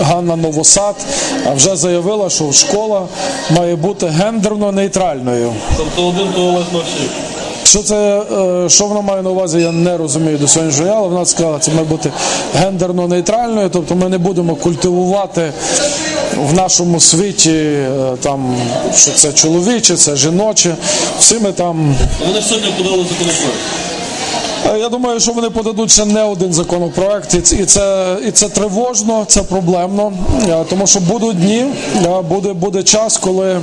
Ганна 0.01 0.37
Новосад 0.37 0.95
вже 1.57 1.77
заявила, 1.77 2.31
що 2.31 2.53
школа 2.53 3.03
має 3.51 3.77
бути 3.77 4.07
гендерно 4.07 4.73
нейтральною. 4.73 5.53
Тобто 5.77 6.09
один 6.09 6.33
туалет 6.33 6.73
на 6.73 6.79
всіх. 6.79 7.11
Що 7.77 7.83
це, 7.83 8.23
е, 8.65 8.69
що 8.69 8.87
вона 8.87 9.01
має 9.01 9.23
на 9.23 9.31
увазі, 9.31 9.59
я 9.59 9.73
не 9.73 9.97
розумію 9.97 10.39
до 10.39 10.49
сьогоднішнього 10.49 10.89
дня, 10.89 10.99
але 10.99 11.09
вона 11.09 11.27
сказала, 11.27 11.59
це 11.59 11.71
має 11.71 11.85
бути 11.85 12.13
гендерно 12.55 13.09
нейтральною, 13.09 13.71
тобто 13.73 13.95
ми 13.95 14.09
не 14.09 14.19
будемо 14.19 14.55
культивувати 14.55 15.53
в 16.37 16.55
нашому 16.55 17.01
світі, 17.01 17.53
е, 17.53 17.89
там, 18.21 18.57
що 18.95 19.11
це 19.13 19.33
чоловіче, 19.33 19.97
це 19.97 20.17
жіноче. 20.17 20.77
Всі 21.19 21.39
ми 21.39 21.53
там 21.53 21.97
Вони 22.27 22.43
сьогодні 22.43 22.71
подали 22.79 23.03
законопроект. 23.03 23.59
Е, 24.75 24.79
Я 24.79 24.89
думаю, 24.89 25.21
що 25.21 25.33
вони 25.33 25.51
подадуть 25.51 25.91
ще 25.91 26.05
не 26.05 26.23
один 26.23 26.53
законопроект, 26.53 27.35
і 27.35 27.65
це, 27.65 28.17
і 28.29 28.31
це 28.31 28.49
тривожно, 28.49 29.25
це 29.29 29.43
проблемно, 29.43 30.13
тому 30.71 30.87
що 30.87 31.01
будуть 31.01 31.41
дні, 31.41 31.65
буде, 32.29 32.53
буде 32.53 32.83
час, 32.83 33.17
коли 33.17 33.61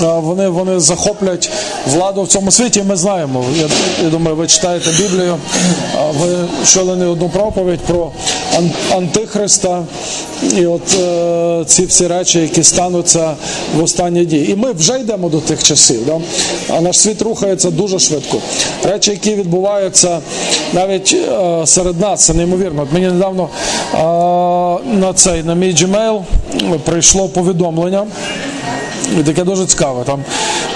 вони, 0.00 0.48
вони 0.48 0.80
захоплять 0.80 1.50
владу 1.86 2.22
в 2.22 2.28
цьому 2.28 2.50
світі. 2.50 2.82
Ми 2.82 2.96
знаємо. 2.96 3.44
Я, 3.56 3.68
я 4.04 4.10
думаю, 4.10 4.36
ви 4.36 4.46
читаєте 4.46 4.90
Біблію, 4.90 5.36
ви 6.18 6.28
чули 6.64 6.96
не 6.96 7.06
одну 7.06 7.28
проповідь 7.28 7.80
про 7.80 8.10
антихриста. 8.96 9.82
І 10.56 10.66
от 10.66 10.98
е, 11.00 11.64
ці 11.66 11.86
всі 11.86 12.06
речі, 12.06 12.40
які 12.40 12.62
стануться 12.62 13.34
в 13.76 13.82
останні 13.82 14.24
дні. 14.24 14.44
І 14.48 14.56
ми 14.56 14.72
вже 14.72 14.98
йдемо 14.98 15.28
до 15.28 15.40
тих 15.40 15.62
часів. 15.62 16.06
Да? 16.06 16.20
А 16.76 16.80
наш 16.80 16.98
світ 16.98 17.22
рухається 17.22 17.70
дуже 17.70 17.98
швидко. 17.98 18.38
Речі, 18.84 19.10
які 19.10 19.34
відбуваються 19.34 20.20
навіть 20.72 21.16
е, 21.32 21.66
серед 21.66 22.00
нас, 22.00 22.24
це 22.24 22.34
неймовірно. 22.34 22.82
От 22.82 22.92
мені 22.92 23.06
недавно 23.06 23.48
е, 23.94 23.98
на 24.96 25.12
цей 25.14 25.42
на 25.42 25.54
мій 25.54 25.74
Gmail 25.74 26.22
прийшло 26.84 27.28
повідомлення. 27.28 28.06
І 29.20 29.22
таке 29.22 29.44
дуже 29.44 29.66
цікаве. 29.66 30.04
Там, 30.04 30.24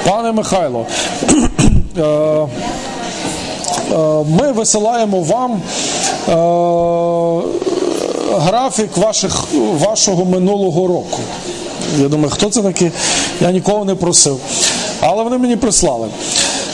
пане 0.07 0.33
Михайло, 0.33 0.87
е, 1.99 2.03
е, 2.03 2.47
ми 4.29 4.53
висилаємо 4.53 5.20
вам 5.20 5.53
е, 5.53 6.35
графік 8.39 8.97
ваших, 8.97 9.45
вашого 9.79 10.25
минулого 10.25 10.87
року. 10.87 11.20
Я 11.99 12.09
думаю, 12.09 12.31
хто 12.31 12.51
це 12.51 12.62
такий? 12.62 12.91
Я 13.41 13.51
нікого 13.51 13.85
не 13.85 13.95
просив. 13.95 14.41
Але 15.01 15.22
вони 15.22 15.39
мені 15.39 15.57
прислали. 15.57 16.09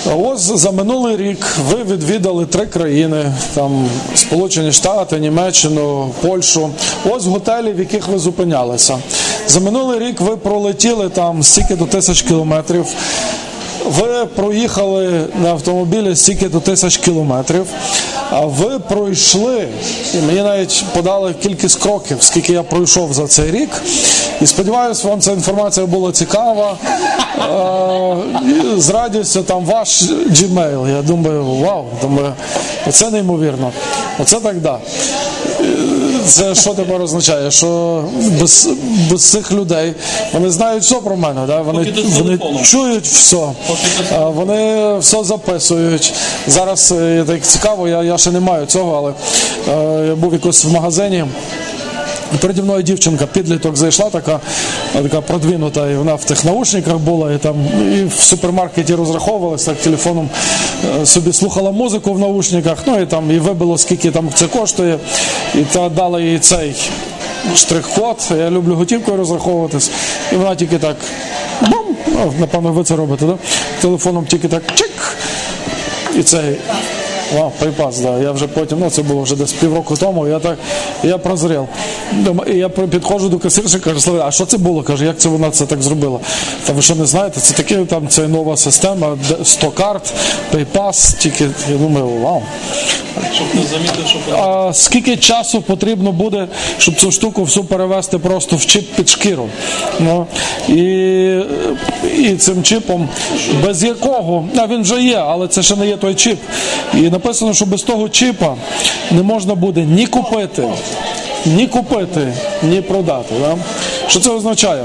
Ось 0.07 0.40
за 0.40 0.70
минулий 0.70 1.16
рік 1.16 1.46
ви 1.68 1.84
відвідали 1.94 2.46
три 2.46 2.66
країни: 2.66 3.32
там 3.55 3.88
Сполучені 4.14 4.72
Штати, 4.72 5.18
Німеччину, 5.18 6.11
Польщу. 6.22 6.70
Ось 7.11 7.26
готелі, 7.26 7.72
в 7.72 7.78
яких 7.78 8.09
ви 8.09 8.18
зупинялися. 8.18 8.98
За 9.46 9.61
минулий 9.61 9.98
рік 9.98 10.20
ви 10.20 10.36
пролетіли 10.36 11.09
там 11.09 11.42
стільки 11.42 11.76
до 11.76 11.86
тисяч 11.86 12.22
кілометрів. 12.22 12.86
Ви 13.99 14.26
проїхали 14.26 15.26
на 15.43 15.51
автомобілі 15.51 16.16
стільки 16.16 16.49
до 16.49 16.61
тисяч 16.61 16.97
кілометрів, 16.97 17.66
а 18.30 18.41
ви 18.41 18.78
пройшли, 18.78 19.68
і 20.14 20.18
мені 20.26 20.43
навіть 20.43 20.84
подали 20.95 21.34
кількість 21.43 21.82
кроків, 21.82 22.16
скільки 22.20 22.53
я 22.53 22.62
пройшов 22.62 23.12
за 23.12 23.26
цей 23.26 23.51
рік. 23.51 23.82
І 24.41 24.47
сподіваюся, 24.47 25.09
вам 25.09 25.20
ця 25.20 25.32
інформація 25.32 25.86
була 25.86 26.12
цікава. 26.12 26.76
Е, 27.38 28.16
З 28.76 28.91
радістю 28.91 29.43
там 29.43 29.64
ваш 29.64 30.03
Gmail. 30.11 30.97
Я 30.97 31.03
думаю, 31.03 31.45
вау, 31.45 31.84
думаю, 32.03 32.32
оце 32.88 33.11
неймовірно. 33.11 33.72
Оце 34.18 34.41
так 34.41 34.61
да. 34.61 34.78
Це 36.27 36.55
що 36.55 36.71
тепер 36.75 37.03
означає? 37.03 37.51
Що 37.51 38.05
без, 38.41 38.68
без 39.11 39.31
цих 39.31 39.53
людей 39.53 39.95
вони 40.33 40.51
знають 40.51 40.83
все 40.83 40.95
про 40.95 41.16
мене, 41.16 41.41
да? 41.47 41.61
вони, 41.61 41.93
вони 42.18 42.39
чують 42.64 43.07
все, 43.07 43.37
вони 44.35 44.99
все 44.99 45.25
записують. 45.25 46.12
Зараз 46.47 46.95
Я 47.16 47.25
так 47.25 47.43
цікаво, 47.43 47.89
я, 47.89 48.03
я 48.03 48.18
ще 48.18 48.31
не 48.31 48.41
маю 48.41 48.66
цього, 48.66 48.97
але 48.97 49.12
е, 49.79 50.07
я 50.07 50.14
був 50.14 50.33
якось 50.33 50.64
в 50.64 50.73
магазині. 50.73 51.25
Переді 52.39 52.62
мною 52.62 52.83
дівчинка 52.83 53.26
підліток 53.26 53.76
зайшла, 53.76 54.11
така, 54.11 54.41
така 54.93 55.20
продвинута, 55.20 55.91
і 55.91 55.95
вона 55.95 56.14
в 56.14 56.24
тих 56.24 56.45
наушниках 56.45 56.99
була, 56.99 57.33
і 57.33 57.39
там 57.39 57.57
і 57.95 58.05
в 58.05 58.12
супермаркеті 58.12 58.95
розраховувалася 58.95 59.66
так 59.70 59.83
телефоном, 59.83 60.31
е, 61.01 61.07
собі 61.07 61.33
слухала 61.33 61.70
музику 61.70 62.12
в 62.12 62.18
наушниках, 62.18 62.78
ну 62.87 63.01
і 63.01 63.07
там 63.07 63.31
і 63.31 63.39
вибило, 63.39 63.78
скільки 63.78 64.11
там 64.11 64.31
це 64.35 64.47
коштує, 64.47 64.99
і 65.55 65.59
та 65.59 65.89
дала 65.89 66.20
їй 66.20 66.39
цей 66.39 66.74
штрих-код. 67.55 68.16
Я 68.39 68.51
люблю 68.51 68.74
готівкою 68.74 69.16
розраховуватись, 69.16 69.91
і 70.33 70.35
вона 70.35 70.55
тільки 70.55 70.78
так 70.78 70.97
бум, 71.61 71.97
напевно, 72.39 72.72
ви 72.72 72.85
це 72.85 72.97
робите, 72.97 73.26
да? 73.26 73.35
телефоном 73.81 74.26
тільки 74.26 74.49
так 74.49 74.62
чик. 74.74 75.16
І 76.18 76.22
цей 76.22 76.57
Вау, 77.35 77.53
припас, 77.59 77.99
да. 77.99 78.18
Я 78.18 78.33
вже 78.33 78.47
потім, 78.47 78.78
ну 78.81 78.91
це 78.91 79.03
було 79.03 79.22
вже 79.22 79.37
десь 79.37 79.53
півроку 79.53 79.97
тому, 79.97 80.28
я 80.28 80.39
так, 80.39 80.59
я 81.03 81.18
прозрів. 81.18 81.68
І 82.47 82.55
я 82.55 82.68
підходжу 82.68 83.26
до 83.26 83.39
касирши, 83.39 83.78
кажу, 83.78 84.01
Слава, 84.01 84.24
а 84.26 84.31
що 84.31 84.47
це 84.47 84.59
було? 84.59 84.83
Каже, 84.83 85.05
як 85.05 85.18
це 85.18 85.28
вона 85.28 85.51
це 85.51 85.66
так 85.66 85.83
зробила? 85.83 86.18
Та 86.66 86.72
ви 86.72 86.83
що 86.83 86.95
не 86.95 87.07
знаєте, 87.07 87.41
це 87.41 87.55
таке 87.55 87.85
там 87.85 88.09
це 88.09 88.28
нова 88.28 88.57
система, 88.57 89.18
де 89.28 89.45
100 89.45 89.70
карт, 89.70 90.12
PayPass, 90.55 91.18
тільки 91.18 91.45
я 91.70 91.76
думаю, 91.76 92.07
вау. 92.07 92.43
Щоб 93.35 93.47
не 93.55 93.62
замітив, 93.62 94.07
що 94.07 94.37
А 94.37 94.72
скільки 94.72 95.16
часу 95.16 95.62
потрібно 95.62 96.12
буде, 96.12 96.49
щоб 96.78 97.01
цю 97.01 97.11
штуку 97.11 97.43
всю 97.43 97.64
перевести 97.64 98.18
просто 98.18 98.57
в 98.57 98.66
чіп 98.66 98.95
під 98.95 99.09
шкіру? 99.09 99.49
Ну, 100.01 100.26
і, 100.68 100.83
і 102.18 102.37
цим 102.39 102.62
чіпом, 102.62 103.09
без 103.64 103.85
якого, 103.85 104.49
а 104.57 104.66
він 104.66 104.83
вже 104.83 105.03
є, 105.03 105.16
але 105.16 105.49
це 105.49 105.62
ще 105.62 105.76
не 105.76 105.87
є 105.87 105.97
той 105.97 106.14
чіп. 106.14 106.39
І 106.95 107.11
написано, 107.25 107.55
що 107.55 107.66
без 107.66 107.83
того 107.83 108.09
чіпа 108.09 108.55
не 109.11 109.23
можна 109.23 109.55
буде 109.55 109.81
ні 109.81 110.07
купити, 110.07 110.68
ні 111.47 111.66
купити, 111.66 112.33
ні 112.62 112.81
продати. 112.81 113.35
Да? 113.41 113.57
Що 114.09 114.21
це 114.21 114.31
означає? 114.31 114.85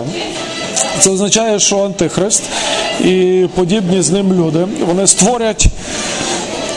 Це 1.00 1.10
означає, 1.10 1.60
що 1.60 1.86
Антихрист 1.86 2.44
і 3.04 3.46
подібні 3.56 4.02
з 4.02 4.12
ним 4.12 4.34
люди 4.34 4.68
вони 4.88 5.08
створять 5.08 5.66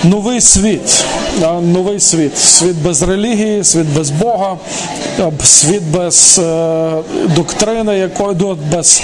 новий 0.04 0.40
світ. 0.40 1.04
Новий 1.62 2.00
світ. 2.00 2.38
Світ 2.38 2.76
без 2.84 3.02
релігії, 3.02 3.64
світ 3.64 3.86
без 3.96 4.10
Бога, 4.10 4.56
світ 5.42 5.82
без 5.82 6.38
е, 6.38 6.92
доктрини, 7.36 7.98
якої 7.98 8.36
без, 8.72 9.02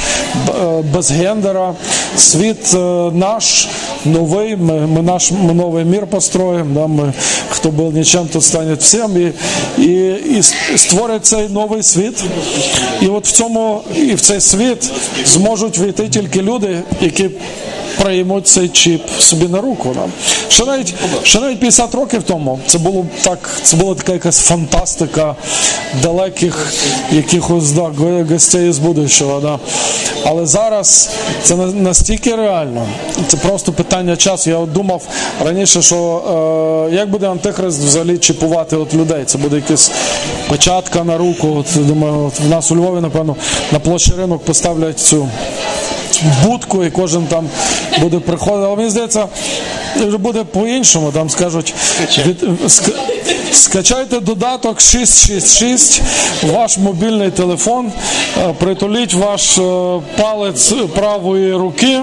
е, 0.49 0.83
без 0.95 1.11
гендера, 1.11 1.75
світ 2.17 2.75
е, 2.75 2.79
наш 3.13 3.69
новий. 4.05 4.57
Ми, 4.57 4.87
ми 4.87 5.03
наш 5.03 5.33
ми 5.33 5.55
новий 5.55 5.85
мір 5.85 6.07
построїмо. 6.07 6.75
Да? 6.75 6.87
Ми, 6.87 7.13
хто 7.51 7.69
був 7.71 7.95
нічим, 7.95 8.27
тот 8.33 8.45
стане 8.45 8.75
всім. 8.75 9.17
І, 9.17 9.33
і, 9.83 10.15
і 10.39 10.43
створять 10.79 11.27
цей 11.27 11.49
новий 11.49 11.83
світ. 11.83 12.25
І 13.01 13.07
от 13.07 13.27
в 13.27 13.33
цьому 13.33 13.83
і 13.97 14.15
в 14.15 14.21
цей 14.21 14.41
світ 14.41 14.91
зможуть 15.25 15.79
війти 15.79 16.09
тільки 16.09 16.43
люди, 16.43 16.83
які 17.01 17.31
приймуть 18.03 18.49
цей 18.49 18.69
чіп 18.69 19.03
собі 19.19 19.49
на 19.49 19.61
руку. 19.61 19.91
Да. 19.95 20.09
Ще 20.49 20.65
навіть 20.65 20.95
ще 21.23 21.41
навіть 21.41 21.61
50 21.61 21.95
років 21.95 22.23
тому 22.23 22.61
це 22.67 22.79
було 22.79 23.07
так, 23.23 23.51
це 23.63 23.77
була 23.77 23.95
така 23.95 24.13
якась 24.13 24.41
фантастика 24.41 25.37
далеких 26.03 26.73
якихось 27.13 27.71
да, 27.71 27.91
гостей 28.31 28.73
з 28.73 28.79
будущого. 28.79 29.41
Да. 29.41 29.59
Але 30.25 30.47
зараз 30.47 31.11
це 31.43 31.57
настільки 31.57 32.37
реально, 32.37 32.87
це 33.27 33.37
просто 33.37 33.73
питання 33.73 34.17
часу. 34.17 34.51
Я 34.51 34.57
от 34.57 34.73
думав 34.73 35.03
раніше, 35.45 35.83
що 35.83 36.23
е, 36.91 36.95
як 36.95 37.11
буде 37.11 37.29
антихрист 37.29 37.79
взагалі 37.79 38.19
чіпувати 38.19 38.77
от 38.77 38.95
людей? 38.95 39.25
Це 39.25 39.39
буде 39.39 39.57
якась 39.57 39.91
печатка 40.49 41.05
на 41.05 41.19
руку. 41.19 41.57
От, 41.57 41.87
думаю, 41.87 42.25
от 42.27 42.41
в 42.41 42.49
нас 42.49 42.71
у 42.71 42.77
Львові, 42.77 43.01
напевно, 43.01 43.37
на 43.73 43.79
площі 43.79 44.13
ринок 44.19 44.45
поставлять 44.45 45.01
цю 45.01 45.29
будку, 46.45 46.85
і 46.85 46.91
кожен 46.91 47.27
там 47.27 47.49
буде 48.01 48.19
приходити. 48.19 48.67
Але 48.67 48.77
мені 48.77 48.91
здається, 48.91 49.27
буде 50.19 50.45
по-іншому. 50.45 51.11
Там 51.13 51.31
скажуть, 51.31 51.75
від, 52.27 52.43
ск- 52.43 52.93
скачайте 53.53 54.21
додаток 54.21 54.81
666, 54.81 56.03
ваш 56.53 56.79
мобільний 56.79 57.31
телефон, 57.31 57.93
е, 58.39 58.55
притуліть 58.59 59.15
ваш 59.15 59.59
е, 59.59 59.63
палець 60.23 60.73
правої 60.95 61.55
руки. 61.55 62.01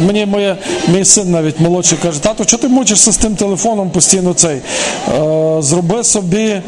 Мені 0.00 0.26
моє, 0.26 0.56
мій 0.88 1.04
син 1.04 1.30
навіть 1.30 1.60
молодший 1.60 1.98
каже, 2.02 2.22
тато, 2.22 2.44
чого 2.44 2.62
ти 2.62 2.68
мучишся 2.68 3.12
з 3.12 3.16
тим 3.16 3.36
телефоном 3.36 3.90
постійно 3.90 4.34
цей? 4.34 4.56
Е, 4.56 4.62
зроби 5.62 6.04
собі 6.04 6.60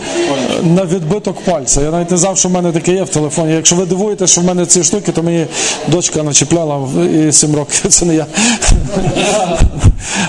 на 0.62 0.84
відбиток 0.84 1.40
пальця. 1.40 1.80
Я 1.82 1.90
навіть 1.90 2.10
не 2.10 2.16
знав, 2.16 2.38
що 2.38 2.48
в 2.48 2.52
мене 2.52 2.72
таке 2.72 2.92
є 2.92 3.02
в 3.02 3.08
телефоні. 3.08 3.52
Якщо 3.54 3.76
ви 3.76 3.86
дивуєтеся, 3.86 4.32
що 4.32 4.40
в 4.40 4.44
мене 4.44 4.66
ці 4.66 4.84
штуки, 4.84 5.12
то 5.12 5.22
мені 5.22 5.46
дочка 5.88 6.22
начепляла 6.22 6.67
в- 6.76 7.06
і 7.28 7.32
7 7.32 7.56
років. 7.56 7.86
Це 7.92 8.04
не 8.04 8.14
я. 8.14 8.26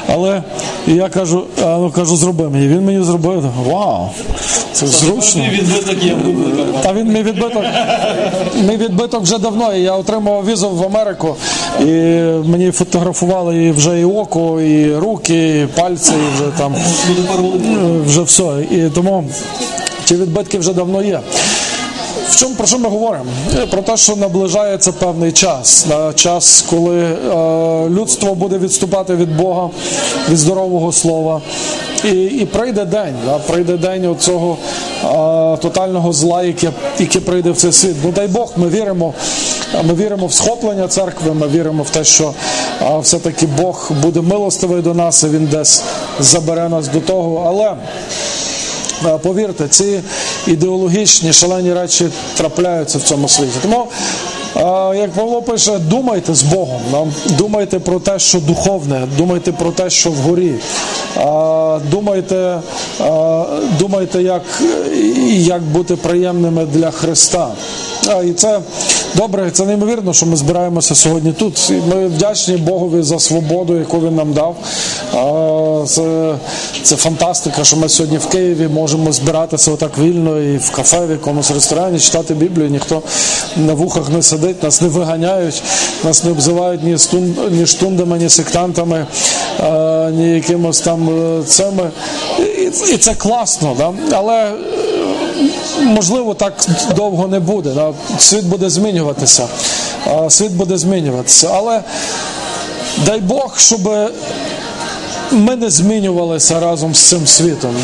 Але 0.08 0.44
я 0.88 1.10
кажу, 1.10 1.44
а, 1.64 1.78
ну 1.78 1.92
кажу, 1.96 2.16
зроби 2.16 2.50
мені. 2.50 2.68
Він 2.68 2.86
мені 2.86 3.04
зробив. 3.04 3.44
Вау! 3.68 4.10
Це 4.74 4.88
зручно. 4.88 5.44
Та 6.84 6.94
він 6.94 7.08
мій 7.14 7.24
відбиток. 7.24 7.64
Мій 8.70 8.78
відбиток 8.78 9.24
вже 9.24 9.38
давно. 9.38 9.74
і 9.74 9.82
Я 9.82 9.94
отримав 9.94 10.46
візу 10.46 10.70
в 10.70 10.84
Америку, 10.86 11.36
і 11.80 11.84
мені 12.50 12.72
фотографували 12.72 13.64
і 13.66 13.72
вже 13.72 14.00
і 14.00 14.06
око, 14.06 14.62
і 14.62 14.96
руки, 14.96 15.62
і 15.62 15.68
пальці, 15.80 16.12
і 16.12 16.36
вже 16.36 16.52
там 16.58 16.76
вже 18.06 18.22
все. 18.22 18.44
І 18.72 18.90
тому 18.96 19.26
ті 20.06 20.16
відбитки 20.16 20.60
вже 20.60 20.74
давно 20.74 21.02
є. 21.04 21.20
В 22.30 22.36
чому 22.36 22.56
про 22.56 22.68
що 22.68 22.80
ми 22.80 22.90
говоримо? 22.90 23.26
Е, 23.58 23.66
Про 23.66 23.82
те, 23.82 23.98
що 23.98 24.16
наближається 24.16 24.92
певний 24.92 25.32
час, 25.32 25.86
да, 25.90 26.14
час, 26.14 26.66
коли 26.70 27.00
е, 27.00 27.16
людство 27.90 28.36
буде 28.36 28.58
відступати 28.58 29.16
від 29.16 29.38
Бога, 29.38 29.70
від 30.30 30.38
здорового 30.38 30.92
слова. 30.92 31.42
І, 32.04 32.24
і 32.24 32.46
прийде 32.46 32.86
день, 32.86 33.16
да, 33.26 33.38
прийде 33.38 33.78
день 33.78 34.06
оцього 34.06 34.58
е, 35.04 35.08
тотального 35.58 36.14
зла, 36.14 36.44
яке, 36.44 36.72
яке 37.00 37.20
прийде 37.20 37.52
в 37.52 37.58
цей 37.58 37.72
світ. 37.72 37.96
Ну 38.04 38.12
дай 38.12 38.28
Бог, 38.28 38.54
ми 38.56 38.68
віримо, 38.68 39.14
ми 39.84 39.94
віримо 39.94 40.28
в 40.28 40.34
схоплення 40.34 40.88
церкви, 40.88 41.34
ми 41.34 41.48
віримо 41.48 41.84
в 41.84 41.90
те, 41.90 42.04
що 42.04 42.34
е, 42.82 43.00
все-таки 43.02 43.46
Бог 43.46 43.92
буде 44.02 44.22
милостивий 44.22 44.82
до 44.82 44.94
нас, 44.94 45.24
і 45.24 45.28
Він 45.28 45.46
десь 45.46 45.84
забере 46.20 46.70
нас 46.70 46.88
до 46.88 47.00
того. 47.00 47.44
Але 47.48 47.60
Е, 47.70 47.76
Повірте, 49.22 49.68
ці 49.68 50.02
ідеологічні 50.48 51.34
шалені 51.34 51.74
речі 51.74 52.10
трапляються 52.38 52.98
в 52.98 53.02
цьому 53.02 53.30
світі. 53.30 53.58
Тому, 53.62 53.88
як 54.96 55.12
Павло 55.12 55.42
пише, 55.42 55.78
думайте 55.78 56.36
з 56.36 56.44
Богом, 56.44 56.82
думайте 57.38 57.80
про 57.80 58.00
те, 58.00 58.20
що 58.20 58.40
духовне, 58.40 59.08
думайте 59.18 59.52
про 59.52 59.72
те, 59.72 59.90
що 59.90 60.10
вгорі. 60.10 60.54
Думайте, 61.92 62.60
думайте, 63.80 64.24
як, 64.24 64.42
як 65.32 65.62
бути 65.62 65.96
приємними 65.96 66.66
для 66.66 66.92
Христа. 66.92 67.48
А, 68.10 68.24
І 68.24 68.34
це 68.34 68.60
добре, 69.16 69.52
це 69.52 69.66
неймовірно, 69.66 70.14
що 70.14 70.26
ми 70.26 70.36
збираємося 70.36 70.96
сьогодні 70.96 71.34
тут. 71.34 71.72
Ми 71.90 72.08
вдячні 72.08 72.58
Богові 72.58 73.04
за 73.04 73.20
свободу, 73.20 73.78
яку 73.78 74.00
він 74.00 74.16
нам 74.16 74.34
дав. 74.34 74.56
Це, 75.88 76.36
це 76.84 76.96
фантастика, 76.96 77.64
що 77.64 77.78
ми 77.78 77.90
сьогодні 77.90 78.18
в 78.18 78.26
Києві 78.26 78.68
можемо 78.68 79.12
збиратися 79.12 79.72
отак 79.72 79.98
вільно 79.98 80.42
і 80.42 80.58
в 80.58 80.72
кафе, 80.72 81.06
в 81.06 81.12
якомусь 81.12 81.52
ресторані, 81.52 82.00
читати 82.00 82.34
Біблію. 82.34 82.70
Ніхто 82.70 83.02
на 83.58 83.74
вухах 83.74 84.10
не 84.10 84.22
сидить, 84.22 84.64
нас 84.64 84.82
не 84.82 84.88
виганяють, 84.88 85.64
нас 86.04 86.24
не 86.24 86.32
обзивають 86.32 86.84
ні, 86.84 86.98
стун, 86.98 87.36
ні 87.52 87.66
штундами, 87.66 88.18
ні 88.18 88.30
сектантами, 88.30 89.06
ні 90.12 90.30
якимось 90.30 90.82
там 90.82 91.10
е, 91.10 91.44
цими. 91.44 91.90
І 92.94 92.98
це 92.98 93.14
класно, 93.14 93.76
да? 93.78 93.94
але 94.12 94.52
можливо, 95.84 96.34
так 96.34 96.54
довго 96.96 97.28
не 97.28 97.40
буде. 97.40 97.94
Світ 98.18 98.46
буде 98.46 98.70
змінюватися. 98.70 99.48
Світ 100.30 100.52
буде 100.52 100.78
змінюватися. 100.78 101.50
Але 101.54 101.84
дай 103.06 103.20
Бог, 103.20 103.60
щоб 103.60 104.12
ми 105.32 105.56
не 105.56 105.70
змінювалися 105.70 106.60
разом 106.60 106.96
з 106.96 107.10
цим 107.10 107.28
світом. 107.28 107.76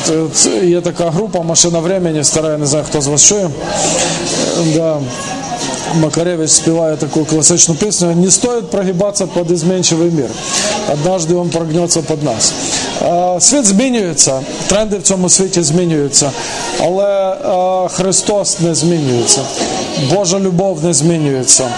Є 0.64 0.82
така 0.82 1.10
група 1.10 1.42
Машина 1.42 1.80
времени, 1.80 2.24
стара, 2.24 2.50
я 2.50 2.58
не 2.58 2.66
знаю, 2.66 2.86
хто 2.90 3.02
з 3.02 3.08
вас 3.08 3.24
чує. 3.24 3.50
Да. 4.76 5.00
Макаревич 5.96 6.52
співає 6.52 6.96
таку 6.98 7.26
класичну 7.26 7.76
пісню 7.76 8.16
«Не 8.16 8.32
стоит 8.32 8.72
прогибатися 8.72 9.28
під 9.28 9.52
изменчивий 9.52 10.12
мир. 10.12 10.30
Однажды 10.94 11.36
он 11.36 11.50
прогнется 11.50 12.02
під 12.02 12.24
нас». 12.24 12.54
Е, 13.02 13.42
Світ 13.42 13.66
змінюється, 13.66 14.42
тренди 14.68 14.98
в 14.98 15.04
цьому 15.04 15.30
світі 15.30 15.64
змінюються, 15.64 16.32
але 16.84 17.34
е, 17.34 17.90
Христос 17.90 18.60
не 18.60 18.76
змінюється. 18.76 19.42
Божа 20.14 20.40
любов 20.40 20.84
не 20.84 20.94
змінюється. 20.94 21.70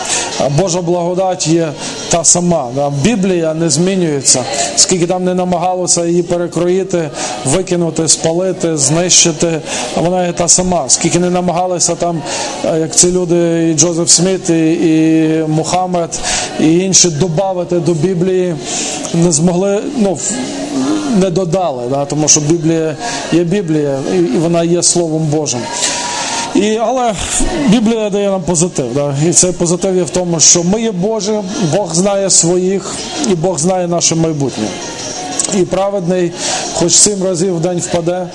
Е, 0.41 0.49
Божа 0.57 0.81
благодать 0.81 1.47
є 1.47 1.71
та 2.09 2.23
сама. 2.23 2.91
Біблія 3.03 3.53
не 3.53 3.69
змінюється. 3.69 4.43
Скільки 4.75 5.07
там 5.07 5.23
не 5.23 5.33
намагалося 5.33 6.05
її 6.05 6.23
перекроїти, 6.23 7.09
викинути, 7.45 8.07
спалити, 8.07 8.77
знищити, 8.77 9.61
вона 9.95 10.25
є 10.25 10.33
та 10.33 10.47
сама. 10.47 10.83
Скільки 10.87 11.19
не 11.19 11.29
намагалися 11.29 11.95
там, 11.95 12.21
як 12.63 12.95
ці 12.95 13.11
люди, 13.11 13.69
і 13.69 13.73
Джозеф 13.73 14.09
Сміт, 14.09 14.49
і, 14.49 14.71
і 14.71 15.43
Мухаммед, 15.47 16.19
і 16.59 16.77
інші 16.77 17.09
додати 17.09 17.79
до 17.79 17.93
Біблії, 17.93 18.55
не 19.13 19.31
змогли, 19.31 19.83
ну, 19.97 20.17
не 21.15 21.29
додали, 21.29 21.83
да, 21.89 22.05
тому 22.05 22.27
що 22.27 22.41
Біблія 22.41 22.97
є 23.31 23.43
Біблія, 23.43 23.99
і, 24.13 24.37
вона 24.37 24.63
є 24.63 24.83
Словом 24.83 25.25
Божим. 25.25 25.61
І, 26.55 26.77
але 26.77 27.13
Біблія 27.67 28.09
дає 28.09 28.29
нам 28.29 28.41
позитив. 28.41 28.93
Да? 28.93 29.15
І 29.29 29.33
цей 29.33 29.51
позитив 29.51 29.95
є 29.95 30.03
в 30.03 30.09
тому, 30.09 30.39
що 30.39 30.63
ми 30.63 30.81
є 30.81 30.91
Божі, 30.91 31.39
Бог 31.75 31.95
знає 31.95 32.29
своїх, 32.29 32.95
і 33.31 33.35
Бог 33.35 33.59
знає 33.59 33.87
наше 33.87 34.15
майбутнє. 34.15 34.67
І 35.57 35.61
праведний, 35.61 36.31
хоч 36.79 36.93
сім 36.93 37.23
разів 37.23 37.55
в 37.57 37.59
день 37.59 37.79
впаде, 37.79 38.27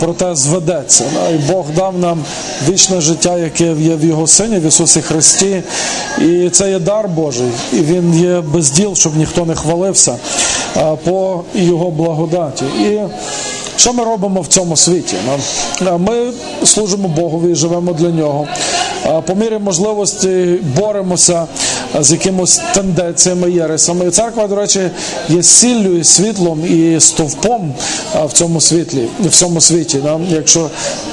проте 0.00 0.34
зведеться. 0.34 1.04
І 1.34 1.52
Бог 1.52 1.64
дав 1.76 1.98
нам 1.98 2.24
вічне 2.68 3.00
життя, 3.00 3.38
яке 3.38 3.64
є 3.64 3.94
в 3.94 4.04
Його 4.04 4.26
Сині, 4.26 4.58
в 4.58 4.66
Ісусі 4.66 5.02
Христі. 5.02 5.62
І 6.18 6.50
це 6.50 6.70
є 6.70 6.78
дар 6.78 7.08
Божий. 7.08 7.48
І 7.72 7.76
Він 7.76 8.14
є 8.14 8.40
без 8.40 8.70
діл, 8.70 8.94
щоб 8.94 9.16
ніхто 9.16 9.44
не 9.44 9.54
хвалився 9.54 10.16
по 11.04 11.42
Його 11.54 11.90
благодаті. 11.90 12.64
І 12.64 12.98
що 13.76 13.92
ми 13.92 14.04
робимо 14.04 14.40
в 14.40 14.46
цьому 14.46 14.76
світі? 14.76 15.16
Ну, 15.80 15.98
Ми 15.98 16.32
служимо 16.64 17.08
Богові 17.08 17.54
живемо 17.54 17.92
для 17.92 18.08
нього. 18.08 18.48
По 19.26 19.34
мірі 19.34 19.58
можливості 19.58 20.58
боремося 20.76 21.46
з 22.00 22.12
якимось 22.12 22.60
тенденціями, 22.74 23.50
єресами. 23.50 24.06
І 24.06 24.10
церква, 24.10 24.46
до 24.46 24.56
речі, 24.56 24.90
є 25.28 25.42
сіллю 25.42 25.98
і 25.98 26.04
світлом 26.04 26.64
і 26.66 27.00
стовпом 27.00 27.74
в 28.24 28.32
цьому 28.32 28.60
світлі, 28.60 29.08
в 29.20 29.30
цьому 29.30 29.60
світі. 29.60 29.98
Якщо 30.28 30.70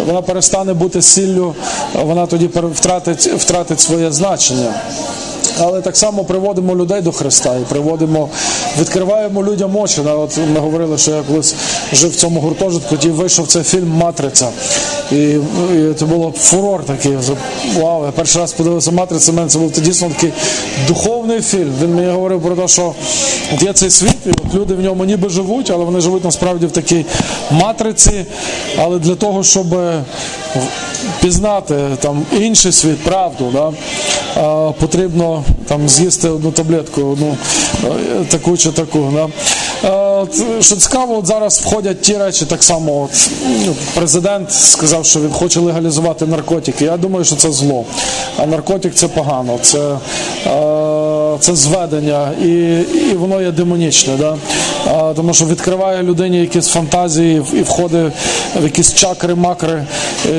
вона 0.08 0.22
перестане 0.22 0.74
бути 0.74 1.02
сіллю, 1.02 1.56
вона 2.04 2.26
тоді 2.26 2.50
втратить, 2.74 3.28
втратить 3.28 3.80
своє 3.80 4.12
значення. 4.12 4.74
Але 5.60 5.82
так 5.82 5.98
само 5.98 6.24
приводимо 6.24 6.76
людей 6.76 7.02
до 7.02 7.12
Христа 7.12 7.56
і 7.56 7.64
приводимо, 7.70 8.30
відкриваємо 8.80 9.44
людям 9.44 9.78
очі. 9.78 10.02
От 10.02 10.38
ми 10.54 10.60
говорили, 10.60 10.98
що 10.98 11.12
я 11.12 11.22
колись 11.22 11.56
жив 11.94 12.12
в 12.12 12.16
цьому 12.16 12.40
гуртожитку, 12.40 12.96
тоді 12.96 13.10
вийшов 13.10 13.48
цей 13.48 13.64
фільм 13.64 13.90
Матриця. 13.90 14.50
І, 15.12 15.16
і 15.16 15.94
це 16.00 16.06
було 16.06 16.34
фурор 16.38 16.84
такий. 16.84 17.18
Вау, 17.78 18.06
я 18.06 18.12
перший 18.12 18.42
раз 18.42 18.54
подивився 18.54 18.92
Матриця, 18.92 19.32
мене 19.32 19.48
це 19.48 19.60
був 19.60 19.72
дійсно 19.72 20.10
такий 20.10 20.32
духовний 20.88 21.42
фільм. 21.42 21.74
Він 21.82 21.96
мені 21.96 22.12
говорив 22.12 22.42
про 22.42 22.56
те, 22.56 22.68
що 22.68 22.94
от 23.54 23.64
є 23.64 23.74
цей 23.74 23.90
світ, 23.90 24.18
і 24.26 24.30
от 24.30 24.54
люди 24.56 24.74
в 24.74 24.82
ньому 24.82 25.06
ніби 25.06 25.30
живуть, 25.30 25.72
але 25.72 25.86
вони 25.86 26.02
живуть 26.02 26.24
насправді 26.24 26.66
в 26.66 26.72
такій 26.72 27.06
матриці. 27.52 28.26
Але 28.78 29.00
для 29.00 29.16
того, 29.16 29.44
щоб 29.44 29.66
пізнати 31.22 31.76
там 32.00 32.26
інший 32.32 32.72
світ, 32.72 33.04
правду, 33.04 33.50
да, 33.54 33.72
а, 34.42 34.72
там 35.68 35.90
з'їсти 35.90 36.30
одну 36.30 36.52
таблетку, 36.52 37.02
одну 37.02 37.38
е, 37.84 38.26
таку 38.30 38.58
чи 38.58 38.72
таку. 38.72 39.14
Да. 39.14 39.28
Е, 39.84 40.62
Що 40.62 40.76
цікаво, 40.76 41.18
от 41.18 41.26
зараз 41.26 41.62
входять 41.62 42.02
ті 42.02 42.18
речі, 42.18 42.46
так 42.46 42.64
само. 42.64 43.02
От, 43.02 43.30
ну, 43.66 43.76
президент 43.96 44.52
сказав, 44.52 45.06
що 45.06 45.20
він 45.20 45.32
хоче 45.32 45.60
легалізувати 45.60 46.26
наркотики. 46.26 46.86
Я 46.86 46.98
думаю, 46.98 47.26
що 47.26 47.36
це 47.36 47.52
зло. 47.52 47.86
А 48.38 48.46
наркотик 48.46 48.94
це 48.96 49.08
погано, 49.08 49.60
це, 49.62 49.80
е, 49.80 51.38
це 51.40 51.56
зведення, 51.56 52.32
і, 52.44 52.48
і 53.12 53.14
воно 53.14 53.42
є 53.42 53.52
демонічне. 53.52 54.18
Да? 54.18 54.38
Тому 55.16 55.34
що 55.34 55.46
відкриває 55.46 56.04
людині 56.04 56.40
якісь 56.40 56.68
фантазії 56.68 57.42
і 57.54 57.62
входить 57.62 58.14
в 58.56 58.64
якісь 58.64 58.94
чакри, 58.94 59.36
макри. 59.36 59.86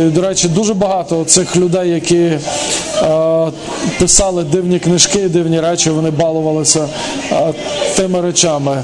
До 0.05 0.21
речі, 0.21 0.49
дуже 0.49 0.75
багато 0.75 1.25
цих 1.25 1.57
людей, 1.57 1.91
які 1.91 2.31
писали 3.99 4.45
дивні 4.45 4.79
книжки, 4.79 5.29
дивні 5.29 5.61
речі, 5.61 5.91
вони 5.91 6.11
балувалися 6.11 6.89
тими 7.97 8.21
речами. 8.21 8.83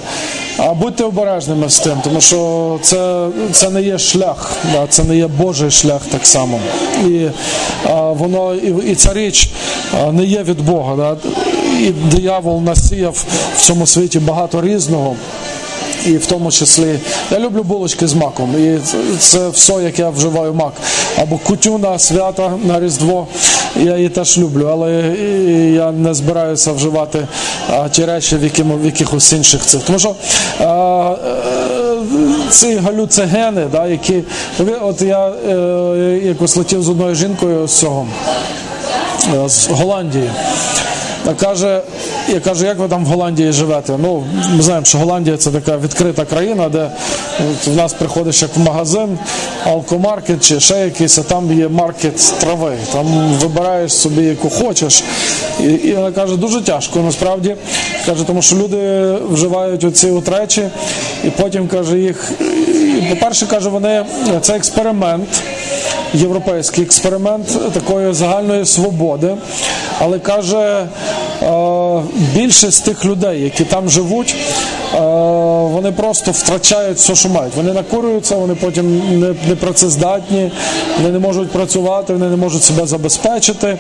А 0.62 0.74
будьте 0.74 1.04
обережними 1.04 1.70
з 1.70 1.78
тим, 1.78 1.98
тому 2.04 2.20
що 2.20 2.78
це, 2.82 3.28
це 3.52 3.70
не 3.70 3.82
є 3.82 3.98
шлях, 3.98 4.52
да, 4.72 4.86
це 4.88 5.04
не 5.04 5.16
є 5.16 5.26
Божий 5.26 5.70
шлях 5.70 6.00
так 6.11 6.26
само. 6.26 6.61
І 7.06 7.26
а, 7.86 7.94
воно 7.94 8.54
і, 8.54 8.90
і 8.90 8.94
ця 8.94 9.14
річ 9.14 9.50
а, 10.00 10.12
не 10.12 10.24
є 10.24 10.42
від 10.42 10.61
Бога. 10.61 10.96
Да. 10.96 11.16
І 11.80 11.90
диявол 11.90 12.62
насіяв 12.62 13.24
в 13.56 13.61
цьому 13.61 13.86
світі 13.86 14.18
багато 14.18 14.62
різного. 14.62 15.16
І 16.07 16.16
в 16.16 16.26
тому 16.26 16.51
числі 16.51 16.98
я 17.30 17.38
люблю 17.38 17.62
булочки 17.62 18.07
з 18.07 18.14
маком. 18.14 18.55
І 18.59 18.78
це 19.18 19.48
все, 19.48 19.72
як 19.72 19.98
я 19.98 20.11
вживаю 20.11 20.55
мак. 20.55 20.72
Або 21.18 21.38
кутю 21.38 21.78
на 21.78 21.98
свята 21.98 22.53
на 22.64 22.80
Різдво. 22.80 23.26
Я 23.76 23.96
її 23.96 24.09
теж 24.09 24.38
люблю, 24.38 24.68
але 24.72 24.92
я 25.74 25.92
не 25.92 26.14
збираюся 26.14 26.72
вживати 26.72 27.28
ті 27.90 28.05
речі 28.05 28.36
в, 28.36 28.44
яким, 28.44 28.78
в 28.78 28.84
якихось 28.84 29.32
інших 29.32 29.61
цих. 29.61 29.82
Тому 29.82 29.98
що 29.98 30.14
а, 30.61 31.16
е, 31.26 31.40
ці 32.51 32.76
галюцигени, 32.76 33.66
да, 33.72 33.86
які 33.86 34.22
от 34.82 35.03
я 35.03 35.28
е, 35.28 36.20
якось 36.24 36.57
летів 36.57 36.82
з 36.82 36.88
одною 36.88 37.14
жінкою 37.14 37.66
з 37.66 37.78
цього 37.78 38.07
е, 39.44 39.48
з 39.48 39.68
Голландії. 39.68 40.30
Та 41.24 41.34
каже, 41.34 41.80
я 42.28 42.40
кажу, 42.40 42.66
як 42.66 42.78
ви 42.78 42.88
там 42.88 43.04
в 43.04 43.08
Голландії 43.08 43.52
живете? 43.52 43.92
Ну, 43.98 44.24
ми 44.56 44.62
знаємо, 44.62 44.86
що 44.86 44.98
Голландія 44.98 45.36
це 45.36 45.50
така 45.50 45.76
відкрита 45.76 46.24
країна, 46.24 46.68
де 46.68 46.90
в 47.66 47.76
нас 47.76 47.92
приходиш 47.92 48.42
як 48.42 48.56
в 48.56 48.60
магазин, 48.60 49.18
алкомаркет 49.64 50.44
чи 50.44 50.60
ще 50.60 50.74
якийсь, 50.74 51.18
а 51.18 51.22
там 51.22 51.58
є 51.58 51.68
маркет 51.68 52.34
трави. 52.40 52.72
Там 52.92 53.06
вибираєш 53.40 53.92
собі 53.92 54.22
яку 54.22 54.50
хочеш. 54.50 55.04
І, 55.60 55.92
вона 55.92 56.12
каже, 56.12 56.36
дуже 56.36 56.60
тяжко 56.60 56.98
насправді. 56.98 57.56
Каже, 58.06 58.24
тому 58.24 58.42
що 58.42 58.56
люди 58.56 59.12
вживають 59.30 59.84
оці 59.84 60.10
от 60.10 60.28
речі, 60.28 60.62
і 61.24 61.30
потім 61.30 61.68
каже 61.68 61.98
їх. 61.98 62.32
По-перше, 63.10 63.46
каже, 63.46 63.68
вони 63.68 64.04
це 64.40 64.56
експеримент 64.56 65.28
європейський 66.14 66.84
експеримент 66.84 67.72
такої 67.72 68.12
загальної 68.14 68.66
свободи. 68.66 69.36
Але 69.98 70.18
каже, 70.18 70.86
е, 71.42 72.02
більшість 72.34 72.84
тих 72.84 73.04
людей, 73.04 73.40
які 73.42 73.64
там 73.64 73.88
живуть, 73.90 74.34
вони 74.93 75.93
просто 75.93 76.30
втрачають 76.30 76.99
все, 76.99 77.14
що 77.14 77.28
мають. 77.28 77.57
Вони 77.57 77.72
накурюються, 77.72 78.36
вони 78.36 78.55
потім 78.55 79.03
не, 79.49 79.55
працездатні, 79.55 80.53
вони 80.97 81.12
не 81.12 81.18
можуть 81.18 81.51
працювати, 81.51 82.12
вони 82.12 82.28
не 82.28 82.36
можуть 82.36 82.62
себе 82.62 82.86
забезпечити. 82.86 83.78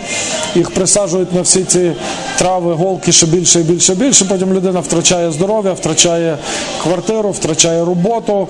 Їх 0.54 0.70
присаджують 0.70 1.34
на 1.34 1.40
всі 1.40 1.64
ці 1.64 1.92
трави, 2.38 2.74
голки 2.74 3.12
ще 3.12 3.26
більше 3.26 3.60
і 3.60 3.62
більше 3.62 3.94
більше. 3.94 4.24
Потім 4.24 4.54
людина 4.54 4.80
втрачає 4.80 5.32
здоров'я, 5.32 5.72
втрачає 5.72 6.38
квартиру, 6.82 7.30
втрачає 7.30 7.84
роботу, 7.84 8.48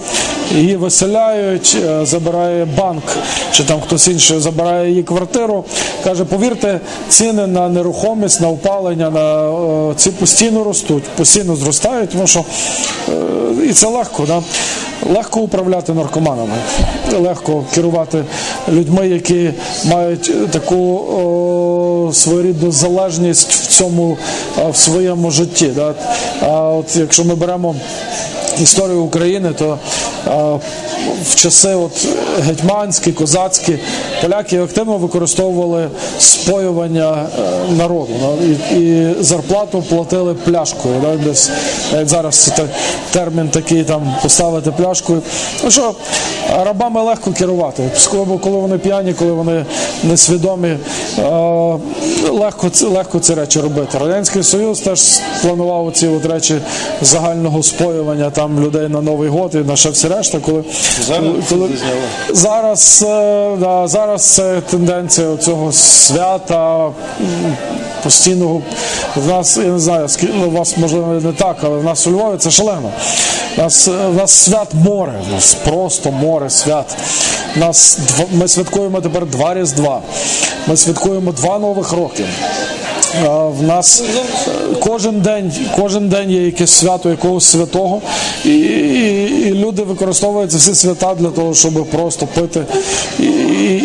її 0.55 0.77
виселяють, 0.77 1.77
е, 1.85 2.07
забирає 2.07 2.65
банк 2.65 3.05
чи 3.53 3.65
там 3.65 3.81
хтось 3.81 4.09
інший 4.09 4.41
забирає 4.41 4.91
її 4.91 5.03
квартиру. 5.03 5.65
Каже, 6.05 6.25
повірте, 6.25 6.81
ціни 7.09 7.47
на 7.47 7.69
нерухомість, 7.69 8.41
на 8.41 8.49
опалення, 8.49 9.11
на 9.11 9.51
е, 9.91 9.95
ці 9.97 10.11
постійно 10.11 10.65
ростуть, 10.65 11.05
постійно 11.05 11.57
зростають, 11.57 12.11
тому 12.11 12.27
що 12.27 12.41
е, 12.41 12.45
і 13.64 13.72
це 13.72 13.86
легко, 13.86 14.24
да? 14.26 14.42
легко 15.14 15.40
управляти 15.40 15.92
наркоманами, 15.92 16.55
легко 17.18 17.64
керувати 17.74 18.24
людьми, 18.68 19.09
які 19.09 19.51
мають 19.84 20.51
таку 20.51 20.96
о, 20.96 22.12
своєрідну 22.12 22.72
залежність 22.72 23.53
в 23.53 23.66
цьому 23.66 24.18
е, 24.59 24.70
в 24.70 24.76
своєму 24.76 25.30
житті. 25.30 25.66
Да? 25.66 25.94
А 26.42 26.68
от 26.68 26.96
якщо 26.96 27.24
ми 27.24 27.34
беремо 27.34 27.74
історію 28.61 29.03
України, 29.03 29.53
то 29.59 29.79
в 31.25 31.35
часи 31.35 31.75
от 31.75 32.07
гетьманські, 32.41 33.13
козацькі, 33.13 33.79
поляки 34.23 34.59
активно 34.59 34.97
використовували 34.99 35.89
споювання 36.19 37.27
е, 37.39 37.73
народу 37.73 38.13
да, 38.21 38.45
і, 38.77 38.81
і 38.81 39.15
зарплату 39.21 39.83
платили 39.89 40.35
пляшкою. 40.35 40.95
Десь 41.25 41.51
навіть 41.93 42.09
зараз 42.09 42.37
це 42.37 42.51
те- 42.51 42.69
термін 43.11 43.49
такий 43.49 43.85
там 43.85 44.15
поставити 44.23 44.71
пляшкою. 44.71 45.23
Ну 45.65 45.71
що, 45.71 45.95
рабами 46.65 47.03
легко 47.03 47.33
керувати. 47.33 47.91
Коли 48.11 48.57
вони 48.57 48.79
п'яні, 48.79 49.15
коли 49.15 49.33
вони 49.33 49.65
несвідомі, 50.03 50.77
легко, 52.31 52.71
легко 52.83 53.19
ці 53.19 53.35
речі 53.35 53.61
робити. 53.61 53.99
Радянський 53.99 54.43
Союз 54.43 54.81
теж 54.81 55.21
планував 55.43 55.93
ці 55.93 56.09
от 56.09 56.27
речі 56.27 56.55
загального 57.03 57.63
споювання 57.63 58.31
там 58.31 58.49
людей 58.59 58.88
на 58.88 59.01
Новий 59.01 59.28
год 59.28 59.55
і 59.55 59.59
на 59.59 59.76
ще 59.76 59.90
всі 59.90 60.09
решта, 60.09 60.38
коли 60.38 60.64
Зараз 61.07 61.22
коли, 61.48 61.68
зараз, 62.32 63.05
е, 63.09 63.57
да, 63.61 63.88
зараз 63.88 64.24
це 64.34 64.61
тенденція 64.61 65.36
цього 65.36 65.72
свята 65.72 66.90
постійного. 68.03 68.62
В 69.16 69.26
нас, 69.26 69.57
я 69.57 69.62
не 69.64 69.78
знаю, 69.78 70.07
скі- 70.07 70.30
ну, 70.34 70.46
у 70.46 70.51
вас 70.51 70.76
можливо 70.76 71.07
не 71.24 71.32
так, 71.32 71.57
але 71.62 71.78
в 71.78 71.84
нас 71.84 72.07
у 72.07 72.11
Львові 72.11 72.36
це 72.38 72.51
шалено. 72.51 72.90
У 73.59 73.61
нас, 73.62 73.88
е, 73.88 73.90
в 73.90 74.14
нас 74.14 74.30
свят 74.30 74.74
море, 74.74 75.12
в 75.30 75.32
нас 75.34 75.55
просто 75.55 76.11
море 76.11 76.51
свят. 76.51 76.96
У 77.57 77.61
нас 77.61 77.98
ми 78.32 78.48
святкуємо 78.48 79.01
тепер 79.01 79.26
два 79.26 79.55
Різдва. 79.55 80.01
Ми 80.66 80.76
святкуємо 80.76 81.32
два 81.32 81.59
нових 81.59 81.92
роки. 81.92 82.24
В 83.59 83.63
нас 83.63 84.03
кожен 84.81 85.21
день, 85.21 85.53
кожен 85.77 86.09
день 86.09 86.31
є 86.31 86.47
якесь 86.47 86.71
свято 86.71 87.11
якогось 87.11 87.45
святого, 87.45 88.03
і, 88.45 88.49
і, 88.49 89.49
і 89.49 89.55
люди 89.55 89.83
використовують 89.83 90.51
всі 90.51 90.75
свята 90.75 91.15
для 91.15 91.31
того, 91.31 91.55
щоб 91.55 91.87
просто 91.87 92.27
пити. 92.27 92.65
І, 93.19 93.25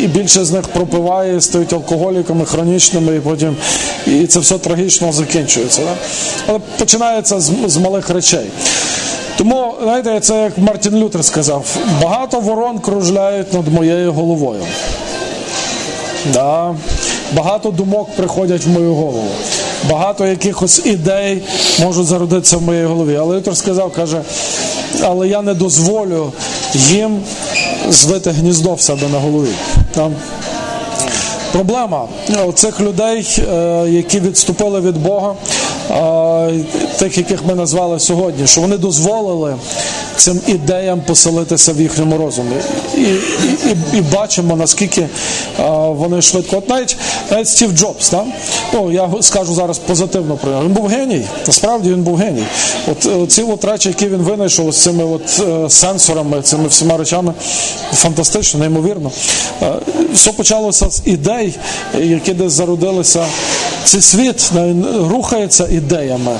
і 0.03 0.07
більше 0.07 0.45
з 0.45 0.51
них 0.51 0.67
пропиває, 0.67 1.41
стають 1.41 1.73
алкоголіками 1.73 2.45
хронічними, 2.45 3.15
і 3.15 3.19
потім 3.19 3.55
і 4.07 4.27
це 4.27 4.39
все 4.39 4.57
трагічно 4.57 5.11
закінчується. 5.11 5.81
Да? 5.81 5.95
Але 6.47 6.59
починається 6.79 7.39
з, 7.39 7.51
з 7.67 7.77
малих 7.77 8.09
речей. 8.09 8.45
Тому, 9.37 9.73
знаєте, 9.83 10.19
це 10.19 10.43
як 10.43 10.57
Мартін 10.57 10.95
Лютер 10.95 11.25
сказав: 11.25 11.65
багато 12.03 12.39
ворон 12.39 12.79
кружляють 12.79 13.53
над 13.53 13.73
моєю 13.73 14.13
головою. 14.13 14.61
Да. 16.33 16.75
Багато 17.33 17.71
думок 17.71 18.09
приходять 18.15 18.65
в 18.65 18.69
мою 18.69 18.93
голову. 18.93 19.27
Багато 19.89 20.27
якихось 20.27 20.85
ідей 20.85 21.41
можуть 21.79 22.05
зародитися 22.05 22.57
в 22.57 22.61
моїй 22.61 22.85
голові. 22.85 23.15
Але 23.15 23.37
Лютер 23.37 23.57
сказав, 23.57 23.91
каже, 23.91 24.21
але 25.03 25.27
я 25.27 25.41
не 25.41 25.53
дозволю 25.53 26.31
їм 26.73 27.19
звити 27.89 28.31
гніздо 28.31 28.73
в 28.73 28.81
себе 28.81 29.07
на 29.13 29.19
голові. 29.19 29.53
Там. 29.95 30.15
Проблема 31.51 32.07
цих 32.53 32.81
людей, 32.81 33.27
е, 33.53 33.85
які 33.89 34.19
відступили 34.19 34.81
від 34.81 34.97
Бога, 34.97 35.33
тих, 36.99 37.17
яких 37.17 37.45
ми 37.45 37.55
назвали 37.55 37.99
сьогодні, 37.99 38.47
що 38.47 38.61
вони 38.61 38.77
дозволили 38.77 39.55
цим 40.15 40.41
ідеям 40.47 41.01
поселитися 41.01 41.73
в 41.73 41.81
їхньому 41.81 42.17
розумі. 42.17 42.55
І, 42.97 43.01
і, 43.01 43.15
і, 43.93 43.97
і 43.97 44.01
бачимо, 44.01 44.55
наскільки 44.55 45.07
вони 45.87 46.21
швидко. 46.21 46.57
От 46.57 46.69
навіть, 46.69 46.97
навіть 47.31 47.47
Стів 47.47 47.71
Джобс, 47.71 48.09
так? 48.09 48.25
ну, 48.73 48.91
я 48.91 49.09
скажу 49.21 49.53
зараз 49.53 49.77
позитивно 49.77 50.35
про 50.35 50.51
нього. 50.51 50.63
Він 50.63 50.73
був 50.73 50.87
геній, 50.87 51.25
насправді 51.47 51.89
він 51.89 52.03
був 52.03 52.15
геній. 52.15 52.43
От 52.91 53.05
е, 53.05 53.27
ці 53.27 53.43
от 53.43 53.65
речі, 53.65 53.89
які 53.89 54.07
він 54.07 54.21
винайшов 54.21 54.71
з 54.71 54.77
цими 54.83 55.03
от, 55.03 55.41
е, 55.47 55.69
сенсорами, 55.69 56.41
цими 56.41 56.67
всіма 56.67 56.97
речами, 56.97 57.33
фантастично, 57.93 58.59
неймовірно. 58.59 59.11
Е, 59.61 59.73
Все 60.13 60.31
почалося 60.31 60.89
з 60.89 61.01
ідей, 61.05 61.55
які 61.99 62.33
десь 62.33 62.51
зародилися. 62.51 63.25
Цей 63.83 64.01
світ 64.01 64.51
рухається 65.11 65.67
ідеями, 65.75 66.31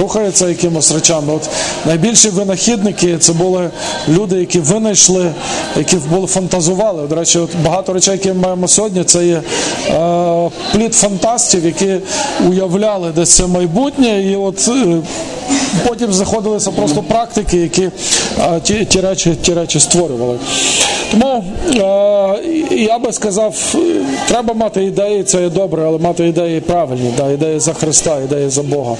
рухається 0.00 0.48
якимось 0.48 0.92
речами. 0.92 1.32
От 1.32 1.48
найбільші 1.86 2.28
винахідники 2.28 3.18
це 3.18 3.32
були 3.32 3.70
люди, 4.08 4.36
які 4.36 4.58
винайшли, 4.58 5.32
які 5.76 5.96
були 5.96 6.26
фантазували. 6.26 7.06
До 7.06 7.14
речі, 7.14 7.38
от 7.38 7.50
багато 7.64 7.92
речей, 7.92 8.12
які 8.12 8.28
ми 8.28 8.34
маємо 8.34 8.68
сьогодні, 8.68 9.04
це 9.04 9.26
є 9.26 9.42
е, 9.88 10.50
плід 10.72 10.94
фантастів, 10.94 11.64
які 11.64 11.96
уявляли 12.48 13.12
десь 13.12 13.30
це 13.36 13.46
майбутнє, 13.46 14.22
і 14.32 14.36
от 14.36 14.68
е, 14.68 14.96
потім 15.88 16.12
знаходилися 16.12 16.70
просто 16.70 17.02
практики, 17.02 17.56
які 17.56 17.90
е, 18.38 18.60
ті, 18.62 18.84
ті, 18.84 19.00
речі, 19.00 19.36
ті 19.42 19.54
речі 19.54 19.80
створювали. 19.80 20.38
Тому 21.10 21.44
е, 21.66 22.74
я 22.74 22.98
би 22.98 23.12
сказав, 23.12 23.74
треба 24.28 24.54
мати 24.54 24.84
ідеї, 24.84 25.22
це 25.22 25.42
є 25.42 25.48
добре, 25.48 25.84
але 25.86 25.98
мати 25.98 26.28
ідеї 26.28 26.60
правильні, 26.60 27.14
да, 27.16 27.30
ідеї 27.30 27.60
за 27.60 27.72
Христа, 27.72 28.20
ідеї 28.20 28.50
за 28.50 28.62
Бога. 28.62 28.96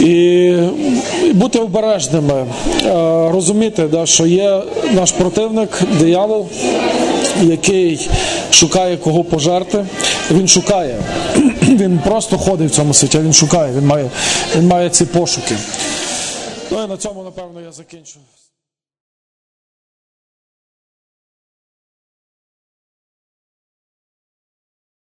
І, 0.00 0.04
і 1.24 1.32
бути 1.32 1.58
обережними, 1.58 2.34
е, 2.34 2.46
розуміти, 3.32 3.88
да, 3.90 4.06
що 4.06 4.26
є 4.26 4.62
наш 4.92 5.12
противник, 5.12 5.82
диявол, 5.98 6.46
який 7.42 8.08
шукає 8.50 8.96
кого 8.96 9.24
пожерти. 9.24 9.84
Він 10.30 10.48
шукає. 10.48 10.96
Він 11.62 12.00
просто 12.04 12.38
ходить 12.38 12.70
в 12.70 12.74
цьому 12.74 12.94
світі, 12.94 13.18
він 13.18 13.32
шукає, 13.32 13.72
він 13.76 13.86
має, 13.86 14.10
він 14.56 14.66
має 14.66 14.90
ці 14.90 15.04
пошуки. 15.04 15.56
Ну 16.70 16.84
і 16.84 16.88
на 16.88 16.96
цьому, 16.96 17.22
напевно, 17.22 17.60
я 17.60 17.72
закінчу. 17.72 18.18